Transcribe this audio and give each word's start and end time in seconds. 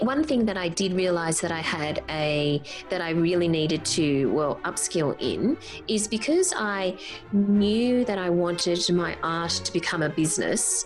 One 0.00 0.24
thing 0.24 0.44
that 0.44 0.58
I 0.58 0.68
did 0.68 0.92
realize 0.92 1.40
that 1.40 1.50
I 1.50 1.60
had 1.60 2.02
a 2.10 2.60
that 2.90 3.00
I 3.00 3.10
really 3.10 3.48
needed 3.48 3.82
to 3.96 4.30
well 4.30 4.60
upskill 4.62 5.16
in 5.20 5.56
is 5.88 6.06
because 6.06 6.52
I 6.54 6.98
knew 7.32 8.04
that 8.04 8.18
I 8.18 8.28
wanted 8.28 8.78
my 8.92 9.16
art 9.22 9.52
to 9.52 9.72
become 9.72 10.02
a 10.02 10.10
business. 10.10 10.84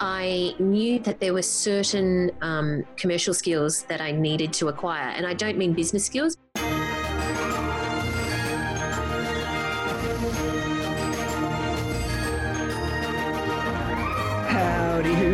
I 0.00 0.56
knew 0.58 0.98
that 1.00 1.20
there 1.20 1.32
were 1.32 1.42
certain 1.42 2.32
um, 2.40 2.84
commercial 2.96 3.32
skills 3.32 3.84
that 3.84 4.00
I 4.00 4.10
needed 4.10 4.52
to 4.54 4.68
acquire, 4.68 5.10
and 5.10 5.24
I 5.24 5.34
don't 5.34 5.56
mean 5.56 5.72
business 5.72 6.04
skills. 6.06 6.36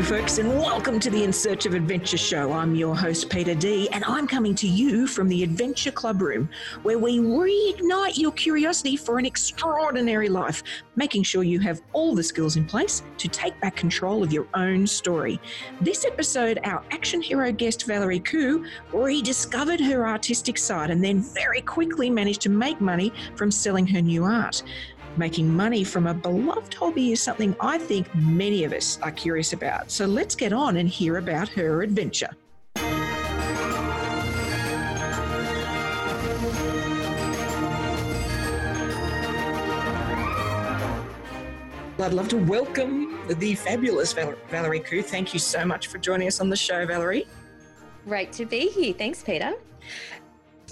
Folks, 0.04 0.36
and 0.36 0.50
welcome 0.50 1.00
to 1.00 1.08
the 1.08 1.24
In 1.24 1.32
Search 1.32 1.64
of 1.64 1.72
Adventure 1.72 2.18
show. 2.18 2.52
I'm 2.52 2.74
your 2.74 2.94
host, 2.94 3.30
Peter 3.30 3.54
D, 3.54 3.88
and 3.88 4.04
I'm 4.04 4.26
coming 4.26 4.54
to 4.56 4.68
you 4.68 5.06
from 5.06 5.28
the 5.28 5.42
Adventure 5.42 5.90
Club 5.90 6.20
Room, 6.20 6.50
where 6.82 6.98
we 6.98 7.20
reignite 7.20 8.18
your 8.18 8.32
curiosity 8.32 8.98
for 8.98 9.18
an 9.18 9.24
extraordinary 9.24 10.28
life, 10.28 10.62
making 10.94 11.22
sure 11.22 11.42
you 11.42 11.58
have 11.60 11.80
all 11.94 12.14
the 12.14 12.22
skills 12.22 12.56
in 12.56 12.66
place 12.66 13.02
to 13.16 13.28
take 13.28 13.58
back 13.62 13.76
control 13.76 14.22
of 14.22 14.30
your 14.30 14.46
own 14.52 14.86
story. 14.86 15.40
This 15.80 16.04
episode, 16.04 16.60
our 16.64 16.84
action 16.90 17.22
hero 17.22 17.50
guest, 17.50 17.86
Valerie 17.86 18.20
Khoo, 18.20 18.68
rediscovered 18.92 19.80
her 19.80 20.06
artistic 20.06 20.58
side 20.58 20.90
and 20.90 21.02
then 21.02 21.22
very 21.22 21.62
quickly 21.62 22.10
managed 22.10 22.42
to 22.42 22.50
make 22.50 22.78
money 22.78 23.10
from 23.36 23.50
selling 23.50 23.86
her 23.86 24.02
new 24.02 24.24
art. 24.24 24.62
Making 25.16 25.54
money 25.54 25.84
from 25.84 26.08
a 26.08 26.14
beloved 26.14 26.74
hobby 26.74 27.12
is 27.12 27.22
something 27.22 27.54
I 27.60 27.78
think 27.78 28.12
many 28.16 28.64
of 28.64 28.72
us 28.72 28.98
are 29.00 29.12
curious 29.12 29.52
about. 29.52 29.90
So 29.90 30.06
let's 30.06 30.34
get 30.34 30.52
on 30.52 30.76
and 30.78 30.88
hear 30.88 31.18
about 31.18 31.48
her 31.50 31.82
adventure. 31.82 32.30
I'd 41.96 42.12
love 42.12 42.28
to 42.28 42.36
welcome 42.36 43.18
the 43.28 43.54
fabulous 43.54 44.12
Val- 44.12 44.34
Valerie 44.50 44.80
Khoo. 44.80 45.02
Thank 45.02 45.32
you 45.32 45.38
so 45.38 45.64
much 45.64 45.86
for 45.86 45.98
joining 45.98 46.26
us 46.26 46.40
on 46.40 46.50
the 46.50 46.56
show, 46.56 46.84
Valerie. 46.84 47.26
Great 48.04 48.30
to 48.32 48.44
be 48.44 48.68
here. 48.68 48.92
Thanks, 48.92 49.22
Peter. 49.22 49.54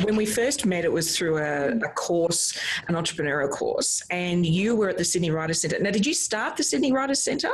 When 0.02 0.16
we 0.16 0.26
first 0.26 0.66
met, 0.66 0.84
it 0.84 0.92
was 0.92 1.16
through 1.16 1.38
a, 1.38 1.76
a, 1.76 1.88
course, 1.90 2.58
an 2.88 2.96
entrepreneurial 2.96 3.50
course, 3.50 4.02
and 4.10 4.44
you 4.44 4.74
were 4.74 4.88
at 4.88 4.98
the 4.98 5.04
Sydney 5.04 5.30
Writers 5.30 5.60
Centre. 5.60 5.78
Now, 5.78 5.92
did 5.92 6.04
you 6.04 6.14
start 6.14 6.56
the 6.56 6.64
Sydney 6.64 6.92
Writers 6.92 7.22
Centre? 7.22 7.52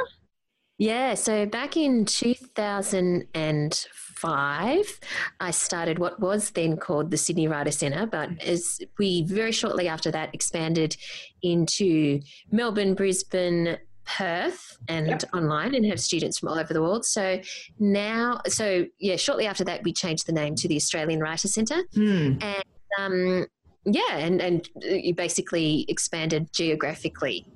Yeah, 0.79 1.13
so 1.15 1.45
back 1.45 1.77
in 1.77 2.05
2005, 2.05 5.01
I 5.41 5.51
started 5.51 5.99
what 5.99 6.21
was 6.21 6.51
then 6.51 6.77
called 6.77 7.11
the 7.11 7.17
Sydney 7.17 7.49
Writers 7.49 7.79
Centre, 7.79 8.07
but 8.07 8.41
as 8.41 8.79
we 8.97 9.25
very 9.25 9.51
shortly 9.51 9.89
after 9.89 10.13
that 10.13 10.33
expanded 10.33 10.97
into 11.43 12.21
Melbourne, 12.53 12.95
Brisbane, 12.95 13.79
Perth 14.17 14.79
and 14.89 15.09
yep. 15.09 15.23
online 15.35 15.75
and 15.75 15.85
have 15.87 16.01
students 16.01 16.39
from 16.39 16.49
all 16.49 16.59
over 16.59 16.73
the 16.73 16.81
world. 16.81 17.05
So 17.05 17.41
now, 17.79 18.41
so 18.47 18.87
yeah, 18.99 19.17
shortly 19.17 19.47
after 19.47 19.65
that, 19.65 19.83
we 19.85 19.93
changed 19.93 20.27
the 20.27 20.33
name 20.33 20.55
to 20.57 20.69
the 20.69 20.77
Australian 20.77 21.21
Writer 21.21 21.49
Centre. 21.49 21.83
Mm. 21.95 22.43
And 22.43 22.65
um, 22.99 23.47
yeah, 23.85 24.17
and, 24.17 24.41
and 24.41 24.69
you 24.83 25.15
basically 25.15 25.85
expanded 25.89 26.53
geographically. 26.53 27.47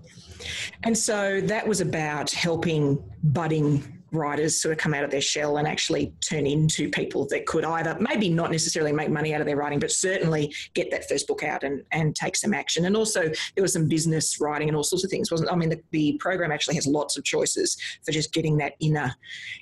And 0.83 0.97
so 0.97 1.41
that 1.43 1.67
was 1.67 1.81
about 1.81 2.31
helping 2.31 3.03
budding 3.23 4.02
writers 4.13 4.61
sort 4.61 4.73
of 4.73 4.79
come 4.79 4.95
out 4.95 5.05
of 5.05 5.11
their 5.11 5.21
shell 5.21 5.57
and 5.57 5.67
actually 5.67 6.13
turn 6.21 6.47
into 6.47 6.89
people 6.91 7.27
that 7.29 7.47
could 7.47 7.65
either 7.65 7.97
maybe 8.01 8.29
not 8.29 8.51
necessarily 8.51 8.93
make 8.93 9.11
money 9.11 9.35
out 9.35 9.41
of 9.41 9.47
their 9.47 9.57
writing, 9.57 9.79
but 9.79 9.91
certainly 9.91 10.55
get 10.75 10.91
that 10.91 11.09
first 11.09 11.27
book 11.27 11.43
out 11.43 11.65
and, 11.65 11.83
and 11.93 12.15
take 12.15 12.37
some 12.37 12.55
action. 12.55 12.85
And 12.85 12.97
also 12.97 13.31
there 13.55 13.63
was 13.63 13.73
some 13.73 13.89
business 13.89 14.41
writing 14.41 14.69
and 14.69 14.77
all 14.77 14.85
sorts 14.85 15.05
of 15.05 15.11
things, 15.11 15.31
wasn't 15.31 15.51
I 15.51 15.57
mean 15.57 15.71
the, 15.71 15.83
the 15.91 16.13
program 16.19 16.53
actually 16.53 16.75
has 16.77 16.87
lots 16.87 17.17
of 17.17 17.25
choices 17.25 17.77
for 18.05 18.13
just 18.13 18.33
getting 18.33 18.57
that 18.59 18.75
inner 18.81 19.15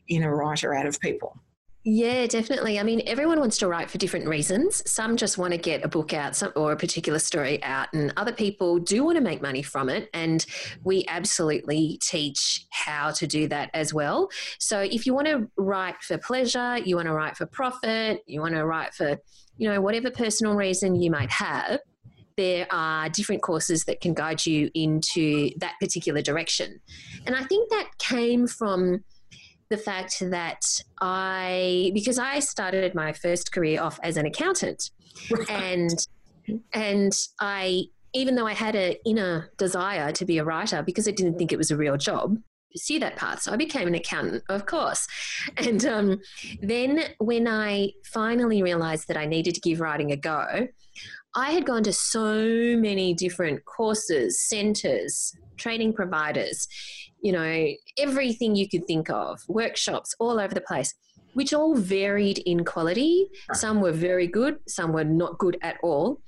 inner 0.08 0.34
writer 0.34 0.74
out 0.74 0.86
of 0.86 1.00
people. 1.00 1.38
Yeah, 1.82 2.26
definitely. 2.26 2.78
I 2.78 2.82
mean, 2.82 3.00
everyone 3.06 3.40
wants 3.40 3.56
to 3.58 3.66
write 3.66 3.90
for 3.90 3.96
different 3.96 4.26
reasons. 4.26 4.82
Some 4.90 5.16
just 5.16 5.38
want 5.38 5.54
to 5.54 5.58
get 5.58 5.82
a 5.82 5.88
book 5.88 6.12
out 6.12 6.36
some, 6.36 6.52
or 6.54 6.72
a 6.72 6.76
particular 6.76 7.18
story 7.18 7.62
out, 7.62 7.88
and 7.94 8.12
other 8.18 8.32
people 8.32 8.78
do 8.78 9.02
want 9.02 9.16
to 9.16 9.22
make 9.22 9.40
money 9.40 9.62
from 9.62 9.88
it. 9.88 10.10
And 10.12 10.44
we 10.84 11.06
absolutely 11.08 11.98
teach 12.02 12.66
how 12.68 13.12
to 13.12 13.26
do 13.26 13.48
that 13.48 13.70
as 13.72 13.94
well. 13.94 14.28
So, 14.58 14.80
if 14.80 15.06
you 15.06 15.14
want 15.14 15.28
to 15.28 15.48
write 15.56 16.02
for 16.02 16.18
pleasure, 16.18 16.76
you 16.76 16.96
want 16.96 17.06
to 17.06 17.14
write 17.14 17.38
for 17.38 17.46
profit, 17.46 18.20
you 18.26 18.42
want 18.42 18.56
to 18.56 18.66
write 18.66 18.92
for, 18.92 19.16
you 19.56 19.70
know, 19.70 19.80
whatever 19.80 20.10
personal 20.10 20.56
reason 20.56 21.00
you 21.00 21.10
might 21.10 21.30
have, 21.30 21.80
there 22.36 22.66
are 22.70 23.08
different 23.08 23.40
courses 23.40 23.84
that 23.84 24.02
can 24.02 24.12
guide 24.12 24.44
you 24.44 24.70
into 24.74 25.48
that 25.56 25.76
particular 25.80 26.20
direction. 26.20 26.78
And 27.24 27.34
I 27.34 27.44
think 27.44 27.70
that 27.70 27.88
came 27.98 28.46
from 28.46 29.02
the 29.70 29.78
fact 29.78 30.18
that 30.20 30.60
I, 31.00 31.92
because 31.94 32.18
I 32.18 32.40
started 32.40 32.94
my 32.94 33.12
first 33.12 33.52
career 33.52 33.80
off 33.80 33.98
as 34.02 34.16
an 34.16 34.26
accountant, 34.26 34.90
right. 35.30 35.50
and 35.50 36.06
and 36.72 37.12
I, 37.40 37.84
even 38.12 38.34
though 38.34 38.46
I 38.46 38.54
had 38.54 38.74
an 38.74 38.94
inner 39.06 39.50
desire 39.56 40.10
to 40.12 40.24
be 40.24 40.38
a 40.38 40.44
writer, 40.44 40.82
because 40.82 41.06
I 41.06 41.12
didn't 41.12 41.38
think 41.38 41.52
it 41.52 41.58
was 41.58 41.70
a 41.70 41.76
real 41.76 41.96
job, 41.96 42.36
pursue 42.72 42.98
that 43.00 43.16
path. 43.16 43.42
So 43.42 43.52
I 43.52 43.56
became 43.56 43.86
an 43.86 43.94
accountant, 43.94 44.42
of 44.48 44.66
course. 44.66 45.06
And 45.56 45.84
um, 45.84 46.20
then 46.60 47.04
when 47.18 47.46
I 47.46 47.92
finally 48.04 48.62
realized 48.62 49.08
that 49.08 49.16
I 49.16 49.26
needed 49.26 49.54
to 49.54 49.60
give 49.60 49.80
writing 49.80 50.10
a 50.10 50.16
go, 50.16 50.68
I 51.36 51.52
had 51.52 51.64
gone 51.64 51.84
to 51.84 51.92
so 51.92 52.76
many 52.76 53.14
different 53.14 53.64
courses, 53.64 54.40
centers, 54.40 55.34
training 55.56 55.92
providers, 55.92 56.66
you 57.22 57.32
know, 57.32 57.68
everything 57.98 58.56
you 58.56 58.68
could 58.68 58.86
think 58.86 59.10
of, 59.10 59.40
workshops 59.48 60.14
all 60.18 60.40
over 60.40 60.54
the 60.54 60.60
place, 60.60 60.94
which 61.34 61.52
all 61.52 61.74
varied 61.74 62.38
in 62.38 62.64
quality. 62.64 63.28
Some 63.52 63.80
were 63.80 63.92
very 63.92 64.26
good, 64.26 64.58
some 64.66 64.92
were 64.92 65.04
not 65.04 65.38
good 65.38 65.56
at 65.62 65.76
all. 65.82 66.20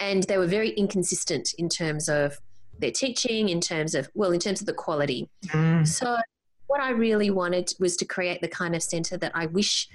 And 0.00 0.22
they 0.24 0.38
were 0.38 0.46
very 0.46 0.70
inconsistent 0.70 1.50
in 1.58 1.68
terms 1.68 2.08
of 2.08 2.38
their 2.78 2.90
teaching, 2.90 3.48
in 3.48 3.60
terms 3.60 3.94
of, 3.94 4.08
well, 4.14 4.32
in 4.32 4.40
terms 4.40 4.60
of 4.60 4.66
the 4.66 4.72
quality. 4.72 5.28
Mm. 5.48 5.86
So, 5.86 6.16
what 6.68 6.80
I 6.80 6.90
really 6.90 7.30
wanted 7.30 7.72
was 7.80 7.96
to 7.96 8.04
create 8.04 8.40
the 8.40 8.48
kind 8.48 8.76
of 8.76 8.82
center 8.82 9.16
that 9.16 9.32
I 9.34 9.46
wish 9.46 9.88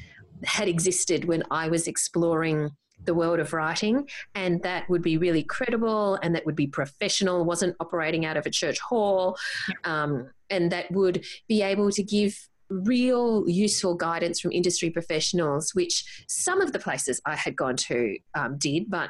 had 0.44 0.68
existed 0.68 1.26
when 1.26 1.44
I 1.52 1.68
was 1.68 1.88
exploring 1.88 2.72
the 3.06 3.14
world 3.14 3.40
of 3.40 3.54
writing 3.54 4.08
and 4.36 4.62
that 4.64 4.90
would 4.90 5.02
be 5.02 5.18
really 5.18 5.44
credible 5.44 6.18
and 6.22 6.36
that 6.36 6.46
would 6.46 6.56
be 6.56 6.68
professional 6.68 7.44
wasn't 7.46 7.76
operating 7.80 8.26
out 8.26 8.38
of 8.38 8.46
a 8.46 8.50
church 8.50 8.80
hall 8.80 9.38
um, 9.84 10.30
and 10.50 10.72
that 10.72 10.90
would 10.92 11.26
be 11.48 11.62
able 11.62 11.92
to 11.92 12.04
give 12.04 12.48
real 12.70 13.44
useful 13.48 13.96
guidance 13.96 14.40
from 14.40 14.52
industry 14.52 14.90
professionals, 14.90 15.74
which 15.74 16.26
some 16.28 16.62
of 16.62 16.74
the 16.74 16.80
places 16.80 17.22
I 17.26 17.36
had 17.36 17.56
gone 17.56 17.76
to 17.78 18.18
um, 18.36 18.58
did, 18.58 18.90
but 18.90 19.10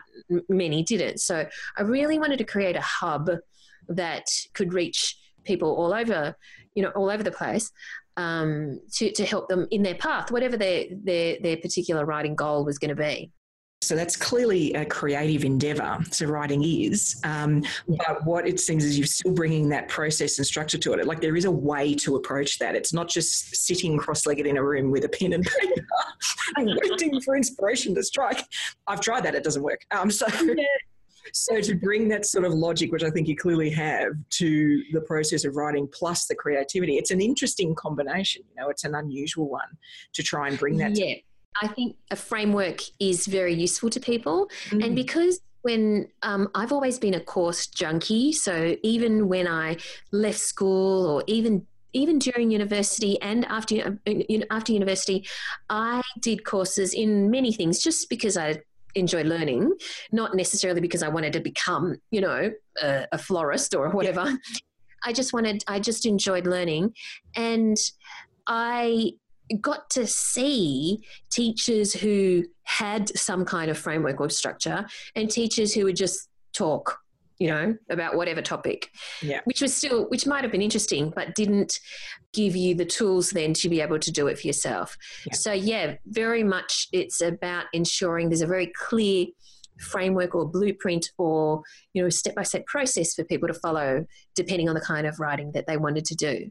many 0.49 0.83
didn't. 0.83 1.19
So 1.19 1.47
I 1.77 1.81
really 1.81 2.19
wanted 2.19 2.37
to 2.39 2.43
create 2.43 2.75
a 2.75 2.81
hub 2.81 3.29
that 3.89 4.25
could 4.53 4.73
reach 4.73 5.17
people 5.43 5.75
all 5.75 5.93
over, 5.93 6.35
you 6.75 6.83
know, 6.83 6.89
all 6.89 7.09
over 7.09 7.23
the 7.23 7.31
place. 7.31 7.71
Um, 8.15 8.79
to, 8.97 9.11
to 9.13 9.25
help 9.25 9.49
them 9.49 9.67
in 9.71 9.81
their 9.81 9.95
path, 9.95 10.29
whatever 10.29 10.55
their, 10.55 10.85
their, 10.91 11.37
their 11.41 11.57
particular 11.57 12.05
writing 12.05 12.35
goal 12.35 12.63
was 12.63 12.77
going 12.77 12.89
to 12.89 12.95
be. 12.95 13.31
So 13.83 13.95
that's 13.95 14.15
clearly 14.15 14.73
a 14.73 14.85
creative 14.85 15.43
endeavour. 15.43 15.99
So 16.11 16.25
writing 16.25 16.63
is, 16.63 17.19
um, 17.23 17.63
but 17.87 18.25
what 18.25 18.47
it 18.47 18.59
seems 18.59 18.85
is 18.85 18.97
you're 18.97 19.07
still 19.07 19.33
bringing 19.33 19.69
that 19.69 19.87
process 19.89 20.37
and 20.37 20.47
structure 20.47 20.77
to 20.77 20.93
it. 20.93 21.05
Like 21.05 21.21
there 21.21 21.35
is 21.35 21.45
a 21.45 21.51
way 21.51 21.93
to 21.95 22.15
approach 22.15 22.59
that. 22.59 22.75
It's 22.75 22.93
not 22.93 23.09
just 23.09 23.55
sitting 23.55 23.97
cross-legged 23.97 24.45
in 24.45 24.57
a 24.57 24.63
room 24.63 24.91
with 24.91 25.05
a 25.05 25.09
pen 25.09 25.33
and 25.33 25.45
paper 25.45 25.85
and 26.57 26.79
waiting 26.83 27.19
for 27.21 27.35
inspiration 27.35 27.93
to 27.95 28.03
strike. 28.03 28.45
I've 28.87 29.01
tried 29.01 29.23
that; 29.23 29.35
it 29.35 29.43
doesn't 29.43 29.63
work. 29.63 29.81
Um, 29.91 30.09
so. 30.11 30.27
Yeah. 30.41 30.65
So 31.31 31.61
to 31.61 31.75
bring 31.75 32.09
that 32.09 32.25
sort 32.25 32.43
of 32.43 32.53
logic, 32.53 32.91
which 32.91 33.01
I 33.01 33.09
think 33.09 33.29
you 33.29 33.35
clearly 33.35 33.69
have, 33.69 34.11
to 34.31 34.83
the 34.91 35.01
process 35.01 35.45
of 35.45 35.55
writing 35.55 35.87
plus 35.91 36.25
the 36.25 36.35
creativity, 36.35 36.97
it's 36.97 37.11
an 37.11 37.21
interesting 37.21 37.73
combination. 37.75 38.43
You 38.49 38.61
know, 38.61 38.69
it's 38.69 38.83
an 38.83 38.93
unusual 38.93 39.49
one 39.49 39.77
to 40.13 40.21
try 40.21 40.49
and 40.49 40.59
bring 40.59 40.77
that. 40.77 40.97
Yeah. 40.97 41.15
I 41.61 41.67
think 41.67 41.95
a 42.11 42.15
framework 42.15 42.81
is 42.99 43.27
very 43.27 43.53
useful 43.53 43.89
to 43.91 43.99
people. 43.99 44.49
Mm. 44.69 44.85
And 44.85 44.95
because 44.95 45.39
when 45.61 46.09
um, 46.23 46.49
I've 46.55 46.71
always 46.71 46.99
been 46.99 47.13
a 47.13 47.19
course 47.19 47.67
junkie, 47.67 48.33
so 48.33 48.75
even 48.83 49.27
when 49.27 49.47
I 49.47 49.77
left 50.11 50.39
school 50.39 51.07
or 51.07 51.23
even 51.27 51.65
even 51.95 52.17
during 52.17 52.49
university 52.49 53.21
and 53.21 53.45
after 53.45 53.99
uh, 54.07 54.13
after 54.49 54.73
university, 54.73 55.27
I 55.69 56.01
did 56.19 56.43
courses 56.43 56.93
in 56.93 57.29
many 57.29 57.53
things 57.53 57.81
just 57.81 58.09
because 58.09 58.35
I 58.35 58.63
enjoy 58.95 59.23
learning, 59.23 59.71
not 60.11 60.35
necessarily 60.35 60.81
because 60.81 61.03
I 61.03 61.07
wanted 61.09 61.33
to 61.33 61.39
become, 61.39 61.97
you 62.11 62.21
know, 62.21 62.51
a, 62.81 63.07
a 63.11 63.17
florist 63.17 63.75
or 63.75 63.89
whatever. 63.89 64.25
Yeah. 64.25 64.35
I 65.05 65.13
just 65.13 65.33
wanted, 65.33 65.63
I 65.67 65.79
just 65.79 66.05
enjoyed 66.05 66.47
learning, 66.47 66.93
and 67.35 67.77
I 68.47 69.11
got 69.61 69.89
to 69.91 70.07
see 70.07 71.03
teachers 71.31 71.93
who 71.93 72.43
had 72.63 73.09
some 73.17 73.45
kind 73.45 73.69
of 73.69 73.77
framework 73.77 74.19
or 74.19 74.29
structure 74.29 74.85
and 75.15 75.29
teachers 75.29 75.73
who 75.73 75.85
would 75.85 75.95
just 75.95 76.29
talk 76.53 76.99
you 77.39 77.47
know 77.47 77.75
about 77.89 78.15
whatever 78.15 78.41
topic 78.41 78.89
yeah. 79.21 79.41
which 79.45 79.61
was 79.61 79.73
still 79.73 80.05
which 80.09 80.27
might 80.27 80.43
have 80.43 80.51
been 80.51 80.61
interesting 80.61 81.11
but 81.15 81.33
didn't 81.35 81.79
give 82.31 82.55
you 82.55 82.75
the 82.75 82.85
tools 82.85 83.31
then 83.31 83.53
to 83.53 83.69
be 83.69 83.81
able 83.81 83.99
to 83.99 84.11
do 84.11 84.27
it 84.27 84.39
for 84.39 84.47
yourself 84.47 84.95
yeah. 85.25 85.33
so 85.33 85.51
yeah 85.51 85.95
very 86.05 86.43
much 86.43 86.87
it's 86.93 87.21
about 87.21 87.65
ensuring 87.73 88.29
there's 88.29 88.41
a 88.41 88.47
very 88.47 88.71
clear 88.75 89.25
framework 89.79 90.35
or 90.35 90.47
blueprint 90.47 91.09
or 91.17 91.61
you 91.93 92.01
know 92.01 92.09
step 92.09 92.35
by 92.35 92.43
step 92.43 92.65
process 92.67 93.15
for 93.15 93.23
people 93.23 93.47
to 93.47 93.53
follow 93.53 94.05
depending 94.35 94.69
on 94.69 94.75
the 94.75 94.81
kind 94.81 95.07
of 95.07 95.19
writing 95.19 95.51
that 95.53 95.65
they 95.67 95.77
wanted 95.77 96.05
to 96.05 96.15
do 96.15 96.49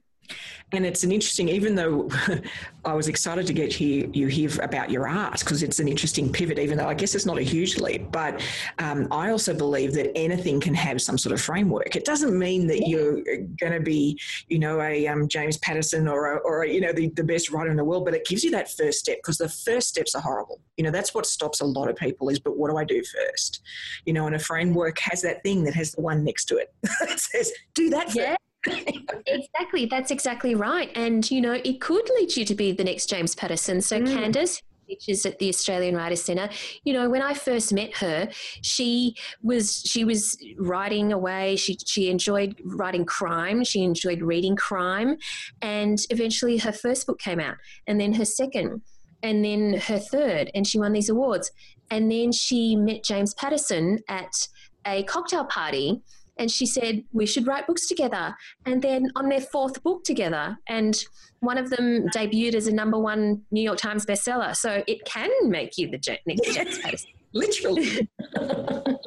and 0.73 0.87
it's 0.87 1.05
an 1.05 1.13
interesting, 1.13 1.49
even 1.49 1.75
though 1.75 2.09
I 2.85 2.95
was 2.95 3.09
excited 3.09 3.47
to 3.47 3.53
get 3.53 3.73
hear 3.73 4.09
you 4.13 4.27
hear 4.27 4.51
about 4.63 4.91
your 4.91 5.07
art 5.07 5.41
because 5.41 5.63
it's 5.63 5.81
an 5.81 5.89
interesting 5.89 6.33
pivot, 6.33 6.59
even 6.59 6.79
though 6.79 6.89
I 6.89 6.95
guess 6.95 7.15
it's 7.15 7.27
not 7.27 7.39
a 7.39 7.43
huge 7.43 7.79
leap. 7.79 8.11
But 8.11 8.43
um, 8.79 9.07
I 9.11 9.31
also 9.31 9.55
believe 9.55 9.93
that 9.95 10.17
anything 10.17 10.61
can 10.61 10.75
have 10.75 11.01
some 11.03 11.19
sort 11.19 11.35
of 11.35 11.41
framework. 11.41 11.95
It 11.95 12.05
doesn't 12.05 12.37
mean 12.37 12.67
that 12.69 12.89
you're 12.89 13.23
going 13.61 13.73
to 13.73 13.81
be, 13.81 14.19
you 14.49 14.59
know, 14.59 14.81
a 14.81 15.07
um, 15.07 15.29
James 15.29 15.59
Patterson 15.59 16.09
or, 16.09 16.37
a, 16.37 16.39
or 16.39 16.63
a, 16.63 16.69
you 16.69 16.81
know, 16.81 16.93
the, 16.93 17.09
the 17.11 17.25
best 17.25 17.51
writer 17.51 17.71
in 17.71 17.77
the 17.77 17.85
world, 17.85 18.05
but 18.05 18.15
it 18.15 18.25
gives 18.25 18.43
you 18.43 18.51
that 18.53 18.71
first 18.71 19.01
step 19.01 19.19
because 19.19 19.39
the 19.39 19.49
first 19.49 19.89
steps 19.89 20.15
are 20.15 20.23
horrible. 20.23 20.61
You 20.77 20.85
know, 20.85 20.91
that's 20.91 21.15
what 21.15 21.27
stops 21.27 21.61
a 21.61 21.67
lot 21.67 21.91
of 21.91 21.97
people 21.97 22.31
is, 22.31 22.39
but 22.39 22.57
what 22.57 22.71
do 22.71 22.79
I 22.79 22.85
do 22.85 23.03
first? 23.05 23.61
You 24.07 24.15
know, 24.15 24.27
and 24.27 24.35
a 24.35 24.39
framework 24.39 24.99
has 25.01 25.21
that 25.23 25.43
thing 25.43 25.65
that 25.65 25.75
has 25.75 25.93
the 25.93 26.01
one 26.01 26.25
next 26.25 26.47
to 26.47 26.57
it 26.57 26.75
that 26.83 27.21
says, 27.21 27.53
do 27.75 27.91
that 27.91 28.15
yeah. 28.15 28.37
Exactly. 28.67 29.87
That's 29.87 30.11
exactly 30.11 30.55
right. 30.55 30.91
And, 30.95 31.29
you 31.31 31.41
know, 31.41 31.53
it 31.53 31.81
could 31.81 32.09
lead 32.17 32.37
you 32.37 32.45
to 32.45 32.55
be 32.55 32.73
the 32.73 32.85
next 32.85 33.07
James 33.07 33.35
Patterson. 33.35 33.81
So, 33.81 34.01
mm. 34.01 34.07
Candace, 34.07 34.63
teaches 34.93 35.25
at 35.25 35.39
the 35.39 35.49
Australian 35.49 35.97
Writers 35.97 36.23
Centre. 36.23 36.49
You 36.85 36.93
know, 36.93 37.09
when 37.09 37.23
I 37.23 37.35
first 37.35 37.73
met 37.73 37.97
her, 37.97 38.29
she 38.63 39.17
was 39.43 39.83
she 39.87 40.05
was 40.05 40.37
writing 40.59 41.13
away. 41.13 41.57
She 41.57 41.79
she 41.85 42.11
enjoyed 42.11 42.61
writing 42.65 43.05
crime. 43.05 43.65
She 43.65 43.83
enjoyed 43.83 44.23
reading 44.23 44.57
crime, 44.57 45.17
and 45.61 45.99
eventually 46.11 46.59
her 46.59 46.73
first 46.73 47.07
book 47.07 47.19
came 47.19 47.41
out, 47.41 47.57
and 47.87 48.01
then 48.01 48.13
her 48.15 48.25
second, 48.25 48.83
and 49.23 49.45
then 49.45 49.75
her 49.75 49.99
third, 49.99 50.51
and 50.55 50.67
she 50.67 50.79
won 50.79 50.93
these 50.93 51.09
awards. 51.09 51.51
And 51.91 52.11
then 52.11 52.33
she 52.33 52.75
met 52.75 53.05
James 53.05 53.35
Patterson 53.35 53.99
at 54.09 54.49
a 54.87 55.03
cocktail 55.05 55.45
party 55.45 56.03
and 56.39 56.51
she 56.51 56.67
said 56.67 57.05
we 57.13 57.27
should 57.27 57.47
write 57.47 57.67
books 57.67 57.87
together. 57.87 58.35
And 58.67 58.81
then 58.81 59.11
on 59.17 59.29
their 59.29 59.41
fourth 59.41 59.83
book 59.83 60.05
together 60.05 60.59
and 60.67 61.03
one 61.41 61.59
of 61.59 61.71
them 61.71 62.09
debuted 62.15 62.55
as 62.55 62.67
a 62.67 62.73
number 62.73 62.99
one 62.99 63.43
new 63.51 63.63
york 63.63 63.79
times 63.79 64.07
bestseller. 64.07 64.57
So 64.57 64.83
it 64.87 65.05
can 65.05 65.31
make 65.45 65.77
you 65.79 65.91
the 65.91 66.19
next 66.27 66.55
James 66.55 66.79
Patterson. 66.79 67.11
literally. 67.33 68.09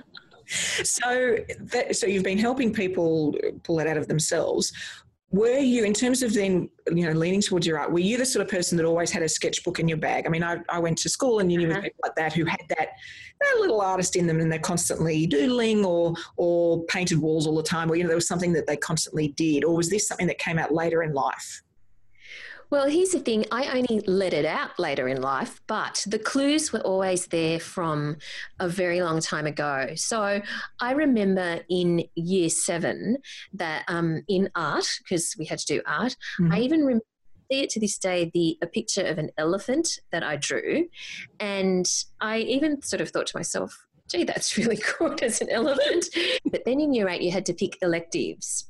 So 0.48 1.38
that, 1.60 1.96
so 1.96 2.06
you've 2.06 2.24
been 2.24 2.38
helping 2.38 2.72
people 2.72 3.36
pull 3.64 3.80
it 3.80 3.88
out 3.88 3.98
of 3.98 4.08
themselves 4.08 4.72
were 5.36 5.58
you 5.58 5.84
in 5.84 5.94
terms 5.94 6.24
of 6.24 6.34
then 6.34 6.70
you 6.94 7.06
know 7.06 7.12
leaning 7.12 7.42
towards 7.42 7.68
your 7.68 7.78
art 7.78 7.92
were 7.92 8.00
you 8.00 8.18
the 8.18 8.26
sort 8.26 8.42
of 8.42 8.50
person 8.50 8.78
that 8.78 8.86
always 8.86 9.12
had 9.12 9.22
a 9.22 9.28
sketchbook 9.28 9.80
in 9.80 9.88
your 9.88 9.98
bag 9.98 10.26
i 10.26 10.30
mean 10.30 10.44
i, 10.44 10.58
I 10.70 10.80
went 10.80 10.98
to 11.00 11.10
school 11.10 11.40
and 11.40 11.52
you 11.52 11.58
knew 11.58 11.72
uh-huh. 11.72 11.82
people 11.82 12.00
like 12.04 12.16
that 12.16 12.32
who 12.34 12.46
had 12.46 12.62
that, 12.70 12.90
that 13.42 13.58
little 13.60 13.82
artist 13.82 14.16
in 14.16 14.28
them 14.28 14.40
and 14.40 14.50
they're 14.50 14.60
constantly 14.60 15.28
doodling 15.28 15.84
or 15.84 16.14
or 16.38 16.86
painted 16.86 17.18
walls 17.18 17.48
all 17.48 17.56
the 17.56 17.64
time 17.64 17.92
or 17.92 17.96
you 17.96 18.04
know 18.04 18.08
there 18.08 18.16
was 18.16 18.28
something 18.28 18.54
that 18.54 18.66
they 18.66 18.78
constantly 18.78 19.30
did 19.30 19.66
or 19.66 19.76
was 19.76 19.90
this 19.90 20.08
something 20.08 20.28
that 20.28 20.38
came 20.38 20.58
out 20.58 20.74
later 20.74 21.04
in 21.04 21.14
life 21.14 21.62
well, 22.70 22.90
here's 22.90 23.12
the 23.12 23.20
thing 23.20 23.46
I 23.52 23.78
only 23.78 24.02
let 24.08 24.34
it 24.34 24.46
out 24.46 24.78
later 24.80 25.08
in 25.08 25.22
life, 25.22 25.62
but 25.68 26.04
the 26.08 26.20
clues 26.20 26.74
were 26.74 26.82
always 26.82 27.28
there 27.28 27.60
from 27.60 28.18
a 28.60 28.68
very 28.68 29.02
long 29.02 29.20
time 29.20 29.46
ago. 29.46 29.90
So 29.96 30.42
I 30.80 30.92
remember 30.92 31.62
in 31.70 32.06
year 32.16 32.50
seven 32.50 33.18
that 33.54 33.84
um, 33.88 34.24
in 34.28 34.50
art, 34.56 34.88
because 35.00 35.36
we 35.38 35.46
had 35.46 35.60
to 35.60 35.66
do 35.66 35.82
art, 35.86 36.16
mm-hmm. 36.40 36.52
I 36.52 36.60
even 36.60 36.82
remember 36.82 37.06
see 37.52 37.62
it 37.62 37.70
to 37.72 37.80
this 37.80 37.98
day 37.98 38.32
the 38.34 38.58
a 38.62 38.68
picture 38.68 39.06
of 39.06 39.18
an 39.18 39.30
elephant 39.38 40.00
that 40.12 40.24
I 40.24 40.36
drew, 40.36 40.88
and 41.40 41.86
I 42.20 42.40
even 42.40 42.82
sort 42.82 43.02
of 43.02 43.10
thought 43.10 43.28
to 43.28 43.38
myself, 43.38 43.86
"Gee, 44.10 44.24
that's 44.24 44.58
really 44.58 44.80
good 44.98 45.22
as 45.22 45.42
an 45.42 45.50
elephant." 45.50 46.06
but 46.46 46.64
then 46.66 46.80
in 46.80 46.94
year 46.94 47.08
eight, 47.08 47.22
you 47.22 47.32
had 47.32 47.46
to 47.48 47.54
pick 47.54 47.78
electives, 47.82 48.68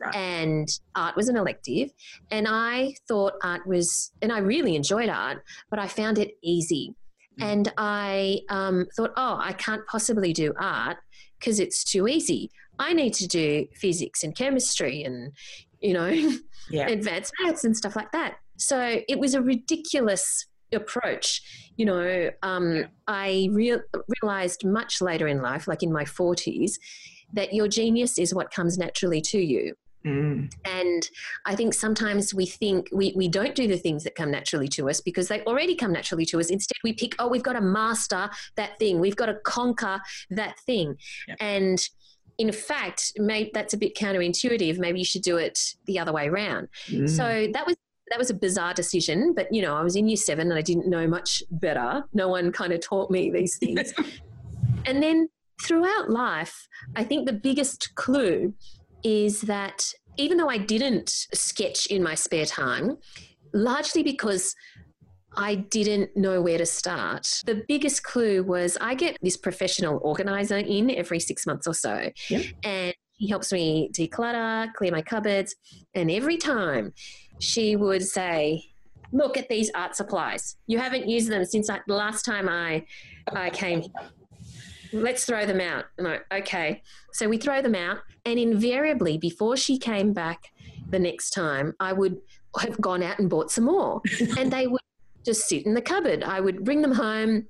Right. 0.00 0.14
And 0.14 0.68
art 0.94 1.16
was 1.16 1.28
an 1.28 1.36
elective. 1.36 1.90
And 2.30 2.46
I 2.48 2.94
thought 3.08 3.34
art 3.42 3.66
was, 3.66 4.12
and 4.22 4.32
I 4.32 4.38
really 4.38 4.76
enjoyed 4.76 5.08
art, 5.08 5.42
but 5.70 5.78
I 5.78 5.88
found 5.88 6.18
it 6.18 6.32
easy. 6.42 6.94
Mm. 7.40 7.44
And 7.44 7.72
I 7.76 8.40
um, 8.48 8.86
thought, 8.96 9.12
oh, 9.16 9.38
I 9.40 9.52
can't 9.52 9.86
possibly 9.86 10.32
do 10.32 10.52
art 10.58 10.98
because 11.38 11.60
it's 11.60 11.84
too 11.84 12.08
easy. 12.08 12.50
I 12.78 12.92
need 12.92 13.14
to 13.14 13.28
do 13.28 13.66
physics 13.74 14.22
and 14.24 14.34
chemistry 14.36 15.04
and, 15.04 15.32
you 15.80 15.92
know, 15.94 16.08
yeah. 16.70 16.88
advanced 16.88 17.32
maths 17.42 17.64
and 17.64 17.76
stuff 17.76 17.96
like 17.96 18.12
that. 18.12 18.36
So 18.56 19.00
it 19.08 19.18
was 19.18 19.34
a 19.34 19.42
ridiculous 19.42 20.46
approach. 20.72 21.70
You 21.76 21.86
know, 21.86 22.30
um, 22.42 22.76
yeah. 22.76 22.86
I 23.06 23.48
real, 23.52 23.80
realized 24.22 24.64
much 24.64 25.00
later 25.00 25.26
in 25.28 25.42
life, 25.42 25.66
like 25.68 25.82
in 25.82 25.92
my 25.92 26.04
40s, 26.04 26.74
that 27.32 27.52
your 27.52 27.68
genius 27.68 28.18
is 28.18 28.34
what 28.34 28.50
comes 28.50 28.78
naturally 28.78 29.20
to 29.20 29.38
you. 29.38 29.74
Mm. 30.04 30.52
And 30.64 31.08
I 31.46 31.54
think 31.54 31.74
sometimes 31.74 32.34
we 32.34 32.46
think 32.46 32.88
we, 32.92 33.12
we 33.16 33.28
don't 33.28 33.54
do 33.54 33.66
the 33.66 33.78
things 33.78 34.04
that 34.04 34.14
come 34.14 34.30
naturally 34.30 34.68
to 34.68 34.90
us 34.90 35.00
because 35.00 35.28
they 35.28 35.42
already 35.42 35.74
come 35.74 35.92
naturally 35.92 36.26
to 36.26 36.40
us. 36.40 36.50
Instead, 36.50 36.76
we 36.84 36.92
pick, 36.92 37.14
oh, 37.18 37.28
we've 37.28 37.42
got 37.42 37.54
to 37.54 37.60
master 37.60 38.28
that 38.56 38.78
thing, 38.78 39.00
we've 39.00 39.16
got 39.16 39.26
to 39.26 39.34
conquer 39.44 40.00
that 40.30 40.58
thing. 40.60 40.96
Yeah. 41.26 41.36
And 41.40 41.88
in 42.38 42.52
fact, 42.52 43.12
maybe 43.16 43.50
that's 43.54 43.74
a 43.74 43.76
bit 43.76 43.94
counterintuitive. 43.94 44.78
Maybe 44.78 44.98
you 44.98 45.04
should 45.04 45.22
do 45.22 45.36
it 45.36 45.74
the 45.86 45.98
other 45.98 46.12
way 46.12 46.28
around. 46.28 46.68
Mm. 46.88 47.08
So 47.08 47.48
that 47.52 47.66
was 47.66 47.76
that 48.10 48.18
was 48.18 48.28
a 48.28 48.34
bizarre 48.34 48.74
decision, 48.74 49.32
but 49.34 49.52
you 49.52 49.62
know, 49.62 49.74
I 49.74 49.82
was 49.82 49.96
in 49.96 50.06
year 50.06 50.18
seven 50.18 50.50
and 50.50 50.58
I 50.58 50.62
didn't 50.62 50.88
know 50.88 51.06
much 51.06 51.42
better. 51.50 52.04
No 52.12 52.28
one 52.28 52.52
kind 52.52 52.72
of 52.72 52.80
taught 52.80 53.10
me 53.10 53.30
these 53.30 53.56
things. 53.56 53.94
and 54.84 55.02
then 55.02 55.28
throughout 55.62 56.10
life, 56.10 56.68
I 56.96 57.04
think 57.04 57.26
the 57.26 57.32
biggest 57.32 57.94
clue 57.94 58.52
is 59.04 59.42
that 59.42 59.84
even 60.16 60.38
though 60.38 60.48
I 60.48 60.58
didn't 60.58 61.10
sketch 61.34 61.86
in 61.86 62.02
my 62.02 62.14
spare 62.14 62.46
time, 62.46 62.96
largely 63.52 64.02
because 64.02 64.54
I 65.36 65.56
didn't 65.56 66.16
know 66.16 66.40
where 66.40 66.58
to 66.58 66.66
start. 66.66 67.26
The 67.44 67.64
biggest 67.66 68.04
clue 68.04 68.44
was 68.44 68.78
I 68.80 68.94
get 68.94 69.18
this 69.20 69.36
professional 69.36 70.00
organizer 70.02 70.58
in 70.58 70.90
every 70.90 71.20
six 71.20 71.46
months 71.46 71.66
or 71.66 71.74
so. 71.74 72.10
Yeah. 72.28 72.42
And 72.62 72.94
he 73.16 73.28
helps 73.28 73.52
me 73.52 73.90
declutter, 73.92 74.72
clear 74.74 74.92
my 74.92 75.02
cupboards. 75.02 75.54
And 75.94 76.10
every 76.10 76.36
time 76.36 76.92
she 77.40 77.76
would 77.76 78.02
say, 78.02 78.64
Look 79.12 79.36
at 79.36 79.48
these 79.48 79.70
art 79.76 79.94
supplies. 79.94 80.56
You 80.66 80.80
haven't 80.80 81.08
used 81.08 81.28
them 81.28 81.44
since 81.44 81.68
the 81.68 81.94
last 81.94 82.24
time 82.24 82.48
I, 82.48 82.84
I 83.28 83.48
came 83.50 83.82
here 83.82 83.90
let's 84.94 85.24
throw 85.24 85.46
them 85.46 85.60
out. 85.60 85.84
Okay. 86.32 86.82
So 87.12 87.28
we 87.28 87.38
throw 87.38 87.62
them 87.62 87.74
out. 87.74 87.98
And 88.24 88.38
invariably, 88.38 89.18
before 89.18 89.56
she 89.56 89.78
came 89.78 90.12
back 90.12 90.52
the 90.90 90.98
next 90.98 91.30
time, 91.30 91.74
I 91.80 91.92
would 91.92 92.18
have 92.58 92.80
gone 92.80 93.02
out 93.02 93.18
and 93.18 93.28
bought 93.28 93.50
some 93.50 93.64
more. 93.64 94.00
and 94.38 94.52
they 94.52 94.66
would 94.66 94.80
just 95.24 95.48
sit 95.48 95.66
in 95.66 95.74
the 95.74 95.82
cupboard. 95.82 96.22
I 96.22 96.40
would 96.40 96.64
bring 96.64 96.82
them 96.82 96.92
home, 96.92 97.46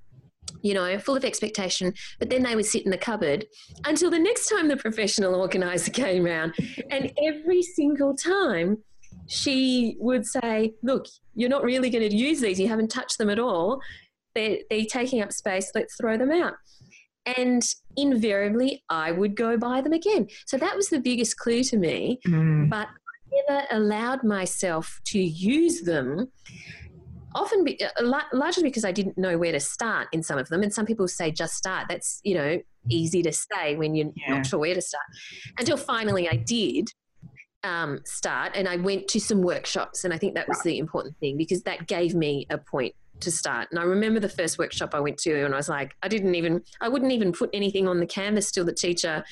you 0.62 0.74
know, 0.74 0.98
full 0.98 1.16
of 1.16 1.24
expectation, 1.24 1.92
but 2.18 2.30
then 2.30 2.42
they 2.42 2.56
would 2.56 2.66
sit 2.66 2.84
in 2.84 2.90
the 2.90 2.98
cupboard 2.98 3.46
until 3.84 4.10
the 4.10 4.18
next 4.18 4.48
time 4.48 4.68
the 4.68 4.76
professional 4.76 5.34
organizer 5.34 5.90
came 5.92 6.26
around. 6.26 6.54
And 6.90 7.12
every 7.22 7.62
single 7.62 8.14
time, 8.14 8.78
she 9.26 9.96
would 9.98 10.26
say, 10.26 10.74
Look, 10.82 11.06
you're 11.34 11.50
not 11.50 11.64
really 11.64 11.90
going 11.90 12.08
to 12.08 12.14
use 12.14 12.40
these. 12.40 12.60
You 12.60 12.68
haven't 12.68 12.88
touched 12.88 13.18
them 13.18 13.30
at 13.30 13.38
all. 13.38 13.80
They're, 14.34 14.58
they're 14.68 14.84
taking 14.86 15.22
up 15.22 15.32
space. 15.32 15.70
Let's 15.74 15.96
throw 15.96 16.16
them 16.16 16.32
out. 16.32 16.54
And 17.26 17.62
invariably, 17.97 18.85
I 18.90 19.11
would 19.11 19.35
go 19.35 19.57
buy 19.57 19.81
them 19.81 19.93
again. 19.93 20.28
So 20.47 20.59
that 20.59 20.76
was 20.76 20.88
the 20.88 21.00
biggest 21.00 21.38
clue 21.38 21.62
to 21.64 21.76
me. 21.76 22.21
Mm. 22.26 22.69
But 22.69 22.88
I 22.88 23.43
never 23.49 23.66
allowed 23.71 24.25
myself 24.25 25.00
to 25.07 25.19
use 25.19 25.83
them. 25.83 26.31
Often, 27.35 27.64
be, 27.64 27.83
uh, 27.83 28.21
largely 28.33 28.62
because 28.62 28.85
I 28.85 28.93
didn't 28.93 29.19
know 29.19 29.38
where 29.38 29.52
to 29.52 29.61
start 29.61 30.09
in 30.12 30.23
some 30.23 30.38
of 30.38 30.49
them. 30.49 30.62
And 30.62 30.73
some 30.73 30.87
people 30.87 31.09
say 31.09 31.31
just 31.31 31.54
start. 31.54 31.87
That's, 31.88 32.21
you 32.25 32.35
know, 32.35 32.61
easy 32.90 33.23
to 33.23 33.33
say 33.33 33.75
when 33.76 33.95
you're 33.95 34.12
yeah. 34.14 34.37
not 34.37 34.47
sure 34.47 34.61
where 34.61 34.75
to 34.75 34.83
start. 34.83 35.04
Until 35.59 35.76
finally 35.76 36.28
I 36.28 36.37
did. 36.37 36.90
Um, 37.62 38.00
start 38.04 38.52
and 38.54 38.69
I 38.69 38.76
went 38.76 39.09
to 39.09 39.19
some 39.19 39.40
workshops, 39.40 40.04
and 40.04 40.12
I 40.12 40.19
think 40.19 40.35
that 40.35 40.47
was 40.47 40.61
the 40.61 40.76
important 40.76 41.16
thing 41.16 41.38
because 41.38 41.62
that 41.62 41.87
gave 41.87 42.14
me 42.14 42.47
a 42.50 42.59
point 42.59 42.95
to 43.21 43.30
start. 43.30 43.68
And 43.71 43.78
I 43.78 43.85
remember 43.85 44.21
the 44.21 44.28
first 44.28 44.59
workshop 44.59 44.94
I 44.94 45.00
went 45.00 45.18
to, 45.18 45.44
and 45.44 45.54
I 45.54 45.56
was 45.56 45.68
like, 45.68 45.97
I 46.02 46.09
didn't 46.09 46.35
even, 46.35 46.62
I 46.80 46.88
wouldn't 46.88 47.12
even 47.12 47.33
put 47.33 47.50
anything 47.52 47.88
on 47.88 48.00
the 48.00 48.06
canvas 48.06 48.50
till 48.50 48.64
the 48.64 48.73
teacher, 48.73 49.25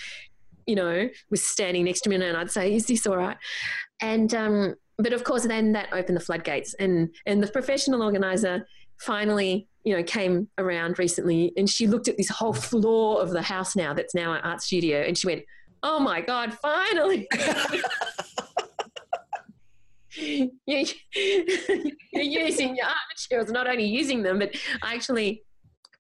you 0.67 0.75
know, 0.75 1.09
was 1.31 1.43
standing 1.45 1.85
next 1.85 2.03
to 2.03 2.11
me, 2.11 2.17
and 2.17 2.37
I'd 2.37 2.51
say, 2.51 2.75
"Is 2.75 2.87
this 2.87 3.07
all 3.07 3.17
right?" 3.17 3.37
And 4.01 4.33
um, 4.35 4.75
but 4.99 5.13
of 5.13 5.25
course, 5.25 5.47
then 5.47 5.73
that 5.73 5.93
opened 5.93 6.17
the 6.17 6.21
floodgates, 6.21 6.75
and 6.75 7.15
and 7.27 7.43
the 7.43 7.49
professional 7.49 8.03
organizer 8.03 8.67
finally, 8.99 9.67
you 9.85 9.97
know, 9.97 10.03
came 10.03 10.49
around 10.59 10.99
recently, 10.99 11.53
and 11.57 11.69
she 11.69 11.87
looked 11.87 12.07
at 12.07 12.17
this 12.17 12.29
whole 12.29 12.53
floor 12.53 13.21
of 13.21 13.31
the 13.31 13.43
house 13.43 13.75
now 13.75 13.93
that's 13.93 14.15
now 14.15 14.33
an 14.33 14.41
art 14.43 14.63
studio, 14.63 15.01
and 15.01 15.19
she 15.19 15.27
went, 15.27 15.43
"Oh 15.83 15.99
my 15.99 16.21
god, 16.21 16.55
finally!" 16.55 17.29
you, 20.17 20.51
are 22.15 22.21
using 22.21 22.77
your 22.77 22.87
materials, 23.11 23.51
not 23.51 23.69
only 23.69 23.85
using 23.85 24.23
them, 24.23 24.39
but 24.39 24.55
I 24.83 24.95
actually 24.95 25.45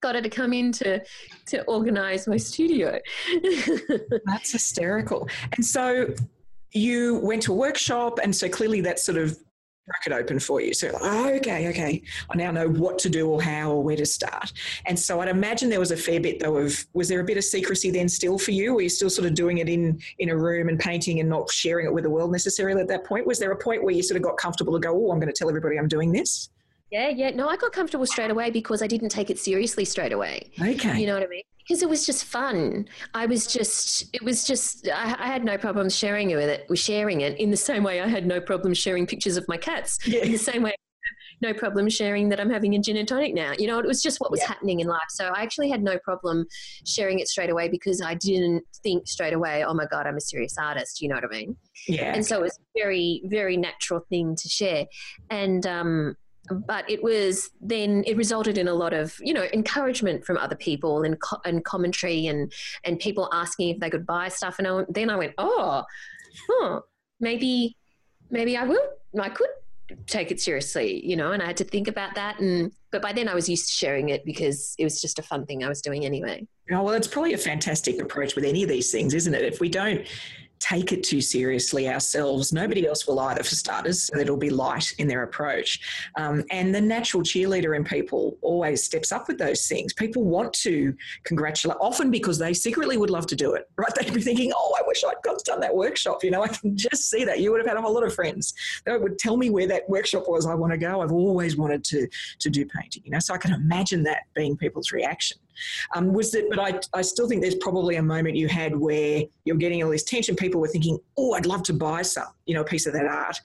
got 0.00 0.16
her 0.16 0.20
to 0.20 0.28
come 0.28 0.52
in 0.52 0.72
to 0.72 1.00
to 1.46 1.62
organize 1.64 2.26
my 2.26 2.36
studio. 2.36 2.98
That's 4.26 4.52
hysterical. 4.52 5.28
And 5.52 5.64
so 5.64 6.12
you 6.72 7.18
went 7.18 7.42
to 7.42 7.52
a 7.52 7.56
workshop, 7.56 8.18
and 8.22 8.34
so 8.34 8.48
clearly 8.48 8.80
that 8.82 8.98
sort 8.98 9.18
of 9.18 9.38
bracket 9.86 10.12
open 10.12 10.38
for 10.38 10.60
you. 10.60 10.74
So, 10.74 10.88
like, 10.88 11.02
oh, 11.02 11.28
okay, 11.34 11.68
okay, 11.68 12.02
I 12.30 12.36
now 12.36 12.50
know 12.50 12.68
what 12.68 12.98
to 13.00 13.08
do 13.08 13.28
or 13.28 13.42
how 13.42 13.72
or 13.72 13.82
where 13.82 13.96
to 13.96 14.06
start. 14.06 14.52
And 14.86 14.98
so, 14.98 15.20
I'd 15.20 15.28
imagine 15.28 15.68
there 15.70 15.80
was 15.80 15.90
a 15.90 15.96
fair 15.96 16.20
bit 16.20 16.40
though 16.40 16.56
of 16.56 16.86
was 16.92 17.08
there 17.08 17.20
a 17.20 17.24
bit 17.24 17.36
of 17.36 17.44
secrecy 17.44 17.90
then 17.90 18.08
still 18.08 18.38
for 18.38 18.52
you? 18.52 18.74
Were 18.74 18.82
you 18.82 18.88
still 18.88 19.10
sort 19.10 19.26
of 19.26 19.34
doing 19.34 19.58
it 19.58 19.68
in 19.68 20.00
in 20.18 20.30
a 20.30 20.36
room 20.36 20.68
and 20.68 20.78
painting 20.78 21.20
and 21.20 21.28
not 21.28 21.50
sharing 21.50 21.86
it 21.86 21.92
with 21.92 22.04
the 22.04 22.10
world 22.10 22.32
necessarily 22.32 22.80
at 22.80 22.88
that 22.88 23.04
point? 23.04 23.26
Was 23.26 23.38
there 23.38 23.52
a 23.52 23.56
point 23.56 23.82
where 23.82 23.94
you 23.94 24.02
sort 24.02 24.16
of 24.16 24.22
got 24.22 24.36
comfortable 24.36 24.72
to 24.74 24.78
go, 24.78 24.90
oh, 24.92 25.12
I'm 25.12 25.18
going 25.18 25.32
to 25.32 25.38
tell 25.38 25.48
everybody 25.48 25.78
I'm 25.78 25.88
doing 25.88 26.12
this? 26.12 26.50
Yeah, 26.90 27.08
yeah. 27.08 27.30
No, 27.30 27.48
I 27.48 27.56
got 27.56 27.72
comfortable 27.72 28.04
straight 28.04 28.30
away 28.30 28.50
because 28.50 28.82
I 28.82 28.86
didn't 28.86 29.08
take 29.08 29.30
it 29.30 29.38
seriously 29.38 29.86
straight 29.86 30.12
away. 30.12 30.50
Okay. 30.60 31.00
You 31.00 31.06
know 31.06 31.14
what 31.14 31.22
I 31.22 31.26
mean? 31.26 31.42
Because 31.66 31.82
it 31.82 31.88
was 31.88 32.04
just 32.04 32.24
fun. 32.24 32.88
I 33.14 33.26
was 33.26 33.46
just, 33.46 34.14
it 34.14 34.22
was 34.22 34.44
just, 34.44 34.88
I, 34.88 35.16
I 35.18 35.26
had 35.26 35.44
no 35.44 35.56
problem 35.56 35.88
sharing 35.88 36.30
it 36.30 36.36
with 36.36 36.48
it, 36.48 36.66
sharing 36.78 37.20
it 37.20 37.38
in 37.38 37.50
the 37.50 37.56
same 37.56 37.82
way 37.82 38.00
I 38.00 38.08
had 38.08 38.26
no 38.26 38.40
problem 38.40 38.74
sharing 38.74 39.06
pictures 39.06 39.36
of 39.36 39.46
my 39.48 39.56
cats. 39.56 39.98
Yeah. 40.06 40.24
In 40.24 40.32
the 40.32 40.38
same 40.38 40.62
way, 40.62 40.74
no 41.40 41.52
problem 41.52 41.88
sharing 41.88 42.28
that 42.28 42.38
I'm 42.38 42.50
having 42.50 42.74
a 42.76 42.78
gin 42.78 42.96
and 42.96 43.06
tonic 43.06 43.34
now. 43.34 43.52
You 43.58 43.66
know, 43.66 43.80
it 43.80 43.86
was 43.86 44.00
just 44.00 44.20
what 44.20 44.30
was 44.30 44.40
yeah. 44.40 44.48
happening 44.48 44.80
in 44.80 44.86
life. 44.86 45.00
So 45.10 45.26
I 45.26 45.42
actually 45.42 45.70
had 45.70 45.82
no 45.82 45.98
problem 45.98 46.46
sharing 46.86 47.18
it 47.18 47.26
straight 47.26 47.50
away 47.50 47.68
because 47.68 48.00
I 48.00 48.14
didn't 48.14 48.62
think 48.82 49.08
straight 49.08 49.32
away, 49.32 49.64
oh 49.64 49.74
my 49.74 49.86
God, 49.86 50.06
I'm 50.06 50.16
a 50.16 50.20
serious 50.20 50.56
artist. 50.56 51.00
You 51.00 51.08
know 51.08 51.16
what 51.16 51.24
I 51.24 51.28
mean? 51.28 51.56
Yeah. 51.88 52.14
And 52.14 52.24
so 52.24 52.38
it 52.38 52.42
was 52.42 52.58
very, 52.76 53.22
very 53.24 53.56
natural 53.56 54.06
thing 54.08 54.36
to 54.36 54.48
share. 54.48 54.86
And, 55.30 55.66
um, 55.66 56.16
but 56.50 56.88
it 56.90 57.02
was 57.02 57.50
then 57.60 58.02
it 58.06 58.16
resulted 58.16 58.58
in 58.58 58.68
a 58.68 58.74
lot 58.74 58.92
of 58.92 59.16
you 59.20 59.32
know 59.32 59.46
encouragement 59.52 60.24
from 60.24 60.36
other 60.36 60.56
people 60.56 61.02
and 61.02 61.20
co- 61.20 61.40
and 61.44 61.64
commentary 61.64 62.26
and 62.26 62.52
and 62.84 62.98
people 62.98 63.28
asking 63.32 63.68
if 63.70 63.78
they 63.78 63.90
could 63.90 64.06
buy 64.06 64.28
stuff 64.28 64.58
and 64.58 64.66
I, 64.66 64.84
then 64.88 65.10
I 65.10 65.16
went 65.16 65.34
oh 65.38 65.84
huh, 66.48 66.80
maybe 67.20 67.76
maybe 68.30 68.56
I 68.56 68.64
will 68.64 68.88
I 69.20 69.28
could 69.28 69.50
take 70.06 70.30
it 70.30 70.40
seriously 70.40 71.04
you 71.06 71.16
know 71.16 71.32
and 71.32 71.42
I 71.42 71.46
had 71.46 71.56
to 71.58 71.64
think 71.64 71.86
about 71.86 72.14
that 72.16 72.40
and 72.40 72.72
but 72.90 73.02
by 73.02 73.12
then 73.12 73.28
I 73.28 73.34
was 73.34 73.48
used 73.48 73.68
to 73.68 73.72
sharing 73.72 74.10
it 74.10 74.24
because 74.24 74.74
it 74.78 74.84
was 74.84 75.00
just 75.00 75.18
a 75.18 75.22
fun 75.22 75.46
thing 75.46 75.64
I 75.64 75.68
was 75.68 75.80
doing 75.80 76.04
anyway. 76.04 76.46
Oh, 76.70 76.82
well, 76.82 76.94
it's 76.94 77.08
probably 77.08 77.32
a 77.32 77.38
fantastic 77.38 78.00
approach 78.00 78.34
with 78.36 78.44
any 78.44 78.62
of 78.62 78.68
these 78.68 78.92
things, 78.92 79.14
isn't 79.14 79.34
it? 79.34 79.42
If 79.42 79.60
we 79.60 79.70
don't 79.70 80.06
take 80.62 80.92
it 80.92 81.02
too 81.02 81.20
seriously 81.20 81.88
ourselves. 81.88 82.52
Nobody 82.52 82.86
else 82.86 83.06
will 83.08 83.18
either, 83.18 83.42
for 83.42 83.56
starters. 83.56 84.04
So 84.04 84.18
it'll 84.18 84.36
be 84.36 84.48
light 84.48 84.94
in 84.98 85.08
their 85.08 85.24
approach. 85.24 85.80
Um, 86.16 86.44
and 86.52 86.72
the 86.72 86.80
natural 86.80 87.24
cheerleader 87.24 87.76
in 87.76 87.82
people 87.82 88.38
always 88.42 88.84
steps 88.84 89.10
up 89.10 89.26
with 89.26 89.38
those 89.38 89.66
things. 89.66 89.92
People 89.92 90.22
want 90.22 90.52
to 90.54 90.94
congratulate, 91.24 91.78
often 91.80 92.12
because 92.12 92.38
they 92.38 92.54
secretly 92.54 92.96
would 92.96 93.10
love 93.10 93.26
to 93.26 93.36
do 93.36 93.54
it, 93.54 93.68
right? 93.76 93.92
They'd 94.00 94.14
be 94.14 94.20
thinking, 94.20 94.52
oh, 94.54 94.76
I 94.78 94.82
wish 94.86 95.02
I'd 95.02 95.16
done 95.44 95.60
that 95.60 95.74
workshop. 95.74 96.22
You 96.22 96.30
know, 96.30 96.42
I 96.42 96.48
can 96.48 96.76
just 96.76 97.10
see 97.10 97.24
that. 97.24 97.40
You 97.40 97.50
would 97.50 97.60
have 97.60 97.66
had 97.66 97.76
a 97.76 97.82
whole 97.82 97.92
lot 97.92 98.04
of 98.04 98.14
friends 98.14 98.54
that 98.86 99.00
would 99.00 99.18
tell 99.18 99.36
me 99.36 99.50
where 99.50 99.66
that 99.66 99.88
workshop 99.88 100.28
was 100.28 100.46
I 100.46 100.54
want 100.54 100.72
to 100.72 100.78
go. 100.78 101.00
I've 101.00 101.12
always 101.12 101.56
wanted 101.56 101.82
to, 101.84 102.06
to 102.38 102.50
do 102.50 102.64
painting, 102.66 103.02
you 103.04 103.10
know, 103.10 103.18
so 103.18 103.34
I 103.34 103.38
can 103.38 103.52
imagine 103.52 104.04
that 104.04 104.22
being 104.34 104.56
people's 104.56 104.92
reaction. 104.92 105.38
Um, 105.94 106.12
was 106.12 106.34
it? 106.34 106.48
But 106.48 106.58
I, 106.58 106.80
I 106.94 107.02
still 107.02 107.28
think 107.28 107.42
there's 107.42 107.56
probably 107.56 107.96
a 107.96 108.02
moment 108.02 108.36
you 108.36 108.48
had 108.48 108.76
where 108.76 109.22
you're 109.44 109.56
getting 109.56 109.82
all 109.82 109.90
this 109.90 110.04
tension. 110.04 110.36
People 110.36 110.60
were 110.60 110.68
thinking, 110.68 110.98
"Oh, 111.16 111.34
I'd 111.34 111.46
love 111.46 111.62
to 111.64 111.72
buy 111.72 112.02
some, 112.02 112.28
you 112.46 112.54
know, 112.54 112.62
a 112.62 112.64
piece 112.64 112.86
of 112.86 112.92
that 112.94 113.06
art," 113.06 113.38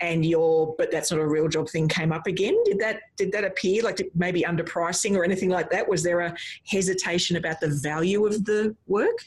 and 0.00 0.24
your 0.24 0.74
but 0.78 0.90
that's 0.90 1.10
not 1.10 1.20
a 1.20 1.26
real 1.26 1.48
job 1.48 1.68
thing 1.68 1.88
came 1.88 2.12
up 2.12 2.26
again. 2.26 2.56
Did 2.64 2.78
that 2.80 3.00
did 3.16 3.32
that 3.32 3.44
appear 3.44 3.82
like 3.82 4.00
maybe 4.14 4.42
underpricing 4.42 5.16
or 5.16 5.24
anything 5.24 5.48
like 5.50 5.70
that? 5.70 5.88
Was 5.88 6.02
there 6.02 6.20
a 6.20 6.34
hesitation 6.66 7.36
about 7.36 7.60
the 7.60 7.68
value 7.82 8.26
of 8.26 8.44
the 8.44 8.76
work? 8.86 9.18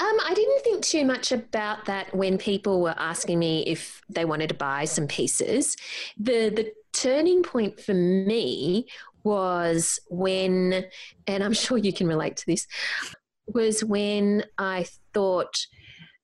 Um, 0.00 0.16
I 0.24 0.32
didn't 0.32 0.62
think 0.62 0.84
too 0.84 1.04
much 1.04 1.32
about 1.32 1.86
that 1.86 2.14
when 2.14 2.38
people 2.38 2.80
were 2.80 2.94
asking 2.96 3.40
me 3.40 3.64
if 3.66 4.00
they 4.08 4.24
wanted 4.24 4.48
to 4.50 4.54
buy 4.54 4.84
some 4.84 5.08
pieces. 5.08 5.76
The 6.16 6.50
the 6.50 6.72
turning 6.92 7.42
point 7.42 7.80
for 7.80 7.94
me 7.94 8.86
was 9.24 9.98
when, 10.08 10.84
and 11.26 11.44
I'm 11.44 11.52
sure 11.64 11.78
you 11.78 11.92
can 11.92 12.06
relate 12.06 12.36
to 12.36 12.46
this, 12.46 12.66
was 13.46 13.82
when 13.82 14.44
I 14.58 14.86
thought, 15.14 15.54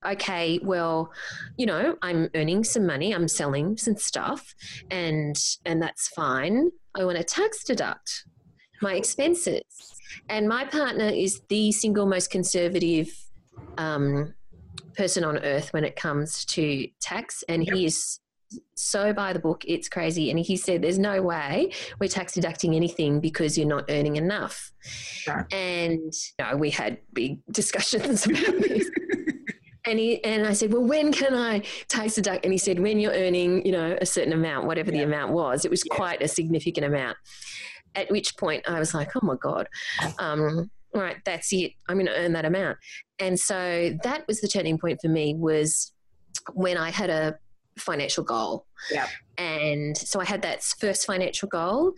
okay, 0.07 0.61
well, 0.63 1.11
you 1.57 1.67
know, 1.67 1.97
I'm 2.03 2.29
earning 2.35 2.65
some 2.65 2.87
money, 2.87 3.15
I'm 3.15 3.29
selling 3.29 3.77
some 3.77 3.97
stuff, 3.97 4.55
and 4.91 5.37
and 5.65 5.83
that's 5.83 6.09
fine. 6.09 6.71
I 6.95 7.05
want 7.05 7.19
to 7.19 7.25
tax 7.25 7.65
deduct 7.65 8.25
my 8.83 8.95
expenses, 8.95 9.63
and 10.29 10.49
my 10.49 10.65
partner 10.65 11.09
is 11.09 11.41
the 11.49 11.73
single 11.73 12.07
most 12.07 12.31
conservative 12.31 13.09
um, 13.79 14.35
person 14.97 15.25
on 15.25 15.39
earth 15.39 15.73
when 15.73 15.85
it 15.85 15.97
comes 15.97 16.45
to 16.47 16.87
tax, 17.01 17.43
and 17.49 17.67
yep. 17.67 17.75
he 17.75 17.87
is 17.87 18.21
so 18.75 19.13
by 19.13 19.33
the 19.33 19.39
book, 19.39 19.65
it's 19.67 19.89
crazy. 19.89 20.31
And 20.31 20.39
he 20.39 20.57
said, 20.57 20.83
There's 20.83 20.99
no 20.99 21.23
way 21.23 21.73
we're 22.01 22.09
tax 22.09 22.33
deducting 22.33 22.75
anything 22.75 23.21
because 23.21 23.57
you're 23.57 23.67
not 23.69 23.85
earning 23.89 24.17
enough. 24.17 24.73
Sure. 24.83 25.47
And 25.53 26.01
you 26.01 26.45
know, 26.45 26.57
we 26.57 26.71
had 26.71 26.99
big 27.13 27.39
discussions 27.51 28.27
about 28.27 28.59
this. 28.61 28.91
and 29.87 29.99
he 29.99 30.23
and 30.25 30.47
I 30.47 30.53
said, 30.53 30.73
Well, 30.73 30.85
when 30.85 31.13
can 31.13 31.35
I 31.35 31.63
tax 31.89 32.15
deduct? 32.15 32.45
And 32.45 32.53
he 32.53 32.59
said, 32.59 32.81
When 32.81 32.99
you're 32.99 33.13
earning, 33.13 33.65
you 33.65 33.73
know, 33.73 33.97
a 34.01 34.07
certain 34.07 34.33
amount, 34.33 34.67
whatever 34.67 34.91
yeah. 34.91 34.99
the 34.99 35.05
amount 35.05 35.33
was. 35.33 35.65
It 35.65 35.71
was 35.71 35.83
yeah. 35.85 35.95
quite 35.95 36.23
a 36.23 36.29
significant 36.29 36.87
amount. 36.87 37.17
At 37.95 38.11
which 38.11 38.37
point 38.37 38.69
I 38.69 38.79
was 38.79 38.95
like, 38.95 39.15
Oh 39.15 39.21
my 39.23 39.37
God. 39.41 39.69
Um, 40.19 40.71
all 40.95 41.03
right, 41.03 41.17
that's 41.25 41.53
it. 41.53 41.73
I'm 41.89 41.97
going 41.97 42.07
to 42.07 42.17
earn 42.17 42.35
that 42.35 42.45
amount. 42.45 42.79
And 43.19 43.39
so 43.39 43.97
that 44.05 44.27
was 44.29 44.41
the 44.41 44.47
turning 44.47 44.79
point 44.79 45.01
for 45.03 45.09
me 45.09 45.35
was 45.35 45.93
when 46.53 46.77
I 46.77 46.91
had 46.91 47.11
a 47.11 47.37
financial 47.79 48.25
goal. 48.25 48.67
Yeah. 48.91 49.07
And 49.39 49.97
so 49.97 50.21
I 50.21 50.25
had 50.25 50.43
that 50.43 50.63
first 50.63 51.07
financial 51.07 51.49
goal 51.49 51.95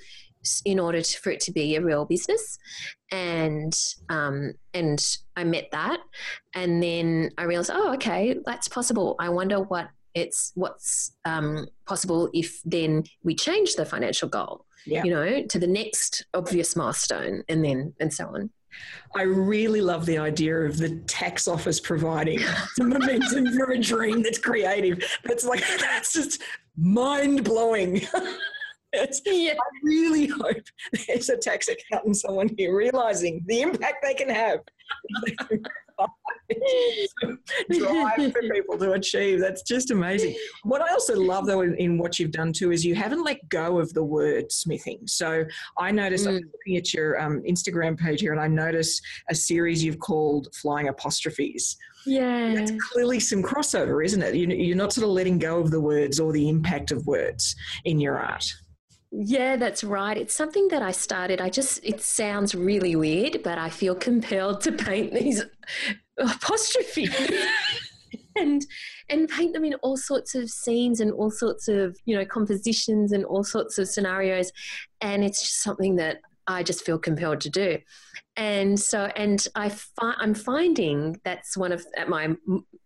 in 0.65 0.79
order 0.79 1.03
to, 1.03 1.19
for 1.21 1.31
it 1.31 1.41
to 1.41 1.53
be 1.53 1.77
a 1.77 1.83
real 1.83 2.05
business 2.05 2.59
and 3.11 3.77
um, 4.09 4.53
and 4.75 5.05
I 5.37 5.45
met 5.45 5.71
that 5.73 6.01
and 6.55 6.83
then 6.83 7.31
I 7.39 7.45
realized 7.45 7.71
oh 7.73 7.95
okay 7.95 8.37
that's 8.45 8.69
possible 8.69 9.17
I 9.19 9.29
wonder 9.29 9.61
what 9.61 9.89
it's 10.15 10.53
what's 10.55 11.13
um, 11.25 11.67
possible 11.87 12.31
if 12.33 12.61
then 12.65 13.05
we 13.23 13.35
change 13.35 13.75
the 13.75 13.85
financial 13.85 14.29
goal 14.29 14.65
yeah. 14.87 15.05
you 15.05 15.11
know 15.11 15.43
to 15.43 15.59
the 15.59 15.67
next 15.67 16.27
obvious 16.35 16.77
milestone 16.77 17.43
and 17.49 17.65
then 17.65 17.93
and 18.01 18.13
so 18.13 18.27
on 18.27 18.51
I 19.15 19.23
really 19.23 19.81
love 19.81 20.05
the 20.05 20.19
idea 20.19 20.59
of 20.59 20.77
the 20.77 20.97
tax 21.07 21.49
office 21.49 21.81
providing 21.81 22.41
some 22.75 22.91
momentum 22.91 23.53
for 23.57 23.73
a 23.73 23.79
dream 23.79 24.23
that's 24.23 24.39
creative. 24.39 25.03
That's 25.25 25.45
like, 25.45 25.65
that's 25.81 26.13
just 26.13 26.43
mind 26.77 27.45
blowing. 27.45 27.97
yeah. 28.93 29.55
I 29.55 29.57
really 29.83 30.27
hope 30.27 30.65
there's 31.07 31.29
a 31.29 31.37
tax 31.37 31.69
accountant, 31.69 32.17
someone 32.17 32.51
here 32.57 32.77
realizing 32.77 33.43
the 33.47 33.63
impact 33.63 33.99
they 34.03 34.15
can 34.15 34.29
have. 34.29 34.61
drive 37.71 38.33
for 38.33 38.43
people 38.53 38.79
to 38.79 38.93
achieve. 38.93 39.41
That's 39.41 39.63
just 39.63 39.91
amazing. 39.91 40.37
What 40.63 40.83
I 40.83 40.93
also 40.93 41.17
love, 41.17 41.47
though, 41.47 41.63
in, 41.63 41.75
in, 41.77 41.99
what 41.99 42.19
you've 42.19 42.31
done 42.31 42.53
too, 42.53 42.73
is 42.73 42.85
you 42.85 42.95
haven't 42.95 43.25
let 43.25 43.49
go 43.49 43.79
of 43.79 43.93
the 43.95 44.05
word 44.05 44.53
smithing. 44.53 45.01
So 45.07 45.45
I 45.79 45.91
noticed, 45.91 46.27
mm. 46.27 46.29
I'm 46.29 46.35
looking 46.35 46.77
at 46.77 46.93
your 46.95 47.21
um, 47.21 47.43
Instagram 47.43 47.99
page 47.99 48.21
here, 48.21 48.33
and 48.33 48.41
I 48.41 48.49
noticed 48.49 49.03
a 49.31 49.35
series 49.35 49.83
you've 49.83 49.99
called 49.99 50.49
Flying 50.55 50.89
Apostrophes. 50.89 51.77
Yeah. 52.05 52.55
That's 52.55 52.73
clearly 52.93 53.19
some 53.19 53.43
crossover, 53.43 54.05
isn't 54.05 54.23
it? 54.23 54.35
You're 54.35 54.77
not 54.77 54.93
sort 54.93 55.05
of 55.05 55.11
letting 55.11 55.39
go 55.39 55.59
of 55.59 55.71
the 55.71 55.81
words 55.81 56.21
or 56.21 56.33
the 56.33 56.49
impact 56.49 56.93
of 56.93 57.07
words 57.07 57.57
in 57.85 57.99
your 57.99 58.19
art. 58.19 58.55
Yeah, 59.19 59.57
that's 59.57 59.83
right. 59.83 60.17
It's 60.17 60.35
something 60.35 60.69
that 60.69 60.83
I 60.83 60.93
started. 60.93 61.41
I 61.41 61.49
just, 61.49 61.81
it 61.83 62.03
sounds 62.03 62.55
really 62.55 62.95
weird, 62.97 63.43
but 63.43 63.57
I 63.57 63.71
feel 63.71 63.95
compelled 63.95 64.61
to 64.63 64.73
paint 64.73 65.15
these 65.15 65.43
apostrophes 66.19 67.11
and 68.37 68.67
and 69.09 69.29
paint 69.29 69.55
them 69.55 69.65
in 69.65 69.75
all 69.77 69.97
sorts 69.97 70.35
of 70.35 70.51
scenes 70.51 71.01
and 71.01 71.13
all 71.13 71.31
sorts 71.31 71.69
of, 71.69 71.97
you 72.05 72.15
know, 72.15 72.27
compositions 72.27 73.13
and 73.13 73.25
all 73.25 73.43
sorts 73.43 73.79
of 73.79 73.89
scenarios. 73.89 74.53
And 75.01 75.25
it's 75.25 75.41
just 75.41 75.63
something 75.63 75.97
that 75.97 76.19
I 76.47 76.63
just 76.63 76.85
feel 76.85 76.99
compelled 76.99 77.41
to 77.43 77.51
do. 77.51 77.79
And 78.37 78.79
so, 78.79 79.05
and 79.17 79.47
I 79.55 79.71
fi- 79.71 80.17
I'm 80.19 80.35
finding 80.35 81.21
that's 81.25 81.57
one 81.57 81.73
of 81.73 81.87
my 82.07 82.35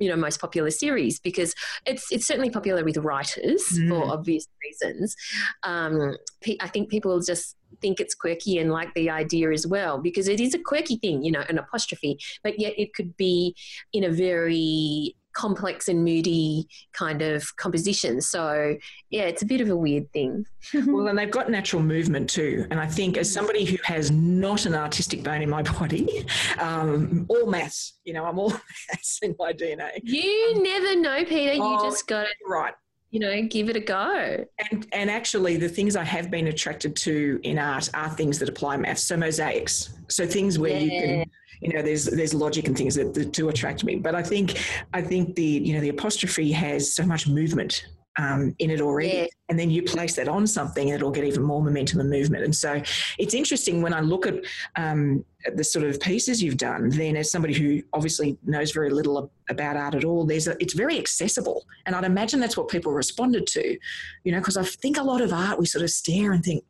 you 0.00 0.08
know 0.08 0.16
most 0.16 0.40
popular 0.40 0.70
series 0.70 1.20
because 1.20 1.54
it's 1.86 2.10
it's 2.10 2.26
certainly 2.26 2.50
popular 2.50 2.84
with 2.84 2.96
writers 2.96 3.62
mm. 3.72 3.88
for 3.88 4.10
obvious 4.10 4.48
reasons. 4.64 5.14
Um, 5.62 6.16
I 6.60 6.66
think 6.68 6.88
people 6.88 7.20
just 7.20 7.56
think 7.80 8.00
it's 8.00 8.14
quirky 8.14 8.58
and 8.58 8.72
like 8.72 8.92
the 8.94 9.10
idea 9.10 9.52
as 9.52 9.66
well 9.66 9.98
because 9.98 10.26
it 10.28 10.40
is 10.40 10.54
a 10.54 10.58
quirky 10.58 10.96
thing, 10.96 11.22
you 11.22 11.30
know, 11.30 11.44
an 11.48 11.58
apostrophe, 11.58 12.18
but 12.42 12.58
yet 12.58 12.74
it 12.76 12.94
could 12.94 13.16
be 13.16 13.54
in 13.92 14.04
a 14.04 14.10
very 14.10 15.14
complex 15.32 15.88
and 15.88 16.04
moody 16.04 16.66
kind 16.92 17.22
of 17.22 17.56
composition. 17.56 18.20
So, 18.20 18.76
yeah, 19.10 19.22
it's 19.22 19.42
a 19.42 19.46
bit 19.46 19.60
of 19.60 19.70
a 19.70 19.76
weird 19.76 20.10
thing. 20.12 20.46
well, 20.86 21.08
and 21.08 21.18
they've 21.18 21.30
got 21.30 21.50
natural 21.50 21.82
movement 21.82 22.30
too. 22.30 22.66
And 22.70 22.80
I 22.80 22.86
think 22.86 23.16
as 23.16 23.32
somebody 23.32 23.64
who 23.64 23.76
has 23.84 24.10
not 24.10 24.66
an 24.66 24.74
artistic 24.74 25.22
bone 25.22 25.42
in 25.42 25.50
my 25.50 25.62
body, 25.78 26.26
um, 26.58 27.26
all 27.28 27.46
maths, 27.46 27.98
you 28.04 28.12
know, 28.12 28.24
I'm 28.24 28.38
all 28.38 28.50
maths 28.90 29.18
in 29.22 29.34
my 29.38 29.52
DNA. 29.52 30.00
You 30.02 30.54
um, 30.56 30.62
never 30.62 30.96
know, 30.96 31.24
Peter. 31.24 31.54
You 31.54 31.62
oh, 31.62 31.88
just 31.88 32.06
got 32.06 32.26
it. 32.26 32.36
Right. 32.46 32.74
You 33.10 33.18
know, 33.18 33.42
give 33.42 33.68
it 33.68 33.74
a 33.74 33.80
go. 33.80 34.44
And, 34.70 34.86
and 34.92 35.10
actually, 35.10 35.56
the 35.56 35.68
things 35.68 35.96
I 35.96 36.04
have 36.04 36.30
been 36.30 36.46
attracted 36.46 36.94
to 36.96 37.40
in 37.42 37.58
art 37.58 37.90
are 37.92 38.08
things 38.08 38.38
that 38.38 38.48
apply 38.48 38.76
maths. 38.76 39.02
So, 39.02 39.16
mosaics. 39.16 39.90
So, 40.08 40.26
things 40.26 40.60
where 40.60 40.78
yeah. 40.78 40.78
you 40.78 40.90
can 40.90 41.30
you 41.60 41.72
know 41.72 41.82
there's 41.82 42.06
there's 42.06 42.34
logic 42.34 42.66
and 42.66 42.76
things 42.76 42.94
that, 42.94 43.12
that 43.14 43.32
do 43.32 43.48
attract 43.48 43.84
me 43.84 43.96
but 43.96 44.14
i 44.14 44.22
think 44.22 44.58
i 44.92 45.00
think 45.02 45.34
the 45.34 45.42
you 45.42 45.74
know 45.74 45.80
the 45.80 45.88
apostrophe 45.88 46.50
has 46.52 46.92
so 46.92 47.04
much 47.04 47.26
movement 47.26 47.84
um, 48.18 48.54
in 48.58 48.70
it 48.70 48.80
already. 48.80 49.08
Yeah. 49.08 49.26
And 49.48 49.58
then 49.58 49.70
you 49.70 49.82
place 49.82 50.16
that 50.16 50.28
on 50.28 50.46
something, 50.46 50.88
it'll 50.88 51.10
get 51.10 51.24
even 51.24 51.42
more 51.42 51.62
momentum 51.62 52.00
and 52.00 52.10
movement. 52.10 52.44
And 52.44 52.54
so 52.54 52.82
it's 53.18 53.34
interesting 53.34 53.82
when 53.82 53.94
I 53.94 54.00
look 54.00 54.26
at 54.26 54.44
um, 54.76 55.24
the 55.54 55.64
sort 55.64 55.84
of 55.84 56.00
pieces 56.00 56.42
you've 56.42 56.56
done, 56.56 56.90
then 56.90 57.16
as 57.16 57.30
somebody 57.30 57.54
who 57.54 57.82
obviously 57.92 58.38
knows 58.44 58.72
very 58.72 58.90
little 58.90 59.30
about 59.48 59.76
art 59.76 59.94
at 59.94 60.04
all, 60.04 60.24
there's 60.24 60.48
a, 60.48 60.56
it's 60.60 60.74
very 60.74 60.98
accessible. 60.98 61.64
And 61.86 61.94
I'd 61.94 62.04
imagine 62.04 62.40
that's 62.40 62.56
what 62.56 62.68
people 62.68 62.92
responded 62.92 63.46
to, 63.48 63.78
you 64.24 64.32
know, 64.32 64.38
because 64.38 64.56
I 64.56 64.64
think 64.64 64.98
a 64.98 65.02
lot 65.02 65.20
of 65.20 65.32
art, 65.32 65.58
we 65.58 65.66
sort 65.66 65.82
of 65.82 65.90
stare 65.90 66.32
and 66.32 66.44
think, 66.44 66.64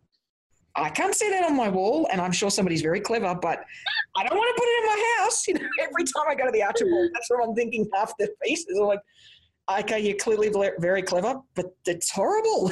I 0.77 0.89
can't 0.89 1.15
see 1.15 1.29
that 1.31 1.45
on 1.45 1.57
my 1.57 1.69
wall, 1.69 2.09
and 2.13 2.21
I'm 2.21 2.33
sure 2.33 2.51
somebody's 2.51 2.83
very 2.83 3.01
clever, 3.01 3.35
but 3.35 3.65
I 4.17 4.25
don't 4.25 4.37
want 4.37 4.57
to 4.57 4.61
put 4.61 4.69
it 4.69 4.83
in 4.83 4.87
my 4.87 5.15
house. 5.19 5.45
You 5.49 5.55
know, 5.55 5.69
every 5.81 6.05
time 6.05 6.25
I 6.29 6.35
go 6.35 6.47
to 6.47 6.53
the 6.53 6.63
Archibald, 6.63 7.11
that's 7.13 7.29
what 7.29 7.47
I'm 7.47 7.55
thinking. 7.55 7.89
Half 7.95 8.13
the 8.19 8.29
pieces 8.43 8.79
are 8.79 8.87
like, 8.87 9.01
okay, 9.81 10.01
you're 10.01 10.17
clearly 10.17 10.53
very 10.79 11.03
clever, 11.03 11.41
but 11.55 11.67
it's 11.87 12.11
horrible. 12.11 12.71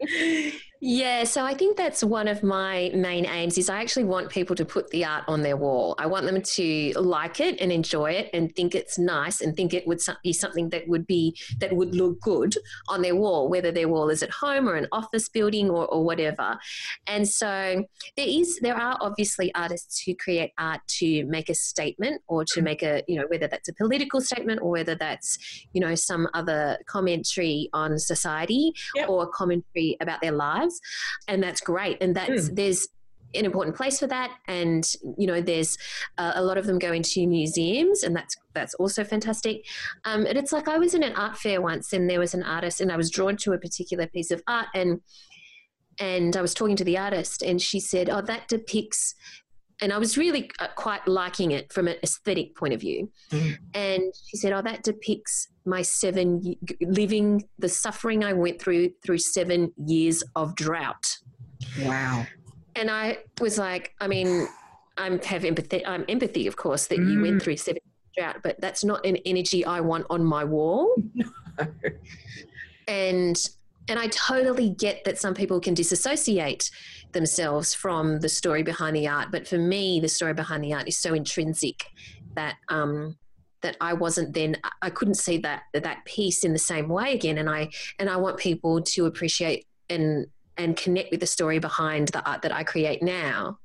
Yeah, 0.86 1.24
so 1.24 1.46
I 1.46 1.54
think 1.54 1.78
that's 1.78 2.04
one 2.04 2.28
of 2.28 2.42
my 2.42 2.90
main 2.94 3.24
aims 3.24 3.56
is 3.56 3.70
I 3.70 3.80
actually 3.80 4.04
want 4.04 4.28
people 4.28 4.54
to 4.54 4.66
put 4.66 4.90
the 4.90 5.02
art 5.02 5.24
on 5.28 5.40
their 5.40 5.56
wall. 5.56 5.94
I 5.96 6.04
want 6.04 6.26
them 6.26 6.42
to 6.42 6.92
like 6.96 7.40
it 7.40 7.58
and 7.58 7.72
enjoy 7.72 8.10
it 8.10 8.28
and 8.34 8.54
think 8.54 8.74
it's 8.74 8.98
nice 8.98 9.40
and 9.40 9.56
think 9.56 9.72
it 9.72 9.86
would 9.86 10.00
be 10.22 10.34
something 10.34 10.68
that 10.68 10.86
would 10.86 11.06
be 11.06 11.38
that 11.60 11.74
would 11.74 11.94
look 11.94 12.20
good 12.20 12.54
on 12.86 13.00
their 13.00 13.16
wall, 13.16 13.48
whether 13.48 13.72
their 13.72 13.88
wall 13.88 14.10
is 14.10 14.22
at 14.22 14.28
home 14.28 14.68
or 14.68 14.74
an 14.74 14.86
office 14.92 15.26
building 15.30 15.70
or, 15.70 15.86
or 15.86 16.04
whatever. 16.04 16.58
And 17.06 17.26
so 17.26 17.82
there 18.18 18.28
is 18.28 18.58
there 18.60 18.76
are 18.76 18.98
obviously 19.00 19.54
artists 19.54 20.02
who 20.02 20.14
create 20.14 20.52
art 20.58 20.82
to 20.98 21.24
make 21.24 21.48
a 21.48 21.54
statement 21.54 22.20
or 22.28 22.44
to 22.52 22.60
make 22.60 22.82
a, 22.82 23.02
you 23.08 23.18
know, 23.18 23.24
whether 23.28 23.48
that's 23.48 23.70
a 23.70 23.72
political 23.72 24.20
statement 24.20 24.60
or 24.60 24.72
whether 24.72 24.94
that's, 24.94 25.38
you 25.72 25.80
know, 25.80 25.94
some 25.94 26.28
other 26.34 26.76
commentary 26.84 27.70
on 27.72 27.98
society 27.98 28.74
yep. 28.94 29.08
or 29.08 29.26
commentary 29.28 29.96
about 30.02 30.20
their 30.20 30.32
lives 30.32 30.73
and 31.28 31.42
that's 31.42 31.60
great. 31.60 31.98
And 32.00 32.14
that's 32.14 32.48
mm. 32.48 32.56
there's 32.56 32.88
an 33.34 33.44
important 33.44 33.76
place 33.76 33.98
for 33.98 34.06
that 34.06 34.30
and 34.46 34.92
you 35.18 35.26
know 35.26 35.40
there's 35.40 35.76
uh, 36.18 36.32
a 36.34 36.42
lot 36.42 36.56
of 36.56 36.66
them 36.66 36.78
go 36.78 36.92
into 36.92 37.26
museums 37.26 38.02
and 38.02 38.14
that's 38.14 38.36
that's 38.52 38.74
also 38.74 39.02
fantastic 39.04 39.66
um, 40.04 40.24
and 40.26 40.38
it's 40.38 40.52
like 40.52 40.68
i 40.68 40.78
was 40.78 40.94
in 40.94 41.02
an 41.02 41.14
art 41.14 41.36
fair 41.36 41.60
once 41.60 41.92
and 41.92 42.08
there 42.08 42.20
was 42.20 42.34
an 42.34 42.42
artist 42.42 42.80
and 42.80 42.92
i 42.92 42.96
was 42.96 43.10
drawn 43.10 43.36
to 43.36 43.52
a 43.52 43.58
particular 43.58 44.06
piece 44.06 44.30
of 44.30 44.42
art 44.46 44.68
and 44.74 45.00
and 45.98 46.36
i 46.36 46.42
was 46.42 46.54
talking 46.54 46.76
to 46.76 46.84
the 46.84 46.98
artist 46.98 47.42
and 47.42 47.60
she 47.60 47.80
said 47.80 48.08
oh 48.08 48.20
that 48.20 48.46
depicts 48.48 49.14
and 49.80 49.92
I 49.92 49.98
was 49.98 50.16
really 50.16 50.50
uh, 50.60 50.68
quite 50.76 51.06
liking 51.08 51.50
it 51.50 51.72
from 51.72 51.88
an 51.88 51.96
aesthetic 52.02 52.56
point 52.56 52.74
of 52.74 52.80
view. 52.80 53.10
Mm. 53.30 53.58
And 53.74 54.14
she 54.26 54.36
said, 54.36 54.52
"Oh, 54.52 54.62
that 54.62 54.82
depicts 54.82 55.48
my 55.64 55.82
seven 55.82 56.56
living 56.80 57.44
the 57.58 57.68
suffering 57.68 58.24
I 58.24 58.32
went 58.32 58.60
through 58.60 58.90
through 59.04 59.18
seven 59.18 59.72
years 59.86 60.22
of 60.36 60.54
drought." 60.54 61.18
Wow. 61.82 62.26
And 62.76 62.90
I 62.90 63.18
was 63.40 63.58
like, 63.58 63.94
I 64.00 64.08
mean, 64.08 64.48
I'm 64.96 65.20
have 65.22 65.44
empathy. 65.44 65.84
I'm 65.86 66.04
empathy, 66.08 66.46
of 66.46 66.56
course, 66.56 66.86
that 66.88 66.98
mm. 66.98 67.12
you 67.12 67.22
went 67.22 67.36
mm. 67.36 67.42
through 67.42 67.56
seven 67.56 67.80
drought, 68.16 68.36
but 68.42 68.60
that's 68.60 68.84
not 68.84 69.04
an 69.04 69.16
energy 69.26 69.64
I 69.64 69.80
want 69.80 70.06
on 70.10 70.24
my 70.24 70.44
wall. 70.44 70.94
No. 71.56 71.66
And 72.88 73.36
and 73.88 73.98
I 73.98 74.06
totally 74.08 74.70
get 74.70 75.04
that 75.04 75.18
some 75.18 75.34
people 75.34 75.60
can 75.60 75.74
disassociate 75.74 76.70
themselves 77.12 77.74
from 77.74 78.20
the 78.20 78.28
story 78.28 78.62
behind 78.62 78.96
the 78.96 79.08
art, 79.08 79.28
but 79.30 79.46
for 79.46 79.58
me, 79.58 80.00
the 80.00 80.08
story 80.08 80.34
behind 80.34 80.64
the 80.64 80.72
art 80.72 80.88
is 80.88 80.98
so 80.98 81.14
intrinsic 81.14 81.84
that 82.34 82.56
um, 82.68 83.16
that 83.62 83.76
I 83.80 83.94
wasn't 83.94 84.34
then 84.34 84.56
I 84.82 84.90
couldn't 84.90 85.14
see 85.14 85.38
that 85.38 85.62
that 85.72 86.04
piece 86.04 86.44
in 86.44 86.52
the 86.52 86.58
same 86.58 86.88
way 86.88 87.14
again, 87.14 87.38
and 87.38 87.48
I 87.48 87.70
and 87.98 88.08
I 88.08 88.16
want 88.16 88.38
people 88.38 88.82
to 88.82 89.06
appreciate 89.06 89.66
and 89.90 90.26
and 90.56 90.76
connect 90.76 91.10
with 91.10 91.20
the 91.20 91.26
story 91.26 91.58
behind 91.58 92.08
the 92.08 92.26
art 92.28 92.42
that 92.42 92.52
I 92.52 92.64
create 92.64 93.02
now. 93.02 93.58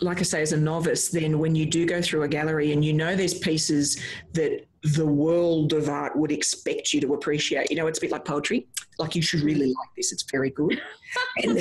Like 0.00 0.18
I 0.20 0.22
say, 0.22 0.42
as 0.42 0.52
a 0.52 0.56
novice, 0.56 1.08
then 1.08 1.38
when 1.38 1.54
you 1.54 1.66
do 1.66 1.86
go 1.86 2.00
through 2.00 2.22
a 2.22 2.28
gallery 2.28 2.72
and 2.72 2.84
you 2.84 2.92
know 2.92 3.14
there's 3.14 3.34
pieces 3.34 4.00
that 4.32 4.66
the 4.82 5.06
world 5.06 5.72
of 5.72 5.88
art 5.88 6.16
would 6.16 6.30
expect 6.30 6.92
you 6.92 7.00
to 7.00 7.14
appreciate, 7.14 7.70
you 7.70 7.76
know, 7.76 7.86
it's 7.86 7.98
a 7.98 8.00
bit 8.00 8.10
like 8.10 8.24
poetry. 8.24 8.66
Like 8.98 9.14
you 9.14 9.22
should 9.22 9.40
really 9.40 9.66
like 9.66 9.88
this; 9.96 10.12
it's 10.12 10.24
very 10.30 10.50
good. 10.50 10.80
and 11.42 11.58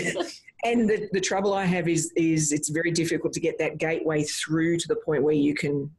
and 0.63 0.89
the, 0.89 1.09
the 1.13 1.21
trouble 1.21 1.53
I 1.53 1.65
have 1.65 1.87
is 1.87 2.11
is 2.15 2.51
it's 2.51 2.69
very 2.69 2.91
difficult 2.91 3.33
to 3.33 3.39
get 3.39 3.57
that 3.59 3.77
gateway 3.77 4.23
through 4.23 4.77
to 4.77 4.87
the 4.87 4.95
point 4.95 5.23
where 5.23 5.33
you 5.33 5.53
can 5.53 5.89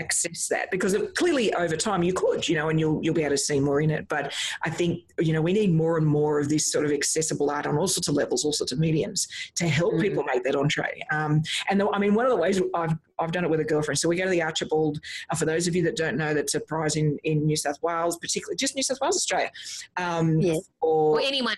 access 0.00 0.48
that 0.48 0.70
because 0.70 0.94
it, 0.94 1.14
clearly 1.14 1.52
over 1.54 1.76
time 1.76 2.02
you 2.02 2.12
could 2.12 2.48
you 2.48 2.54
know 2.54 2.68
and 2.70 2.80
you'll 2.80 2.98
you'll 3.02 3.14
be 3.14 3.22
able 3.22 3.30
to 3.30 3.38
see 3.38 3.60
more 3.60 3.80
in 3.80 3.90
it 3.90 4.08
but 4.08 4.32
i 4.64 4.70
think 4.70 5.02
you 5.18 5.32
know 5.32 5.42
we 5.42 5.52
need 5.52 5.72
more 5.72 5.98
and 5.98 6.06
more 6.06 6.40
of 6.40 6.48
this 6.48 6.70
sort 6.70 6.84
of 6.84 6.92
accessible 6.92 7.50
art 7.50 7.66
on 7.66 7.76
all 7.76 7.86
sorts 7.86 8.08
of 8.08 8.14
levels 8.14 8.44
all 8.44 8.52
sorts 8.52 8.72
of 8.72 8.78
mediums 8.78 9.28
to 9.54 9.68
help 9.68 9.92
mm-hmm. 9.92 10.02
people 10.02 10.24
make 10.24 10.42
that 10.44 10.56
entree 10.56 11.00
um, 11.10 11.42
and 11.68 11.80
the, 11.80 11.88
i 11.90 11.98
mean 11.98 12.14
one 12.14 12.24
of 12.24 12.30
the 12.30 12.36
ways 12.36 12.60
i've 12.74 12.96
I've 13.18 13.30
done 13.30 13.44
it 13.44 13.50
with 13.50 13.60
a 13.60 13.64
girlfriend. 13.64 13.98
So 13.98 14.08
we 14.08 14.16
go 14.16 14.24
to 14.24 14.30
the 14.30 14.42
Archibald. 14.42 14.98
Uh, 15.30 15.36
for 15.36 15.44
those 15.44 15.68
of 15.68 15.76
you 15.76 15.82
that 15.84 15.96
don't 15.96 16.16
know, 16.16 16.34
that's 16.34 16.54
a 16.54 16.60
prize 16.60 16.96
in, 16.96 17.18
in 17.22 17.46
New 17.46 17.56
South 17.56 17.80
Wales, 17.80 18.16
particularly 18.16 18.56
just 18.56 18.74
New 18.74 18.82
South 18.82 19.00
Wales, 19.00 19.16
Australia. 19.16 19.50
Um, 19.96 20.40
yes. 20.40 20.68
Or, 20.80 21.20
or 21.20 21.20
anyone 21.20 21.56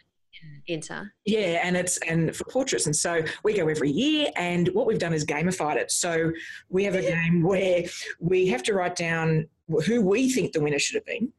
enter. 0.69 1.13
Yeah, 1.25 1.61
and 1.63 1.77
it's 1.77 1.99
and 1.99 2.35
for 2.35 2.45
portraits, 2.45 2.87
and 2.87 2.95
so 2.97 3.23
we 3.43 3.55
go 3.55 3.69
every 3.69 3.91
year. 3.91 4.29
And 4.37 4.69
what 4.69 4.87
we've 4.87 4.99
done 4.99 5.13
is 5.13 5.25
gamified 5.25 5.77
it. 5.77 5.91
So 5.91 6.33
we 6.69 6.85
have 6.85 6.95
a 6.95 7.03
game 7.03 7.43
where 7.43 7.85
we 8.21 8.47
have 8.49 8.63
to 8.65 8.75
write 8.75 8.97
down 8.97 9.49
who 9.87 10.01
we 10.03 10.31
think 10.31 10.53
the 10.53 10.61
winner 10.61 10.79
should 10.79 10.97
have 10.97 11.07
been. 11.07 11.33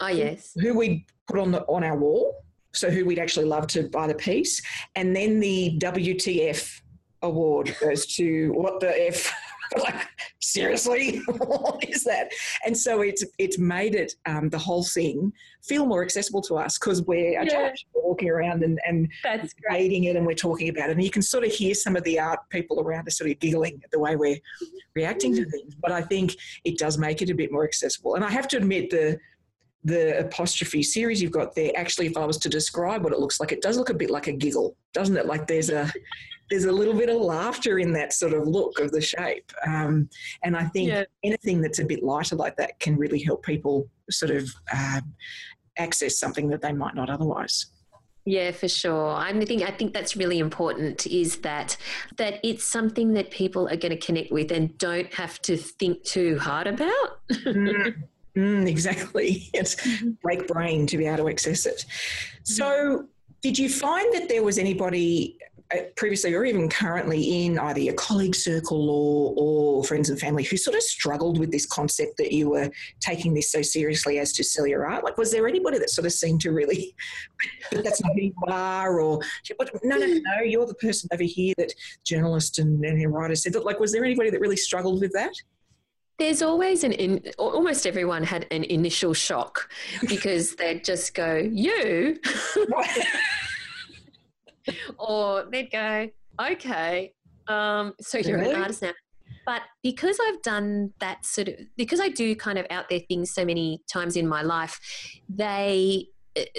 Oh 0.00 0.08
yes. 0.08 0.52
Who 0.60 0.76
we 0.76 1.06
put 1.28 1.38
on 1.38 1.50
the 1.50 1.62
on 1.62 1.84
our 1.84 1.96
wall. 1.96 2.44
So 2.72 2.88
who 2.88 3.04
we'd 3.04 3.18
actually 3.18 3.46
love 3.46 3.66
to 3.68 3.88
buy 3.88 4.06
the 4.06 4.14
piece, 4.14 4.62
and 4.94 5.14
then 5.14 5.40
the 5.40 5.76
WTF 5.80 6.82
award 7.22 7.76
goes 7.80 8.06
to 8.14 8.52
what 8.52 8.80
the 8.80 9.08
F 9.08 9.32
like, 9.82 9.94
seriously, 10.40 11.18
what 11.26 11.88
is 11.88 12.04
that? 12.04 12.30
And 12.64 12.76
so 12.76 13.02
it's 13.02 13.24
it's 13.38 13.58
made 13.58 13.94
it 13.94 14.14
um, 14.26 14.48
the 14.48 14.58
whole 14.58 14.84
thing 14.84 15.32
feel 15.62 15.86
more 15.86 16.02
accessible 16.02 16.40
to 16.42 16.56
us 16.56 16.78
because 16.78 17.02
we're 17.02 17.42
yeah. 17.42 17.72
walking 17.94 18.30
around 18.30 18.62
and 18.62 18.80
and 18.86 19.08
That's 19.22 19.54
grading 19.54 20.04
it 20.04 20.16
and 20.16 20.26
we're 20.26 20.34
talking 20.34 20.68
about 20.68 20.90
it, 20.90 20.92
and 20.92 21.04
you 21.04 21.10
can 21.10 21.22
sort 21.22 21.44
of 21.44 21.52
hear 21.52 21.74
some 21.74 21.96
of 21.96 22.02
the 22.04 22.18
art 22.18 22.40
people 22.50 22.80
around 22.80 23.06
us 23.06 23.18
sort 23.18 23.30
of 23.30 23.38
giggling 23.38 23.80
at 23.84 23.90
the 23.90 23.98
way 23.98 24.16
we're 24.16 24.38
reacting 24.94 25.34
to 25.36 25.44
things. 25.44 25.74
But 25.80 25.92
I 25.92 26.02
think 26.02 26.36
it 26.64 26.78
does 26.78 26.98
make 26.98 27.22
it 27.22 27.30
a 27.30 27.34
bit 27.34 27.52
more 27.52 27.64
accessible. 27.64 28.16
And 28.16 28.24
I 28.24 28.30
have 28.30 28.48
to 28.48 28.56
admit 28.56 28.90
the 28.90 29.18
the 29.84 30.18
apostrophe 30.18 30.82
series 30.82 31.22
you've 31.22 31.30
got 31.30 31.54
there 31.54 31.72
actually 31.74 32.06
if 32.06 32.14
i 32.14 32.24
was 32.24 32.36
to 32.36 32.50
describe 32.50 33.02
what 33.02 33.14
it 33.14 33.18
looks 33.18 33.40
like 33.40 33.50
it 33.50 33.62
does 33.62 33.78
look 33.78 33.88
a 33.88 33.94
bit 33.94 34.10
like 34.10 34.26
a 34.26 34.32
giggle 34.32 34.76
doesn't 34.92 35.16
it 35.16 35.24
like 35.24 35.46
there's 35.46 35.70
a 35.70 35.90
there's 36.50 36.64
a 36.64 36.72
little 36.72 36.94
bit 36.94 37.08
of 37.08 37.20
laughter 37.20 37.78
in 37.78 37.92
that 37.92 38.12
sort 38.12 38.32
of 38.32 38.46
look 38.46 38.80
of 38.80 38.90
the 38.90 39.00
shape. 39.00 39.50
Um, 39.66 40.08
and 40.42 40.56
I 40.56 40.64
think 40.64 40.88
yeah. 40.88 41.04
anything 41.22 41.62
that's 41.62 41.78
a 41.78 41.84
bit 41.84 42.02
lighter 42.02 42.36
like 42.36 42.56
that 42.56 42.78
can 42.80 42.96
really 42.96 43.22
help 43.22 43.44
people 43.44 43.88
sort 44.10 44.32
of 44.32 44.50
uh, 44.74 45.00
access 45.78 46.18
something 46.18 46.48
that 46.48 46.60
they 46.60 46.72
might 46.72 46.94
not 46.94 47.08
otherwise. 47.08 47.66
Yeah, 48.26 48.50
for 48.50 48.68
sure. 48.68 49.10
I 49.10 49.32
think 49.44 49.62
I 49.62 49.70
think 49.70 49.94
that's 49.94 50.14
really 50.14 50.38
important. 50.38 51.06
Is 51.06 51.38
that 51.38 51.76
that 52.16 52.38
it's 52.42 52.64
something 52.64 53.14
that 53.14 53.30
people 53.30 53.66
are 53.68 53.76
going 53.76 53.90
to 53.92 53.96
connect 53.96 54.30
with 54.30 54.52
and 54.52 54.76
don't 54.78 55.12
have 55.14 55.40
to 55.42 55.56
think 55.56 56.04
too 56.04 56.38
hard 56.38 56.66
about. 56.66 57.20
mm, 57.30 57.94
mm, 58.36 58.68
exactly. 58.68 59.48
It's 59.54 59.76
mm-hmm. 59.76 60.10
break 60.22 60.46
brain 60.46 60.86
to 60.88 60.98
be 60.98 61.06
able 61.06 61.24
to 61.24 61.28
access 61.30 61.64
it. 61.64 61.86
So, 62.42 63.06
did 63.40 63.58
you 63.58 63.70
find 63.70 64.12
that 64.12 64.28
there 64.28 64.42
was 64.42 64.58
anybody 64.58 65.38
Uh, 65.72 65.82
previously 65.94 66.34
or 66.34 66.44
even 66.44 66.68
currently 66.68 67.44
in 67.44 67.56
either 67.60 67.78
your 67.78 67.94
colleague 67.94 68.34
circle 68.34 68.90
or, 68.90 69.34
or 69.36 69.84
friends 69.84 70.10
and 70.10 70.18
family 70.18 70.42
who 70.42 70.56
sort 70.56 70.76
of 70.76 70.82
struggled 70.82 71.38
with 71.38 71.52
this 71.52 71.64
concept 71.64 72.16
that 72.16 72.32
you 72.32 72.50
were 72.50 72.68
taking 72.98 73.32
this 73.34 73.52
so 73.52 73.62
seriously 73.62 74.18
as 74.18 74.32
to 74.32 74.42
sell 74.42 74.66
your 74.66 74.84
art? 74.84 75.04
Like, 75.04 75.16
was 75.16 75.30
there 75.30 75.46
anybody 75.46 75.78
that 75.78 75.90
sort 75.90 76.06
of 76.06 76.12
seemed 76.12 76.40
to 76.40 76.50
really, 76.50 76.92
but 77.70 77.84
that's 77.84 78.02
not 78.02 78.12
who 78.14 78.22
you 78.22 78.34
are, 78.48 79.00
or 79.00 79.20
no, 79.84 79.96
no, 79.96 80.06
no, 80.06 80.42
you're 80.44 80.66
the 80.66 80.74
person 80.74 81.08
over 81.12 81.22
here 81.22 81.54
that 81.56 81.72
journalist 82.04 82.58
and, 82.58 82.84
and 82.84 83.12
writer 83.12 83.36
said 83.36 83.52
that. 83.52 83.64
Like, 83.64 83.78
was 83.78 83.92
there 83.92 84.04
anybody 84.04 84.30
that 84.30 84.40
really 84.40 84.56
struggled 84.56 85.00
with 85.00 85.12
that? 85.12 85.34
There's 86.18 86.42
always 86.42 86.84
an 86.84 86.92
in, 86.92 87.22
almost 87.38 87.86
everyone 87.86 88.24
had 88.24 88.46
an 88.50 88.64
initial 88.64 89.14
shock 89.14 89.70
because 90.08 90.56
they'd 90.56 90.84
just 90.84 91.14
go, 91.14 91.36
"You," 91.36 92.18
or 94.98 95.46
they'd 95.50 95.70
go, 95.70 96.08
"Okay, 96.40 97.12
um, 97.48 97.94
so 98.00 98.18
you're 98.18 98.38
really? 98.38 98.54
an 98.54 98.62
artist 98.62 98.82
now." 98.82 98.92
But 99.46 99.62
because 99.82 100.18
I've 100.28 100.42
done 100.42 100.92
that 101.00 101.24
sort 101.24 101.48
of, 101.48 101.54
because 101.76 102.00
I 102.00 102.08
do 102.08 102.36
kind 102.36 102.58
of 102.58 102.66
out 102.70 102.88
there 102.88 103.00
things 103.00 103.32
so 103.32 103.44
many 103.44 103.82
times 103.90 104.16
in 104.16 104.28
my 104.28 104.42
life, 104.42 104.78
they 105.28 106.08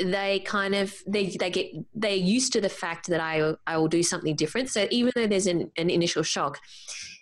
they 0.04 0.42
kind 0.46 0.76
of 0.76 0.94
they 1.08 1.28
they 1.40 1.50
get 1.50 1.68
they're 1.96 2.16
used 2.16 2.52
to 2.54 2.62
the 2.62 2.70
fact 2.70 3.08
that 3.08 3.22
I 3.22 3.54
I 3.66 3.78
will 3.78 3.88
do 3.88 4.04
something 4.04 4.36
different. 4.36 4.70
So 4.70 4.88
even 4.92 5.12
though 5.16 5.28
there's 5.28 5.48
an, 5.48 5.72
an 5.78 5.90
initial 5.90 6.24
shock, 6.24 6.60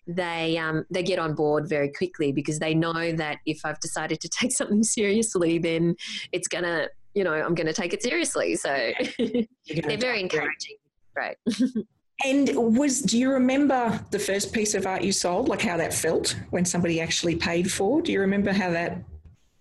they 0.07 0.57
um, 0.57 0.85
they 0.89 1.03
get 1.03 1.19
on 1.19 1.35
board 1.35 1.69
very 1.69 1.89
quickly 1.89 2.31
because 2.31 2.59
they 2.59 2.73
know 2.73 3.11
that 3.11 3.37
if 3.45 3.59
I've 3.63 3.79
decided 3.79 4.19
to 4.21 4.29
take 4.39 4.51
something 4.51 4.83
seriously, 4.83 5.59
then 5.59 5.95
it's 6.31 6.47
gonna 6.47 6.87
you 7.13 7.23
know 7.23 7.33
I'm 7.33 7.55
gonna 7.55 7.73
take 7.73 7.93
it 7.93 8.03
seriously. 8.03 8.55
So 8.55 8.69
they're 9.17 9.97
very 9.97 10.19
encouraging. 10.19 10.77
Right. 11.15 11.37
and 12.25 12.49
was 12.55 13.01
do 13.01 13.17
you 13.17 13.31
remember 13.31 13.99
the 14.11 14.19
first 14.19 14.53
piece 14.53 14.73
of 14.73 14.85
art 14.85 15.03
you 15.03 15.11
sold? 15.11 15.49
Like 15.49 15.61
how 15.61 15.77
that 15.77 15.93
felt 15.93 16.35
when 16.49 16.65
somebody 16.65 17.01
actually 17.01 17.35
paid 17.35 17.71
for? 17.71 18.01
Do 18.01 18.11
you 18.11 18.21
remember 18.21 18.51
how 18.51 18.69
that 18.71 19.03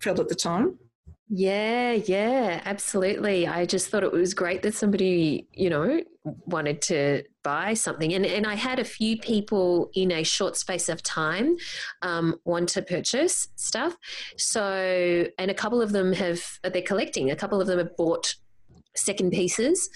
felt 0.00 0.20
at 0.20 0.28
the 0.28 0.34
time? 0.34 0.78
Yeah, 1.30 1.92
yeah, 1.92 2.62
absolutely. 2.64 3.46
I 3.46 3.66
just 3.66 3.88
thought 3.90 4.02
it 4.02 4.12
was 4.12 4.32
great 4.32 4.62
that 4.62 4.74
somebody, 4.74 5.46
you 5.52 5.68
know, 5.68 6.02
wanted 6.46 6.82
to 6.82 7.24
buy 7.42 7.74
something. 7.74 8.12
And, 8.14 8.26
and 8.26 8.46
I 8.46 8.54
had 8.54 8.78
a 8.78 8.84
few 8.84 9.18
people 9.18 9.90
in 9.94 10.12
a 10.12 10.22
short 10.22 10.56
space 10.56 10.88
of 10.88 11.02
time 11.02 11.56
um, 12.02 12.36
want 12.44 12.68
to 12.70 12.82
purchase 12.82 13.48
stuff. 13.56 13.96
So, 14.36 15.26
and 15.38 15.50
a 15.50 15.54
couple 15.54 15.80
of 15.80 15.92
them 15.92 16.12
have, 16.12 16.42
they're 16.62 16.82
collecting, 16.82 17.30
a 17.30 17.36
couple 17.36 17.60
of 17.60 17.66
them 17.66 17.78
have 17.78 17.96
bought 17.96 18.34
second 18.98 19.30
pieces. 19.30 19.88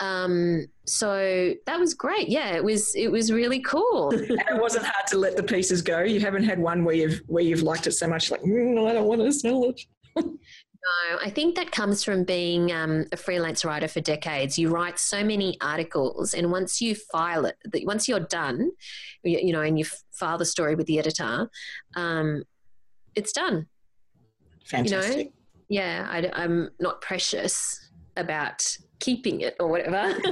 Um, 0.00 0.66
so 0.86 1.54
that 1.66 1.78
was 1.78 1.94
great. 1.94 2.28
Yeah, 2.28 2.54
it 2.56 2.64
was 2.64 2.94
it 2.96 3.08
was 3.08 3.32
really 3.32 3.60
cool. 3.60 4.10
and 4.10 4.30
it 4.30 4.60
wasn't 4.60 4.84
hard 4.84 5.06
to 5.08 5.18
let 5.18 5.36
the 5.36 5.42
pieces 5.42 5.82
go. 5.82 6.00
You 6.00 6.20
haven't 6.20 6.44
had 6.44 6.58
one 6.58 6.84
where 6.84 6.94
you've 6.94 7.20
where 7.26 7.44
you've 7.44 7.62
liked 7.62 7.86
it 7.86 7.92
so 7.92 8.08
much, 8.08 8.30
like 8.30 8.42
mm, 8.42 8.88
I 8.88 8.92
don't 8.92 9.06
want 9.06 9.20
to 9.20 9.32
sell 9.32 9.64
it. 9.64 9.80
No, 10.82 11.18
I 11.22 11.28
think 11.28 11.56
that 11.56 11.72
comes 11.72 12.02
from 12.02 12.24
being 12.24 12.72
um, 12.72 13.04
a 13.12 13.16
freelance 13.16 13.64
writer 13.64 13.86
for 13.86 14.00
decades. 14.00 14.58
You 14.58 14.70
write 14.70 14.98
so 14.98 15.22
many 15.22 15.58
articles, 15.60 16.32
and 16.32 16.50
once 16.50 16.80
you 16.80 16.94
file 16.94 17.44
it, 17.44 17.56
once 17.84 18.08
you're 18.08 18.20
done, 18.20 18.70
you, 19.22 19.52
know, 19.52 19.60
and 19.60 19.78
you 19.78 19.84
file 20.12 20.38
the 20.38 20.46
story 20.46 20.74
with 20.74 20.86
the 20.86 20.98
editor, 20.98 21.50
um, 21.96 22.44
it's 23.14 23.32
done. 23.32 23.66
Fantastic. 24.64 25.18
You 25.18 25.24
know? 25.24 25.30
Yeah, 25.68 26.06
I, 26.08 26.30
I'm 26.32 26.70
not 26.80 27.02
precious 27.02 27.90
about 28.16 28.66
keeping 29.00 29.42
it 29.42 29.56
or 29.60 29.68
whatever. 29.68 29.96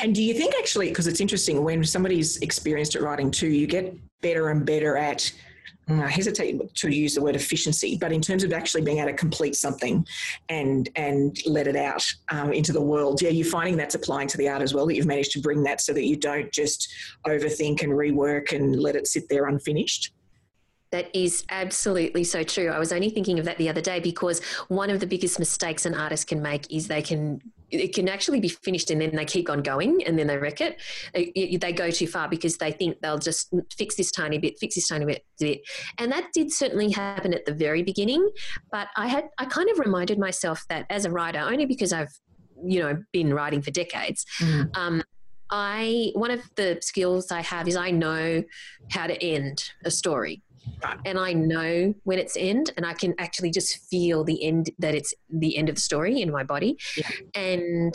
and 0.00 0.14
do 0.14 0.22
you 0.22 0.34
think 0.34 0.54
actually, 0.58 0.88
because 0.88 1.06
it's 1.06 1.20
interesting, 1.20 1.62
when 1.64 1.84
somebody's 1.84 2.38
experienced 2.38 2.96
at 2.96 3.02
writing 3.02 3.30
too, 3.30 3.48
you 3.48 3.66
get 3.66 3.94
better 4.22 4.48
and 4.48 4.64
better 4.64 4.96
at 4.96 5.30
I 5.88 6.08
hesitate 6.08 6.74
to 6.74 6.88
use 6.90 7.14
the 7.14 7.20
word 7.20 7.34
efficiency, 7.34 7.98
but 8.00 8.12
in 8.12 8.20
terms 8.20 8.44
of 8.44 8.52
actually 8.52 8.82
being 8.82 8.98
able 8.98 9.10
to 9.10 9.16
complete 9.16 9.56
something 9.56 10.06
and 10.48 10.88
and 10.94 11.36
let 11.44 11.66
it 11.66 11.76
out 11.76 12.04
um, 12.30 12.52
into 12.52 12.72
the 12.72 12.80
world, 12.80 13.20
yeah, 13.20 13.30
you're 13.30 13.46
finding 13.46 13.76
that's 13.76 13.94
applying 13.94 14.28
to 14.28 14.38
the 14.38 14.48
art 14.48 14.62
as 14.62 14.74
well. 14.74 14.86
That 14.86 14.94
you've 14.94 15.06
managed 15.06 15.32
to 15.32 15.40
bring 15.40 15.62
that 15.64 15.80
so 15.80 15.92
that 15.92 16.04
you 16.04 16.16
don't 16.16 16.52
just 16.52 16.92
overthink 17.26 17.82
and 17.82 17.92
rework 17.92 18.52
and 18.52 18.80
let 18.80 18.94
it 18.94 19.06
sit 19.06 19.28
there 19.28 19.46
unfinished. 19.46 20.12
That 20.92 21.08
is 21.14 21.44
absolutely 21.48 22.22
so 22.24 22.42
true. 22.42 22.68
I 22.68 22.78
was 22.78 22.92
only 22.92 23.08
thinking 23.08 23.38
of 23.38 23.46
that 23.46 23.56
the 23.56 23.68
other 23.68 23.80
day 23.80 23.98
because 23.98 24.44
one 24.68 24.90
of 24.90 25.00
the 25.00 25.06
biggest 25.06 25.38
mistakes 25.38 25.86
an 25.86 25.94
artist 25.94 26.28
can 26.28 26.42
make 26.42 26.70
is 26.70 26.86
they 26.86 27.00
can 27.02 27.40
it 27.72 27.94
can 27.94 28.08
actually 28.08 28.38
be 28.38 28.48
finished 28.48 28.90
and 28.90 29.00
then 29.00 29.16
they 29.16 29.24
keep 29.24 29.48
on 29.48 29.62
going 29.62 30.04
and 30.04 30.18
then 30.18 30.26
they 30.26 30.36
wreck 30.36 30.60
it. 30.60 30.80
They, 31.14 31.58
they 31.60 31.72
go 31.72 31.90
too 31.90 32.06
far 32.06 32.28
because 32.28 32.58
they 32.58 32.70
think 32.70 33.00
they'll 33.00 33.18
just 33.18 33.52
fix 33.76 33.96
this 33.96 34.10
tiny 34.10 34.38
bit, 34.38 34.58
fix 34.58 34.74
this 34.74 34.88
tiny 34.88 35.06
bit, 35.06 35.24
bit. 35.40 35.62
And 35.98 36.12
that 36.12 36.32
did 36.34 36.52
certainly 36.52 36.90
happen 36.90 37.32
at 37.32 37.46
the 37.46 37.54
very 37.54 37.82
beginning. 37.82 38.30
But 38.70 38.88
I 38.96 39.08
had 39.08 39.28
I 39.38 39.46
kind 39.46 39.70
of 39.70 39.78
reminded 39.78 40.18
myself 40.18 40.64
that 40.68 40.86
as 40.90 41.04
a 41.04 41.10
writer, 41.10 41.40
only 41.40 41.66
because 41.66 41.92
I've 41.92 42.12
you 42.64 42.80
know 42.80 43.02
been 43.12 43.32
writing 43.32 43.62
for 43.62 43.70
decades. 43.70 44.24
Mm. 44.38 44.76
Um, 44.76 45.02
I 45.50 46.12
one 46.14 46.30
of 46.30 46.42
the 46.56 46.78
skills 46.80 47.30
I 47.30 47.42
have 47.42 47.68
is 47.68 47.76
I 47.76 47.90
know 47.90 48.42
how 48.90 49.06
to 49.06 49.22
end 49.22 49.70
a 49.84 49.90
story 49.90 50.42
and 51.04 51.18
I 51.18 51.32
know 51.32 51.94
when 52.04 52.18
it's 52.18 52.36
end 52.36 52.72
and 52.76 52.84
I 52.86 52.94
can 52.94 53.14
actually 53.18 53.50
just 53.50 53.78
feel 53.88 54.24
the 54.24 54.42
end 54.44 54.70
that 54.78 54.94
it's 54.94 55.14
the 55.30 55.56
end 55.56 55.68
of 55.68 55.76
the 55.76 55.80
story 55.80 56.20
in 56.20 56.30
my 56.30 56.44
body. 56.44 56.78
Yeah. 56.96 57.10
And 57.34 57.94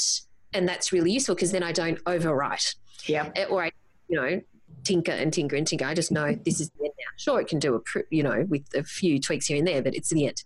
and 0.54 0.68
that's 0.68 0.92
really 0.92 1.12
useful 1.12 1.36
because 1.36 1.52
then 1.52 1.64
I 1.64 1.72
don't 1.72 2.04
overwrite. 2.06 2.76
Yeah. 3.06 3.30
Or 3.50 3.66
I, 3.66 3.72
you 4.08 4.20
know, 4.20 4.42
tinker 4.84 5.12
and 5.12 5.32
tinker 5.32 5.56
and 5.56 5.68
tinker. 5.68 5.86
I 5.86 5.94
just 5.94 6.12
know 6.12 6.24
mm-hmm. 6.24 6.44
this 6.44 6.60
is 6.62 6.70
the 6.72 6.86
end 6.86 6.94
now. 6.98 7.12
Sure, 7.18 7.42
it 7.42 7.48
can 7.48 7.60
do 7.60 7.76
a, 7.76 7.80
pr- 7.82 8.08
you 8.10 8.24
know, 8.24 8.46
with 8.48 8.64
a 8.74 8.84
few 8.84 9.20
tweaks 9.20 9.48
here 9.48 9.58
and 9.58 9.68
there, 9.68 9.82
but 9.82 9.94
it's 9.94 10.10
the 10.10 10.28
end. 10.28 10.44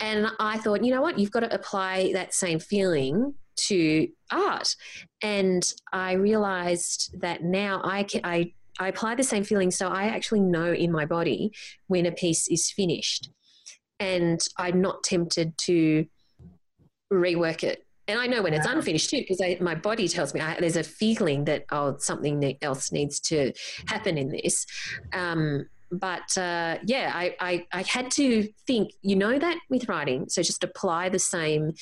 And 0.00 0.28
I 0.38 0.58
thought, 0.58 0.84
you 0.84 0.92
know 0.92 1.02
what, 1.02 1.18
you've 1.18 1.30
got 1.30 1.40
to 1.40 1.54
apply 1.54 2.12
that 2.12 2.34
same 2.34 2.58
feeling 2.58 3.34
to 3.56 4.08
art. 4.30 4.74
And 5.22 5.62
I 5.92 6.12
realized 6.12 7.20
that 7.20 7.42
now 7.42 7.80
I 7.84 8.04
can, 8.04 8.22
I 8.24 8.52
I 8.78 8.88
apply 8.88 9.14
the 9.14 9.22
same 9.22 9.44
feeling. 9.44 9.70
So 9.70 9.88
I 9.88 10.04
actually 10.04 10.40
know 10.40 10.72
in 10.72 10.90
my 10.90 11.06
body 11.06 11.52
when 11.86 12.06
a 12.06 12.12
piece 12.12 12.48
is 12.48 12.70
finished. 12.70 13.30
And 14.00 14.40
I'm 14.58 14.80
not 14.80 15.04
tempted 15.04 15.56
to 15.58 16.06
rework 17.12 17.62
it. 17.62 17.86
And 18.08 18.18
I 18.18 18.26
know 18.26 18.42
when 18.42 18.52
it's 18.52 18.66
unfinished 18.66 19.10
too, 19.10 19.18
because 19.18 19.40
my 19.60 19.76
body 19.76 20.08
tells 20.08 20.34
me 20.34 20.40
I, 20.40 20.58
there's 20.58 20.76
a 20.76 20.82
feeling 20.82 21.44
that, 21.44 21.66
oh, 21.70 21.96
something 21.98 22.56
else 22.60 22.90
needs 22.90 23.20
to 23.20 23.52
happen 23.86 24.18
in 24.18 24.30
this. 24.30 24.66
Um, 25.12 25.66
but 25.92 26.36
uh, 26.36 26.78
yeah, 26.84 27.12
I, 27.14 27.36
I, 27.38 27.66
I 27.72 27.82
had 27.82 28.10
to 28.12 28.48
think, 28.66 28.92
you 29.02 29.14
know, 29.14 29.38
that 29.38 29.58
with 29.70 29.88
writing. 29.88 30.28
So 30.28 30.42
just 30.42 30.64
apply 30.64 31.10
the 31.10 31.20
same 31.20 31.72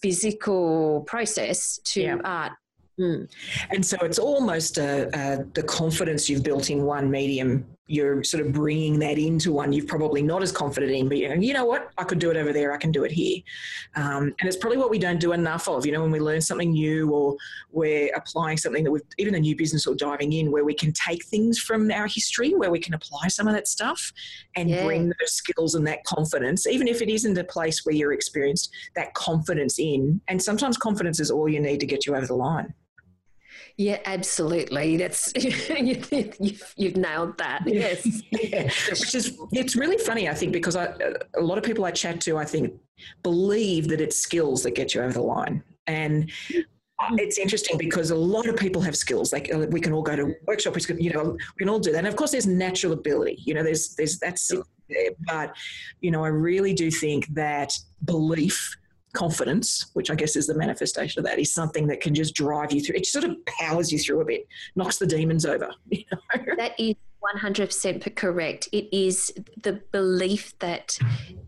physical 0.00 1.02
process 1.02 1.78
to 1.84 2.00
yeah. 2.00 2.16
art 2.24 2.52
Mm. 2.98 3.30
And 3.70 3.84
so 3.84 3.98
it's 4.00 4.18
almost 4.18 4.78
a, 4.78 5.08
a, 5.14 5.44
the 5.52 5.62
confidence 5.62 6.30
you've 6.30 6.42
built 6.42 6.70
in 6.70 6.82
one 6.82 7.10
medium. 7.10 7.66
You're 7.88 8.24
sort 8.24 8.44
of 8.44 8.52
bringing 8.52 8.98
that 8.98 9.16
into 9.16 9.52
one 9.52 9.72
you've 9.72 9.86
probably 9.86 10.20
not 10.20 10.42
as 10.42 10.50
confident 10.50 10.90
in, 10.90 11.08
but 11.08 11.18
you 11.18 11.52
know 11.52 11.66
what? 11.66 11.90
I 11.98 12.02
could 12.02 12.18
do 12.18 12.32
it 12.32 12.36
over 12.36 12.52
there. 12.52 12.72
I 12.72 12.78
can 12.78 12.90
do 12.90 13.04
it 13.04 13.12
here. 13.12 13.42
Um, 13.94 14.34
and 14.40 14.48
it's 14.48 14.56
probably 14.56 14.78
what 14.78 14.90
we 14.90 14.98
don't 14.98 15.20
do 15.20 15.32
enough 15.32 15.68
of. 15.68 15.86
You 15.86 15.92
know, 15.92 16.02
when 16.02 16.10
we 16.10 16.18
learn 16.18 16.40
something 16.40 16.72
new 16.72 17.10
or 17.10 17.36
we're 17.70 18.12
applying 18.16 18.56
something 18.56 18.82
that 18.82 18.90
we've, 18.90 19.02
even 19.18 19.36
a 19.36 19.38
new 19.38 19.54
business 19.54 19.86
or 19.86 19.94
diving 19.94 20.32
in, 20.32 20.50
where 20.50 20.64
we 20.64 20.74
can 20.74 20.92
take 20.92 21.24
things 21.26 21.60
from 21.60 21.92
our 21.92 22.08
history, 22.08 22.54
where 22.54 22.72
we 22.72 22.80
can 22.80 22.94
apply 22.94 23.28
some 23.28 23.46
of 23.46 23.54
that 23.54 23.68
stuff 23.68 24.12
and 24.56 24.68
yeah. 24.68 24.84
bring 24.84 25.06
those 25.20 25.32
skills 25.32 25.76
and 25.76 25.86
that 25.86 26.02
confidence, 26.02 26.66
even 26.66 26.88
if 26.88 27.02
it 27.02 27.08
isn't 27.08 27.38
a 27.38 27.44
place 27.44 27.86
where 27.86 27.94
you're 27.94 28.14
experienced, 28.14 28.74
that 28.96 29.14
confidence 29.14 29.78
in. 29.78 30.20
And 30.26 30.42
sometimes 30.42 30.76
confidence 30.76 31.20
is 31.20 31.30
all 31.30 31.48
you 31.48 31.60
need 31.60 31.78
to 31.78 31.86
get 31.86 32.04
you 32.04 32.16
over 32.16 32.26
the 32.26 32.34
line. 32.34 32.74
Yeah, 33.78 33.98
absolutely. 34.06 34.96
That's 34.96 35.32
you, 35.36 35.96
have 35.96 36.36
you've 36.76 36.96
nailed 36.96 37.36
that. 37.38 37.62
Yes, 37.66 38.22
yeah. 38.30 38.70
which 38.88 39.14
is 39.14 39.38
it's 39.52 39.76
really 39.76 39.98
funny. 39.98 40.28
I 40.28 40.34
think 40.34 40.52
because 40.52 40.76
I, 40.76 40.94
a 41.36 41.40
lot 41.40 41.58
of 41.58 41.64
people 41.64 41.84
I 41.84 41.90
chat 41.90 42.20
to, 42.22 42.38
I 42.38 42.44
think, 42.44 42.72
believe 43.22 43.88
that 43.88 44.00
it's 44.00 44.16
skills 44.18 44.62
that 44.62 44.74
get 44.74 44.94
you 44.94 45.02
over 45.02 45.12
the 45.12 45.20
line, 45.20 45.62
and 45.86 46.30
mm. 46.48 46.64
it's 47.18 47.36
interesting 47.36 47.76
because 47.76 48.10
a 48.10 48.16
lot 48.16 48.48
of 48.48 48.56
people 48.56 48.80
have 48.80 48.96
skills. 48.96 49.30
Like 49.30 49.54
uh, 49.54 49.66
we 49.68 49.80
can 49.80 49.92
all 49.92 50.02
go 50.02 50.16
to 50.16 50.34
workshop. 50.46 50.74
We 50.74 50.80
can, 50.80 50.98
you 50.98 51.12
know, 51.12 51.32
we 51.32 51.58
can 51.58 51.68
all 51.68 51.78
do 51.78 51.92
that. 51.92 51.98
And 51.98 52.06
of 52.06 52.16
course, 52.16 52.30
there's 52.30 52.46
natural 52.46 52.94
ability. 52.94 53.42
You 53.44 53.52
know, 53.52 53.62
there's 53.62 53.94
there's 53.94 54.18
that's 54.18 54.50
there. 54.88 55.10
But 55.26 55.54
you 56.00 56.10
know, 56.10 56.24
I 56.24 56.28
really 56.28 56.72
do 56.72 56.90
think 56.90 57.26
that 57.34 57.74
belief 58.06 58.74
confidence, 59.16 59.86
which 59.94 60.10
I 60.10 60.14
guess 60.14 60.36
is 60.36 60.46
the 60.46 60.54
manifestation 60.54 61.18
of 61.18 61.24
that, 61.24 61.38
is 61.38 61.52
something 61.52 61.86
that 61.86 62.00
can 62.00 62.14
just 62.14 62.34
drive 62.34 62.70
you 62.72 62.80
through. 62.80 62.96
It 62.96 63.06
sort 63.06 63.24
of 63.24 63.34
powers 63.46 63.90
you 63.90 63.98
through 63.98 64.20
a 64.20 64.24
bit, 64.24 64.46
knocks 64.76 64.98
the 64.98 65.06
demons 65.06 65.46
over. 65.46 65.70
You 65.90 66.04
know? 66.12 66.54
That 66.56 66.78
is 66.78 66.94
100% 67.34 68.14
correct. 68.16 68.68
It 68.72 68.94
is 68.96 69.32
the 69.62 69.80
belief 69.92 70.58
that 70.60 70.98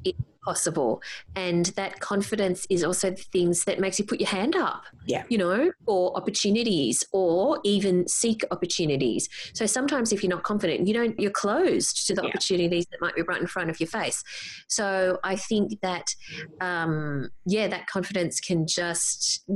it's 0.04 0.18
possible. 0.44 1.02
And 1.36 1.66
that 1.76 2.00
confidence 2.00 2.66
is 2.70 2.82
also 2.82 3.10
the 3.10 3.16
things 3.32 3.64
that 3.64 3.80
makes 3.80 3.98
you 3.98 4.06
put 4.06 4.18
your 4.18 4.30
hand 4.30 4.56
up. 4.56 4.84
Yeah. 5.04 5.24
You 5.28 5.36
know, 5.38 5.72
for 5.84 6.16
opportunities 6.16 7.04
or 7.12 7.60
even 7.64 8.08
seek 8.08 8.42
opportunities. 8.50 9.28
So 9.52 9.66
sometimes 9.66 10.12
if 10.12 10.22
you're 10.22 10.30
not 10.30 10.44
confident, 10.44 10.86
you 10.86 10.94
don't 10.94 11.18
you're 11.20 11.30
closed 11.30 12.06
to 12.06 12.14
the 12.14 12.22
Yeah. 12.22 12.28
opportunities 12.28 12.86
that 12.90 13.00
might 13.00 13.14
be 13.14 13.22
right 13.22 13.40
in 13.40 13.46
front 13.46 13.68
of 13.68 13.78
your 13.80 13.88
face. 13.88 14.22
So 14.68 15.18
I 15.22 15.36
think 15.36 15.80
that 15.82 16.14
um 16.60 17.28
yeah, 17.44 17.68
that 17.68 17.86
confidence 17.86 18.40
can 18.40 18.66
just 18.66 19.46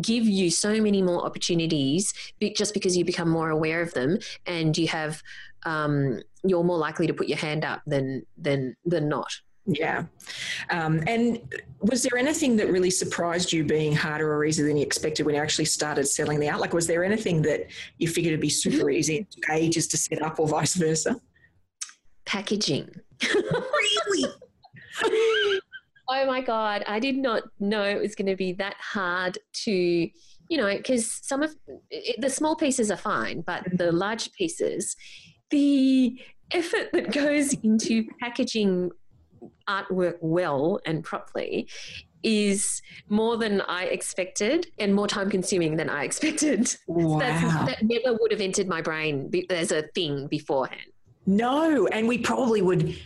give 0.00 0.24
you 0.24 0.50
so 0.50 0.80
many 0.80 1.02
more 1.02 1.24
opportunities 1.24 2.12
just 2.54 2.74
because 2.74 2.96
you 2.96 3.04
become 3.04 3.28
more 3.28 3.50
aware 3.50 3.82
of 3.82 3.92
them 3.92 4.18
and 4.46 4.76
you 4.76 4.88
have 4.88 5.22
um, 5.64 6.20
you're 6.44 6.64
more 6.64 6.78
likely 6.78 7.06
to 7.06 7.14
put 7.14 7.28
your 7.28 7.38
hand 7.38 7.64
up 7.64 7.82
than 7.86 8.24
than 8.38 8.76
than 8.84 9.08
not. 9.08 9.30
Yeah. 9.66 10.04
Um, 10.70 11.02
and 11.06 11.40
was 11.80 12.02
there 12.02 12.18
anything 12.18 12.56
that 12.56 12.72
really 12.72 12.90
surprised 12.90 13.52
you 13.52 13.62
being 13.62 13.94
harder 13.94 14.32
or 14.32 14.44
easier 14.44 14.66
than 14.66 14.76
you 14.76 14.82
expected 14.82 15.26
when 15.26 15.34
you 15.34 15.40
actually 15.40 15.66
started 15.66 16.08
selling 16.08 16.40
the 16.40 16.48
out 16.48 16.60
Like, 16.60 16.72
was 16.72 16.86
there 16.86 17.04
anything 17.04 17.42
that 17.42 17.66
you 17.98 18.08
figured 18.08 18.32
would 18.32 18.40
be 18.40 18.48
super 18.48 18.90
easy 18.90 19.18
and 19.18 19.30
took 19.30 19.50
ages 19.50 19.86
to 19.88 19.96
set 19.96 20.22
up 20.22 20.40
or 20.40 20.48
vice 20.48 20.74
versa? 20.74 21.20
Packaging. 22.24 22.88
Really? 24.12 25.59
Oh 26.12 26.26
my 26.26 26.40
god, 26.40 26.82
I 26.88 26.98
did 26.98 27.16
not 27.16 27.44
know 27.60 27.84
it 27.84 28.00
was 28.00 28.16
going 28.16 28.26
to 28.26 28.36
be 28.36 28.52
that 28.54 28.74
hard 28.80 29.38
to, 29.64 29.72
you 29.72 30.56
know, 30.56 30.76
because 30.76 31.20
some 31.22 31.42
of 31.42 31.54
it, 31.90 32.20
the 32.20 32.28
small 32.28 32.56
pieces 32.56 32.90
are 32.90 32.96
fine, 32.96 33.42
but 33.42 33.62
the 33.64 33.84
mm-hmm. 33.84 33.96
large 33.96 34.32
pieces, 34.32 34.96
the 35.50 36.20
effort 36.50 36.90
that 36.92 37.12
goes 37.12 37.54
into 37.62 38.04
packaging 38.20 38.90
artwork 39.68 40.16
well 40.20 40.80
and 40.84 41.04
properly 41.04 41.68
is 42.24 42.82
more 43.08 43.36
than 43.36 43.60
I 43.62 43.84
expected 43.84 44.66
and 44.78 44.94
more 44.94 45.06
time 45.06 45.30
consuming 45.30 45.76
than 45.76 45.88
I 45.88 46.04
expected. 46.10 46.74
Wow. 46.88 47.20
That's, 47.20 47.54
that 47.66 47.82
never 47.82 48.18
would 48.20 48.32
have 48.32 48.40
entered 48.40 48.66
my 48.66 48.82
brain 48.82 49.30
as 49.48 49.70
a 49.70 49.82
thing 49.94 50.26
beforehand. 50.26 50.90
No, 51.24 51.86
and 51.86 52.08
we 52.08 52.18
probably 52.18 52.62
would 52.62 52.96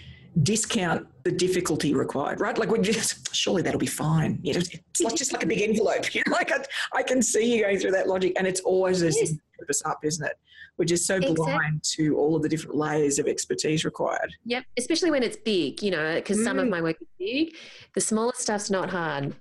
discount 0.43 1.07
the 1.25 1.31
difficulty 1.31 1.95
required, 1.95 2.41
right? 2.41 2.59
Like 2.59 2.71
we 2.71 2.79
just 2.81 3.35
surely 3.35 3.63
that'll 3.63 3.79
be 3.79 3.87
fine. 3.87 4.39
You 4.43 4.55
know, 4.55 4.61
it's 4.61 5.01
like 5.01 5.15
just 5.15 5.33
like 5.33 5.43
a 5.43 5.47
big 5.47 5.61
envelope. 5.63 6.05
You 6.15 6.23
know, 6.27 6.33
like 6.33 6.53
I, 6.53 6.65
I 6.93 7.03
can 7.03 7.23
see 7.23 7.55
you 7.57 7.63
going 7.63 7.79
through 7.79 7.93
that 7.93 8.09
logic, 8.09 8.35
and 8.37 8.47
it's 8.47 8.61
always 8.61 9.01
this 9.01 9.17
Yes. 9.21 9.33
purpose 9.59 9.83
up, 9.85 10.01
isn't 10.05 10.25
it? 10.27 10.35
We're 10.77 10.85
just 10.87 11.07
so 11.07 11.17
Exactly. 11.17 11.37
blind 11.37 11.83
to 11.95 12.17
all 12.17 12.35
of 12.35 12.43
the 12.43 12.49
different 12.49 12.77
layers 12.77 13.19
of 13.21 13.27
expertise 13.29 13.85
required. 13.85 14.33
Yep, 14.45 14.65
especially 14.77 15.13
when 15.13 15.23
it's 15.23 15.37
big, 15.37 15.83
you 15.83 15.93
know, 15.93 16.17
because 16.17 16.43
some 16.43 16.59
of 16.59 16.67
Mm. 16.67 16.71
my 16.71 16.83
work 16.83 16.97
is 17.01 17.07
big. 17.19 17.55
The 17.95 18.01
smaller 18.01 18.33
stuff's 18.37 18.71
not 18.71 18.91
hard. 18.91 19.35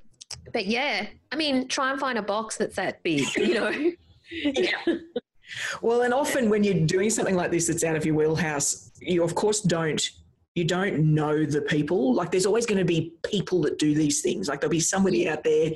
But 0.52 0.68
yeah, 0.68 1.08
I 1.32 1.36
mean, 1.36 1.68
try 1.68 1.90
and 1.92 2.00
find 2.00 2.18
a 2.20 2.22
box 2.22 2.58
that's 2.58 2.76
that 2.76 3.02
big, 3.02 3.26
you 3.36 3.56
know. 3.56 3.92
Yeah. 4.32 4.96
Well, 5.82 6.02
and 6.04 6.14
often 6.14 6.50
when 6.50 6.64
you're 6.64 6.86
doing 6.86 7.10
something 7.10 7.36
like 7.36 7.52
this 7.52 7.68
that's 7.68 7.84
out 7.84 7.96
of 7.96 8.06
your 8.06 8.16
wheelhouse, 8.16 8.92
you 9.00 9.24
of 9.24 9.36
course 9.36 9.62
don't 9.62 10.08
you 10.56 10.64
don't 10.64 11.00
know 11.00 11.46
the 11.46 11.62
people. 11.62 12.14
Like 12.14 12.30
there's 12.32 12.46
always 12.46 12.66
going 12.66 12.78
to 12.78 12.86
be 12.86 13.14
people 13.24 13.62
that 13.62 13.80
do 13.80 13.96
these 13.96 14.22
things. 14.22 14.48
Like 14.48 14.62
there'll 14.62 14.72
be 14.72 14.80
somebody 14.80 15.28
out 15.28 15.44
there 15.44 15.72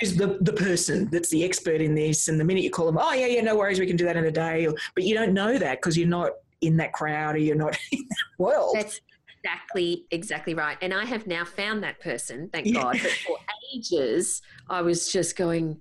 who's 0.00 0.16
the, 0.16 0.38
the 0.40 0.52
person 0.52 1.08
that's 1.12 1.28
the 1.28 1.44
expert 1.44 1.82
in 1.82 1.94
this. 1.94 2.28
And 2.28 2.40
the 2.40 2.44
minute 2.44 2.64
you 2.64 2.70
call 2.70 2.86
them, 2.86 2.96
oh 2.98 3.12
yeah, 3.12 3.26
yeah, 3.26 3.42
no 3.42 3.56
worries, 3.56 3.78
we 3.78 3.86
can 3.86 3.96
do 3.96 4.04
that 4.06 4.16
in 4.16 4.24
a 4.24 4.30
day. 4.30 4.66
Or, 4.66 4.74
but 4.94 5.04
you 5.04 5.14
don't 5.14 5.34
know 5.34 5.58
that 5.58 5.78
because 5.78 5.98
you're 5.98 6.08
not 6.08 6.32
in 6.62 6.76
that 6.78 6.92
crowd 6.94 7.34
or 7.34 7.38
you're 7.38 7.54
not 7.54 7.78
in 7.92 8.00
that 8.08 8.42
world. 8.42 8.76
That's 8.76 9.00
exactly, 9.44 10.06
exactly 10.10 10.54
right. 10.54 10.78
And 10.80 10.94
I 10.94 11.04
have 11.04 11.26
now 11.26 11.44
found 11.44 11.82
that 11.82 12.00
person, 12.00 12.48
thank 12.50 12.66
Yeah. 12.66 12.82
God. 12.84 12.98
But 13.02 13.10
for 13.10 13.36
ages, 13.74 14.40
I 14.70 14.80
was 14.80 15.12
just 15.12 15.36
going, 15.36 15.80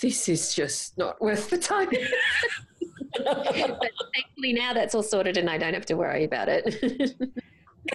this 0.00 0.30
is 0.30 0.54
just 0.54 0.96
not 0.96 1.20
worth 1.20 1.50
the 1.50 1.58
time. 1.58 1.90
but 3.16 3.44
thankfully 4.14 4.52
now 4.52 4.72
that's 4.72 4.94
all 4.94 5.02
sorted 5.02 5.36
and 5.36 5.48
I 5.48 5.58
don't 5.58 5.74
have 5.74 5.86
to 5.86 5.94
worry 5.94 6.24
about 6.24 6.48
it. 6.48 7.16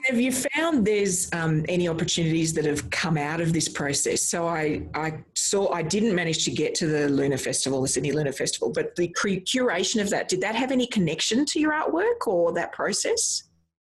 Have 0.07 0.19
you 0.19 0.31
found 0.31 0.85
there's 0.85 1.31
um, 1.33 1.63
any 1.69 1.87
opportunities 1.87 2.53
that 2.53 2.65
have 2.65 2.89
come 2.89 3.17
out 3.17 3.39
of 3.39 3.53
this 3.53 3.69
process? 3.69 4.21
So 4.21 4.47
I, 4.47 4.81
I 4.93 5.19
saw 5.35 5.71
I 5.71 5.83
didn't 5.83 6.15
manage 6.15 6.43
to 6.45 6.51
get 6.51 6.75
to 6.75 6.87
the 6.87 7.07
Lunar 7.07 7.37
Festival, 7.37 7.81
the 7.81 7.87
Sydney 7.87 8.11
Lunar 8.11 8.31
Festival, 8.31 8.71
but 8.71 8.95
the 8.95 9.07
curation 9.07 10.01
of 10.01 10.09
that 10.09 10.27
did 10.27 10.41
that 10.41 10.55
have 10.55 10.71
any 10.71 10.87
connection 10.87 11.45
to 11.45 11.59
your 11.59 11.71
artwork 11.71 12.27
or 12.27 12.51
that 12.53 12.71
process? 12.71 13.43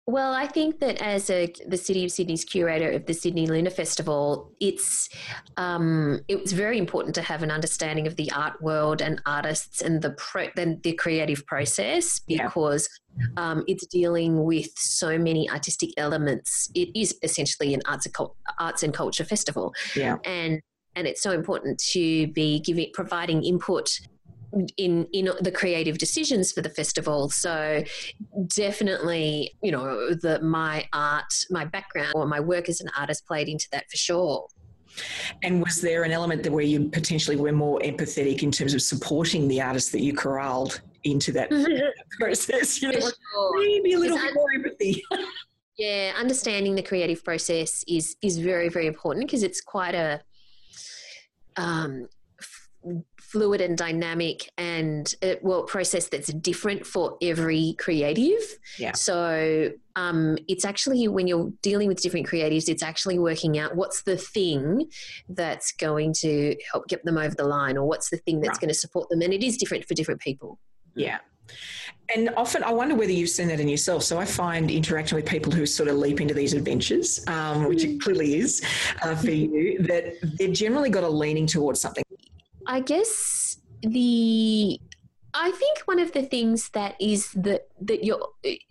Well, 0.07 0.33
I 0.33 0.47
think 0.47 0.79
that 0.79 0.99
as 0.99 1.29
a, 1.29 1.53
the 1.67 1.77
City 1.77 2.03
of 2.03 2.11
Sydney's 2.11 2.43
curator 2.43 2.89
of 2.91 3.05
the 3.05 3.13
Sydney 3.13 3.45
Lunar 3.45 3.69
Festival, 3.69 4.51
it's 4.59 5.07
um, 5.57 6.19
it 6.27 6.41
was 6.41 6.53
very 6.53 6.79
important 6.79 7.13
to 7.15 7.21
have 7.21 7.43
an 7.43 7.51
understanding 7.51 8.07
of 8.07 8.15
the 8.15 8.31
art 8.31 8.61
world 8.63 9.01
and 9.01 9.21
artists 9.27 9.81
and 9.81 10.01
the 10.01 10.11
pro, 10.11 10.47
and 10.57 10.81
the 10.81 10.93
creative 10.93 11.45
process 11.45 12.19
Yeah. 12.27 12.47
because 12.47 12.89
um, 13.37 13.63
it's 13.67 13.85
dealing 13.85 14.43
with 14.43 14.71
so 14.75 15.19
many 15.19 15.47
artistic 15.49 15.91
elements. 15.97 16.69
It 16.73 16.89
is 16.99 17.15
essentially 17.21 17.73
an 17.75 17.81
arts 17.85 18.07
arts 18.59 18.81
and 18.81 18.93
culture 18.93 19.23
festival, 19.23 19.73
Yeah. 19.95 20.17
and 20.25 20.61
and 20.95 21.07
it's 21.07 21.21
so 21.21 21.31
important 21.31 21.79
to 21.91 22.27
be 22.33 22.59
giving 22.59 22.89
providing 22.93 23.43
input 23.43 23.99
in 24.77 25.07
in 25.13 25.29
the 25.41 25.51
creative 25.51 25.97
decisions 25.97 26.51
for 26.51 26.61
the 26.61 26.69
festival 26.69 27.29
so 27.29 27.83
definitely 28.47 29.53
you 29.61 29.71
know 29.71 30.13
the 30.13 30.41
my 30.41 30.85
art 30.93 31.33
my 31.49 31.63
background 31.63 32.11
or 32.15 32.25
my 32.25 32.39
work 32.39 32.67
as 32.67 32.81
an 32.81 32.89
artist 32.97 33.25
played 33.25 33.47
into 33.47 33.67
that 33.71 33.89
for 33.89 33.97
sure 33.97 34.47
And 35.43 35.63
was 35.63 35.79
there 35.79 36.03
an 36.03 36.11
element 36.11 36.43
that 36.43 36.51
where 36.51 36.65
you 36.65 36.89
potentially 36.89 37.37
were 37.37 37.53
more 37.53 37.79
empathetic 37.79 38.43
in 38.43 38.51
terms 38.51 38.73
of 38.73 38.81
supporting 38.81 39.47
the 39.47 39.61
artists 39.61 39.91
that 39.91 40.01
you 40.01 40.13
corralled 40.13 40.81
into 41.05 41.31
that 41.31 41.49
process? 42.19 42.81
You 42.81 42.91
know, 42.91 42.99
sure. 42.99 43.59
maybe 43.59 43.93
a 43.93 43.99
little 43.99 44.17
bit 44.17 44.33
more 44.33 44.51
empathy. 44.53 45.01
yeah 45.77 46.11
understanding 46.17 46.75
the 46.75 46.83
creative 46.83 47.23
process 47.23 47.83
is 47.87 48.15
is 48.21 48.37
very 48.37 48.69
very 48.69 48.87
important 48.87 49.25
because 49.25 49.43
it's 49.43 49.61
quite 49.61 49.95
a 49.95 50.21
um 51.57 52.07
fluid 53.31 53.61
and 53.61 53.77
dynamic 53.77 54.49
and 54.57 55.15
uh, 55.23 55.35
well 55.41 55.63
process 55.63 56.09
that's 56.09 56.31
different 56.33 56.85
for 56.85 57.17
every 57.21 57.75
creative 57.79 58.41
Yeah. 58.77 58.91
so 58.93 59.69
um 59.95 60.37
it's 60.47 60.65
actually 60.65 61.07
when 61.07 61.27
you're 61.27 61.51
dealing 61.61 61.87
with 61.87 62.01
different 62.01 62.27
creatives 62.27 62.67
it's 62.67 62.83
actually 62.83 63.19
working 63.19 63.57
out 63.57 63.75
what's 63.75 64.03
the 64.03 64.17
thing 64.17 64.89
that's 65.29 65.71
going 65.71 66.13
to 66.19 66.55
help 66.71 66.87
get 66.87 67.03
them 67.05 67.17
over 67.17 67.33
the 67.35 67.45
line 67.45 67.77
or 67.77 67.85
what's 67.87 68.09
the 68.09 68.17
thing 68.17 68.41
that's 68.41 68.55
Right. 68.57 68.61
going 68.61 68.69
to 68.69 68.79
support 68.79 69.09
them 69.09 69.21
and 69.21 69.33
it 69.33 69.43
is 69.43 69.55
different 69.57 69.85
for 69.85 69.93
different 69.93 70.19
people 70.21 70.59
Yeah. 70.95 71.19
And 72.15 72.29
often, 72.37 72.63
I 72.63 72.71
wonder 72.71 72.95
whether 72.95 73.11
you've 73.11 73.29
seen 73.29 73.47
that 73.49 73.59
in 73.59 73.67
yourself. 73.67 74.03
So 74.03 74.17
I 74.17 74.25
find 74.25 74.69
interacting 74.71 75.15
with 75.17 75.25
people 75.25 75.51
who 75.51 75.65
sort 75.65 75.89
of 75.89 75.95
leap 75.97 76.21
into 76.21 76.33
these 76.33 76.53
adventures, 76.53 77.25
um, 77.27 77.65
which 77.67 77.83
it 77.83 77.99
clearly 78.01 78.35
is 78.35 78.61
uh, 79.01 79.15
for 79.15 79.31
you, 79.31 79.79
that 79.83 80.13
they've 80.37 80.53
generally 80.53 80.89
got 80.89 81.03
a 81.03 81.09
leaning 81.09 81.45
towards 81.47 81.79
something. 81.81 82.03
I 82.67 82.79
guess 82.79 83.57
the 83.81 84.79
I 85.33 85.51
think 85.51 85.79
one 85.85 85.99
of 85.99 86.11
the 86.11 86.23
things 86.23 86.69
that 86.69 86.95
is 86.99 87.31
that 87.33 87.67
that 87.81 88.03
you're 88.03 88.27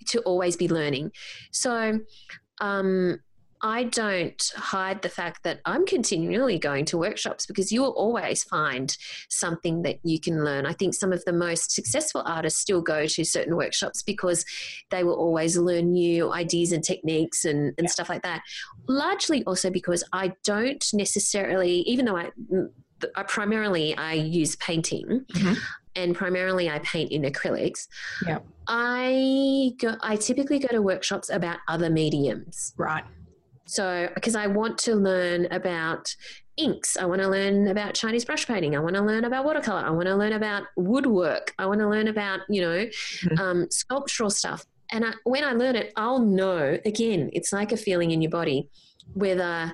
to 0.08 0.20
always 0.20 0.56
be 0.56 0.68
learning. 0.68 1.12
So 1.52 2.00
um 2.60 3.20
I 3.62 3.84
don't 3.84 4.42
hide 4.56 5.02
the 5.02 5.10
fact 5.10 5.42
that 5.44 5.60
I'm 5.66 5.84
continually 5.84 6.58
going 6.58 6.86
to 6.86 6.98
workshops 6.98 7.44
because 7.44 7.70
you 7.70 7.82
will 7.82 7.90
always 7.90 8.42
find 8.42 8.96
something 9.28 9.82
that 9.82 9.98
you 10.02 10.18
can 10.18 10.44
learn. 10.44 10.64
I 10.64 10.72
think 10.72 10.94
some 10.94 11.12
of 11.12 11.22
the 11.26 11.32
most 11.34 11.70
successful 11.70 12.22
artists 12.24 12.60
still 12.60 12.80
go 12.80 13.04
to 13.06 13.24
certain 13.24 13.56
workshops 13.56 14.02
because 14.02 14.46
they 14.90 15.04
will 15.04 15.14
always 15.14 15.58
learn 15.58 15.92
new 15.92 16.32
ideas 16.32 16.72
and 16.72 16.82
techniques 16.82 17.44
and, 17.44 17.74
and 17.76 17.90
stuff 17.90 18.08
like 18.08 18.22
that. 18.22 18.40
Largely 18.88 19.44
also 19.44 19.68
because 19.68 20.04
I 20.10 20.32
don't 20.42 20.84
necessarily, 20.94 21.80
even 21.80 22.06
though 22.06 22.16
I 22.16 22.30
I 23.16 23.22
primarily 23.24 23.96
I 23.96 24.14
use 24.14 24.56
painting, 24.56 25.24
Mhm. 25.34 25.56
and 25.96 26.14
primarily 26.14 26.68
I 26.70 26.78
paint 26.80 27.10
in 27.12 27.22
acrylics. 27.22 27.86
Yeah. 28.26 28.38
I 28.68 29.72
go. 29.78 29.96
I 30.02 30.16
typically 30.16 30.58
go 30.58 30.68
to 30.68 30.80
workshops 30.82 31.28
about 31.30 31.58
other 31.68 31.90
mediums. 31.90 32.74
Right. 32.76 33.04
So 33.66 34.08
because 34.14 34.34
I 34.34 34.46
want 34.46 34.78
to 34.78 34.94
learn 34.96 35.46
about 35.50 36.14
inks, 36.56 36.96
I 36.96 37.04
want 37.04 37.20
to 37.22 37.28
learn 37.28 37.68
about 37.68 37.94
Chinese 37.94 38.24
brush 38.24 38.46
painting. 38.46 38.76
I 38.76 38.80
want 38.80 38.96
to 38.96 39.02
learn 39.02 39.24
about 39.24 39.44
watercolor. 39.44 39.80
I 39.80 39.90
want 39.90 40.06
to 40.06 40.16
learn 40.16 40.32
about 40.32 40.64
woodwork. 40.76 41.54
I 41.58 41.66
want 41.66 41.80
to 41.80 41.88
learn 41.88 42.08
about 42.08 42.40
you 42.48 42.60
know 42.62 42.86
Mhm. 42.86 43.38
um, 43.40 43.70
sculptural 43.70 44.30
stuff. 44.30 44.66
And 44.92 45.04
I, 45.04 45.12
when 45.24 45.44
I 45.44 45.52
learn 45.52 45.76
it, 45.76 45.92
I'll 45.96 46.18
know. 46.18 46.78
Again, 46.84 47.30
it's 47.32 47.52
like 47.52 47.70
a 47.70 47.76
feeling 47.76 48.10
in 48.10 48.20
your 48.22 48.30
body 48.30 48.68
whether 49.14 49.72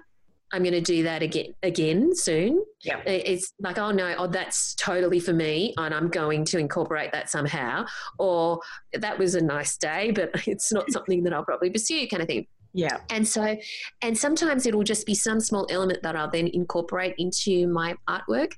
I'm 0.53 0.63
going 0.63 0.75
to 0.75 0.81
do 0.81 1.03
that 1.03 1.23
again 1.23 1.55
again 1.63 2.15
soon. 2.15 2.65
Yeah. 2.83 3.01
It's 3.05 3.53
like, 3.61 3.79
oh 3.79 3.91
no, 3.91 4.15
oh 4.17 4.27
that's 4.29 4.75
totally 4.77 5.19
for 5.19 5.33
me, 5.33 5.75
and 5.77 5.93
I'm 5.93 6.09
going 6.09 6.45
to 6.47 6.59
incorporate 6.59 7.13
that 7.13 7.29
somehow. 7.29 7.87
Or 8.19 8.61
that 8.93 9.19
was 9.19 9.35
a 9.35 9.41
nice 9.41 9.77
day, 9.77 10.13
but 10.13 10.31
it's 10.47 10.73
not 10.73 10.91
something 10.91 11.25
that 11.25 11.33
I'll 11.33 11.45
probably 11.45 11.71
pursue, 11.71 12.07
kind 12.09 12.23
of 12.23 12.29
thing. 12.29 12.47
Yeah. 12.77 12.99
And 13.09 13.27
so, 13.27 13.57
and 14.03 14.17
sometimes 14.17 14.67
it 14.67 14.75
will 14.75 14.85
just 14.85 15.07
be 15.07 15.15
some 15.15 15.41
small 15.41 15.67
element 15.71 16.03
that 16.03 16.15
I'll 16.15 16.31
then 16.31 16.49
incorporate 16.49 17.15
into 17.17 17.67
my 17.69 17.97
artwork 18.07 18.53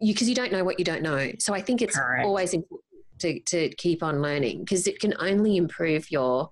because 0.00 0.22
you, 0.22 0.30
you, 0.30 0.34
don't 0.34 0.50
know 0.50 0.64
what 0.64 0.78
you 0.78 0.84
don't 0.84 1.02
know. 1.02 1.30
So 1.38 1.52
I 1.52 1.60
think 1.60 1.82
it's 1.82 1.94
Correct. 1.94 2.24
always 2.24 2.54
important 2.54 2.84
to, 3.18 3.38
to 3.40 3.68
keep 3.76 4.02
on 4.02 4.22
learning 4.22 4.60
because 4.60 4.86
it 4.86 4.98
can 4.98 5.14
only 5.20 5.58
improve 5.58 6.10
your, 6.10 6.48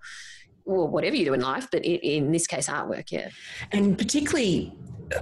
well, 0.68 0.87
whatever 0.87 1.16
you 1.16 1.24
do 1.24 1.35
in 1.35 1.40
life, 1.40 1.68
but 1.72 1.85
in, 1.85 1.96
in 2.00 2.33
this 2.33 2.46
case, 2.46 2.68
artwork, 2.68 3.11
yeah. 3.11 3.31
And 3.72 3.96
particularly, 3.96 4.72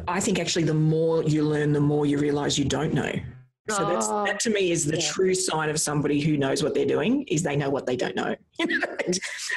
I 0.09 0.21
think 0.21 0.39
actually 0.39 0.65
the 0.65 0.75
more 0.75 1.23
you 1.23 1.45
learn, 1.45 1.73
the 1.73 1.81
more 1.81 2.05
you 2.05 2.19
realize 2.19 2.59
you 2.59 2.65
don't 2.65 2.93
know. 2.93 3.13
So 3.69 3.85
that's, 3.85 4.07
oh, 4.09 4.25
that 4.27 4.39
to 4.41 4.51
me 4.51 4.71
is 4.71 4.85
the 4.85 5.01
yeah. 5.01 5.11
true 5.11 5.35
sign 5.35 5.71
of 5.71 5.81
somebody 5.81 6.21
who 6.21 6.37
knows 6.37 6.63
what 6.63 6.73
they're 6.73 6.87
doing 6.87 7.25
is 7.25 7.43
they 7.43 7.57
know 7.57 7.71
what 7.71 7.85
they 7.85 7.97
don't 7.97 8.15
know. 8.15 8.37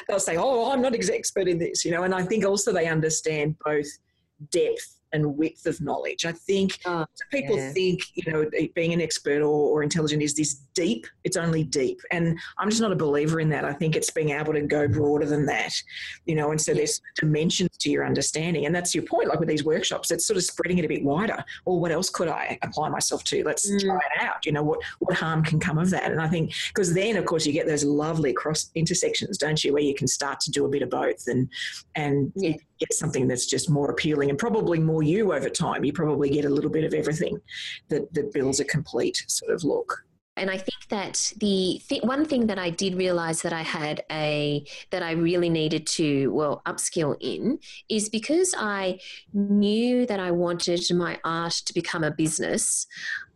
They'll 0.08 0.18
say, 0.18 0.36
"Oh, 0.36 0.72
I'm 0.72 0.82
not 0.82 0.94
an 0.94 1.00
expert 1.12 1.46
in 1.46 1.58
this," 1.58 1.84
you 1.84 1.92
know. 1.92 2.02
And 2.02 2.12
I 2.12 2.24
think 2.24 2.44
also 2.44 2.72
they 2.72 2.88
understand 2.88 3.54
both 3.64 3.86
depth 4.50 4.99
and 5.12 5.36
width 5.36 5.66
of 5.66 5.80
knowledge. 5.80 6.24
I 6.24 6.32
think 6.32 6.78
oh, 6.84 7.06
people 7.30 7.56
yeah. 7.56 7.72
think, 7.72 8.00
you 8.14 8.30
know, 8.30 8.50
being 8.74 8.92
an 8.92 9.00
expert 9.00 9.42
or, 9.42 9.46
or, 9.46 9.82
intelligent 9.82 10.22
is 10.22 10.34
this 10.34 10.62
deep. 10.74 11.06
It's 11.24 11.36
only 11.36 11.64
deep. 11.64 12.00
And 12.10 12.38
I'm 12.58 12.70
just 12.70 12.80
not 12.80 12.92
a 12.92 12.96
believer 12.96 13.40
in 13.40 13.48
that. 13.50 13.64
I 13.64 13.72
think 13.72 13.96
it's 13.96 14.10
being 14.10 14.30
able 14.30 14.52
to 14.52 14.62
go 14.62 14.86
broader 14.86 15.26
than 15.26 15.46
that, 15.46 15.74
you 16.26 16.34
know, 16.34 16.50
and 16.50 16.60
so 16.60 16.72
yeah. 16.72 16.78
there's 16.78 17.00
dimensions 17.16 17.76
to 17.78 17.90
your 17.90 18.06
understanding. 18.06 18.66
And 18.66 18.74
that's 18.74 18.94
your 18.94 19.04
point. 19.04 19.28
Like 19.28 19.40
with 19.40 19.48
these 19.48 19.64
workshops, 19.64 20.10
it's 20.10 20.26
sort 20.26 20.36
of 20.36 20.44
spreading 20.44 20.78
it 20.78 20.84
a 20.84 20.88
bit 20.88 21.02
wider. 21.02 21.42
Well, 21.64 21.80
what 21.80 21.92
else 21.92 22.10
could 22.10 22.28
I 22.28 22.58
apply 22.62 22.88
myself 22.88 23.24
to? 23.24 23.42
Let's 23.44 23.70
mm. 23.70 23.80
try 23.80 23.96
it 23.96 24.22
out. 24.22 24.46
You 24.46 24.52
know, 24.52 24.62
what, 24.62 24.80
what 25.00 25.16
harm 25.16 25.42
can 25.42 25.58
come 25.58 25.78
of 25.78 25.90
that? 25.90 26.10
And 26.10 26.20
I 26.20 26.28
think, 26.28 26.52
because 26.68 26.94
then, 26.94 27.16
of 27.16 27.24
course, 27.24 27.46
you 27.46 27.52
get 27.52 27.66
those 27.66 27.84
lovely 27.84 28.32
cross 28.32 28.70
intersections, 28.74 29.38
don't 29.38 29.62
you, 29.64 29.72
where 29.72 29.82
you 29.82 29.94
can 29.94 30.08
start 30.08 30.40
to 30.40 30.50
do 30.50 30.64
a 30.64 30.68
bit 30.68 30.82
of 30.82 30.90
both 30.90 31.26
and, 31.26 31.48
and 31.94 32.32
yeah 32.36 32.56
get 32.80 32.92
something 32.94 33.28
that's 33.28 33.46
just 33.46 33.70
more 33.70 33.90
appealing 33.90 34.30
and 34.30 34.38
probably 34.38 34.78
more 34.78 35.02
you 35.02 35.32
over 35.32 35.48
time. 35.48 35.84
You 35.84 35.92
probably 35.92 36.30
get 36.30 36.46
a 36.46 36.50
little 36.50 36.70
bit 36.70 36.84
of 36.84 36.94
everything 36.94 37.40
that, 37.88 38.12
that 38.14 38.32
builds 38.32 38.58
a 38.58 38.64
complete 38.64 39.24
sort 39.28 39.52
of 39.52 39.62
look. 39.62 40.04
And 40.40 40.50
I 40.50 40.56
think 40.56 40.88
that 40.88 41.32
the 41.36 41.82
th- 41.86 42.02
one 42.02 42.24
thing 42.24 42.46
that 42.46 42.58
I 42.58 42.70
did 42.70 42.94
realize 42.94 43.42
that 43.42 43.52
I 43.52 43.60
had 43.60 44.02
a 44.10 44.64
that 44.90 45.02
I 45.02 45.12
really 45.12 45.50
needed 45.50 45.86
to 45.98 46.32
well 46.32 46.62
upskill 46.66 47.14
in 47.20 47.58
is 47.90 48.08
because 48.08 48.54
I 48.56 49.00
knew 49.34 50.06
that 50.06 50.18
I 50.18 50.30
wanted 50.30 50.82
my 50.94 51.18
art 51.24 51.52
to 51.66 51.74
become 51.74 52.04
a 52.04 52.10
business. 52.10 52.86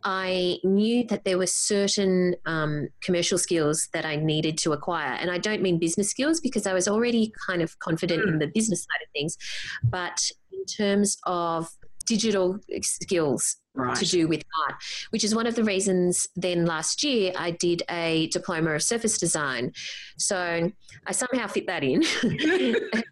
I 0.03 0.57
knew 0.63 1.05
that 1.05 1.25
there 1.25 1.37
were 1.37 1.47
certain 1.47 2.35
um, 2.47 2.89
commercial 3.01 3.37
skills 3.37 3.87
that 3.93 4.05
I 4.05 4.15
needed 4.15 4.57
to 4.59 4.73
acquire. 4.73 5.13
And 5.13 5.29
I 5.29 5.37
don't 5.37 5.61
mean 5.61 5.77
business 5.77 6.09
skills 6.09 6.41
because 6.41 6.65
I 6.65 6.73
was 6.73 6.87
already 6.87 7.31
kind 7.47 7.61
of 7.61 7.77
confident 7.79 8.27
in 8.27 8.39
the 8.39 8.47
business 8.47 8.81
side 8.81 9.03
of 9.03 9.11
things. 9.13 9.37
But 9.83 10.31
in 10.51 10.65
terms 10.65 11.17
of 11.25 11.69
digital 12.07 12.59
skills 12.81 13.57
right. 13.75 13.95
to 13.95 14.05
do 14.05 14.27
with 14.27 14.43
art, 14.65 14.75
which 15.11 15.23
is 15.23 15.35
one 15.35 15.47
of 15.47 15.55
the 15.55 15.63
reasons 15.63 16.27
then 16.35 16.65
last 16.65 17.03
year 17.03 17.33
I 17.35 17.51
did 17.51 17.83
a 17.89 18.27
diploma 18.27 18.71
of 18.71 18.83
surface 18.83 19.17
design. 19.17 19.73
So 20.17 20.71
I 21.05 21.11
somehow 21.11 21.47
fit 21.47 21.67
that 21.67 21.83
in. 21.83 22.03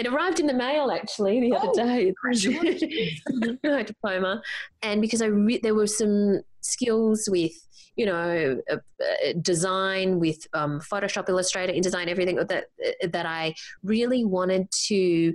It 0.00 0.06
arrived 0.06 0.40
in 0.40 0.46
the 0.46 0.54
mail 0.54 0.90
actually 0.90 1.40
the 1.40 1.54
other 1.54 1.68
oh, 1.68 1.74
day. 1.74 2.14
my 3.62 3.82
diploma, 3.82 4.40
and 4.80 5.02
because 5.02 5.20
I 5.20 5.26
re- 5.26 5.60
there 5.62 5.74
were 5.74 5.86
some 5.86 6.40
skills 6.62 7.28
with 7.30 7.52
you 7.96 8.06
know 8.06 8.62
uh, 8.70 8.76
uh, 8.76 9.32
design 9.42 10.18
with 10.18 10.46
um, 10.54 10.80
Photoshop, 10.80 11.28
Illustrator, 11.28 11.74
InDesign, 11.74 12.06
everything 12.06 12.36
that 12.36 12.68
that 13.12 13.26
I 13.26 13.54
really 13.82 14.24
wanted 14.24 14.70
to 14.86 15.34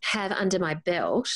have 0.00 0.32
under 0.32 0.58
my 0.58 0.74
belt. 0.74 1.30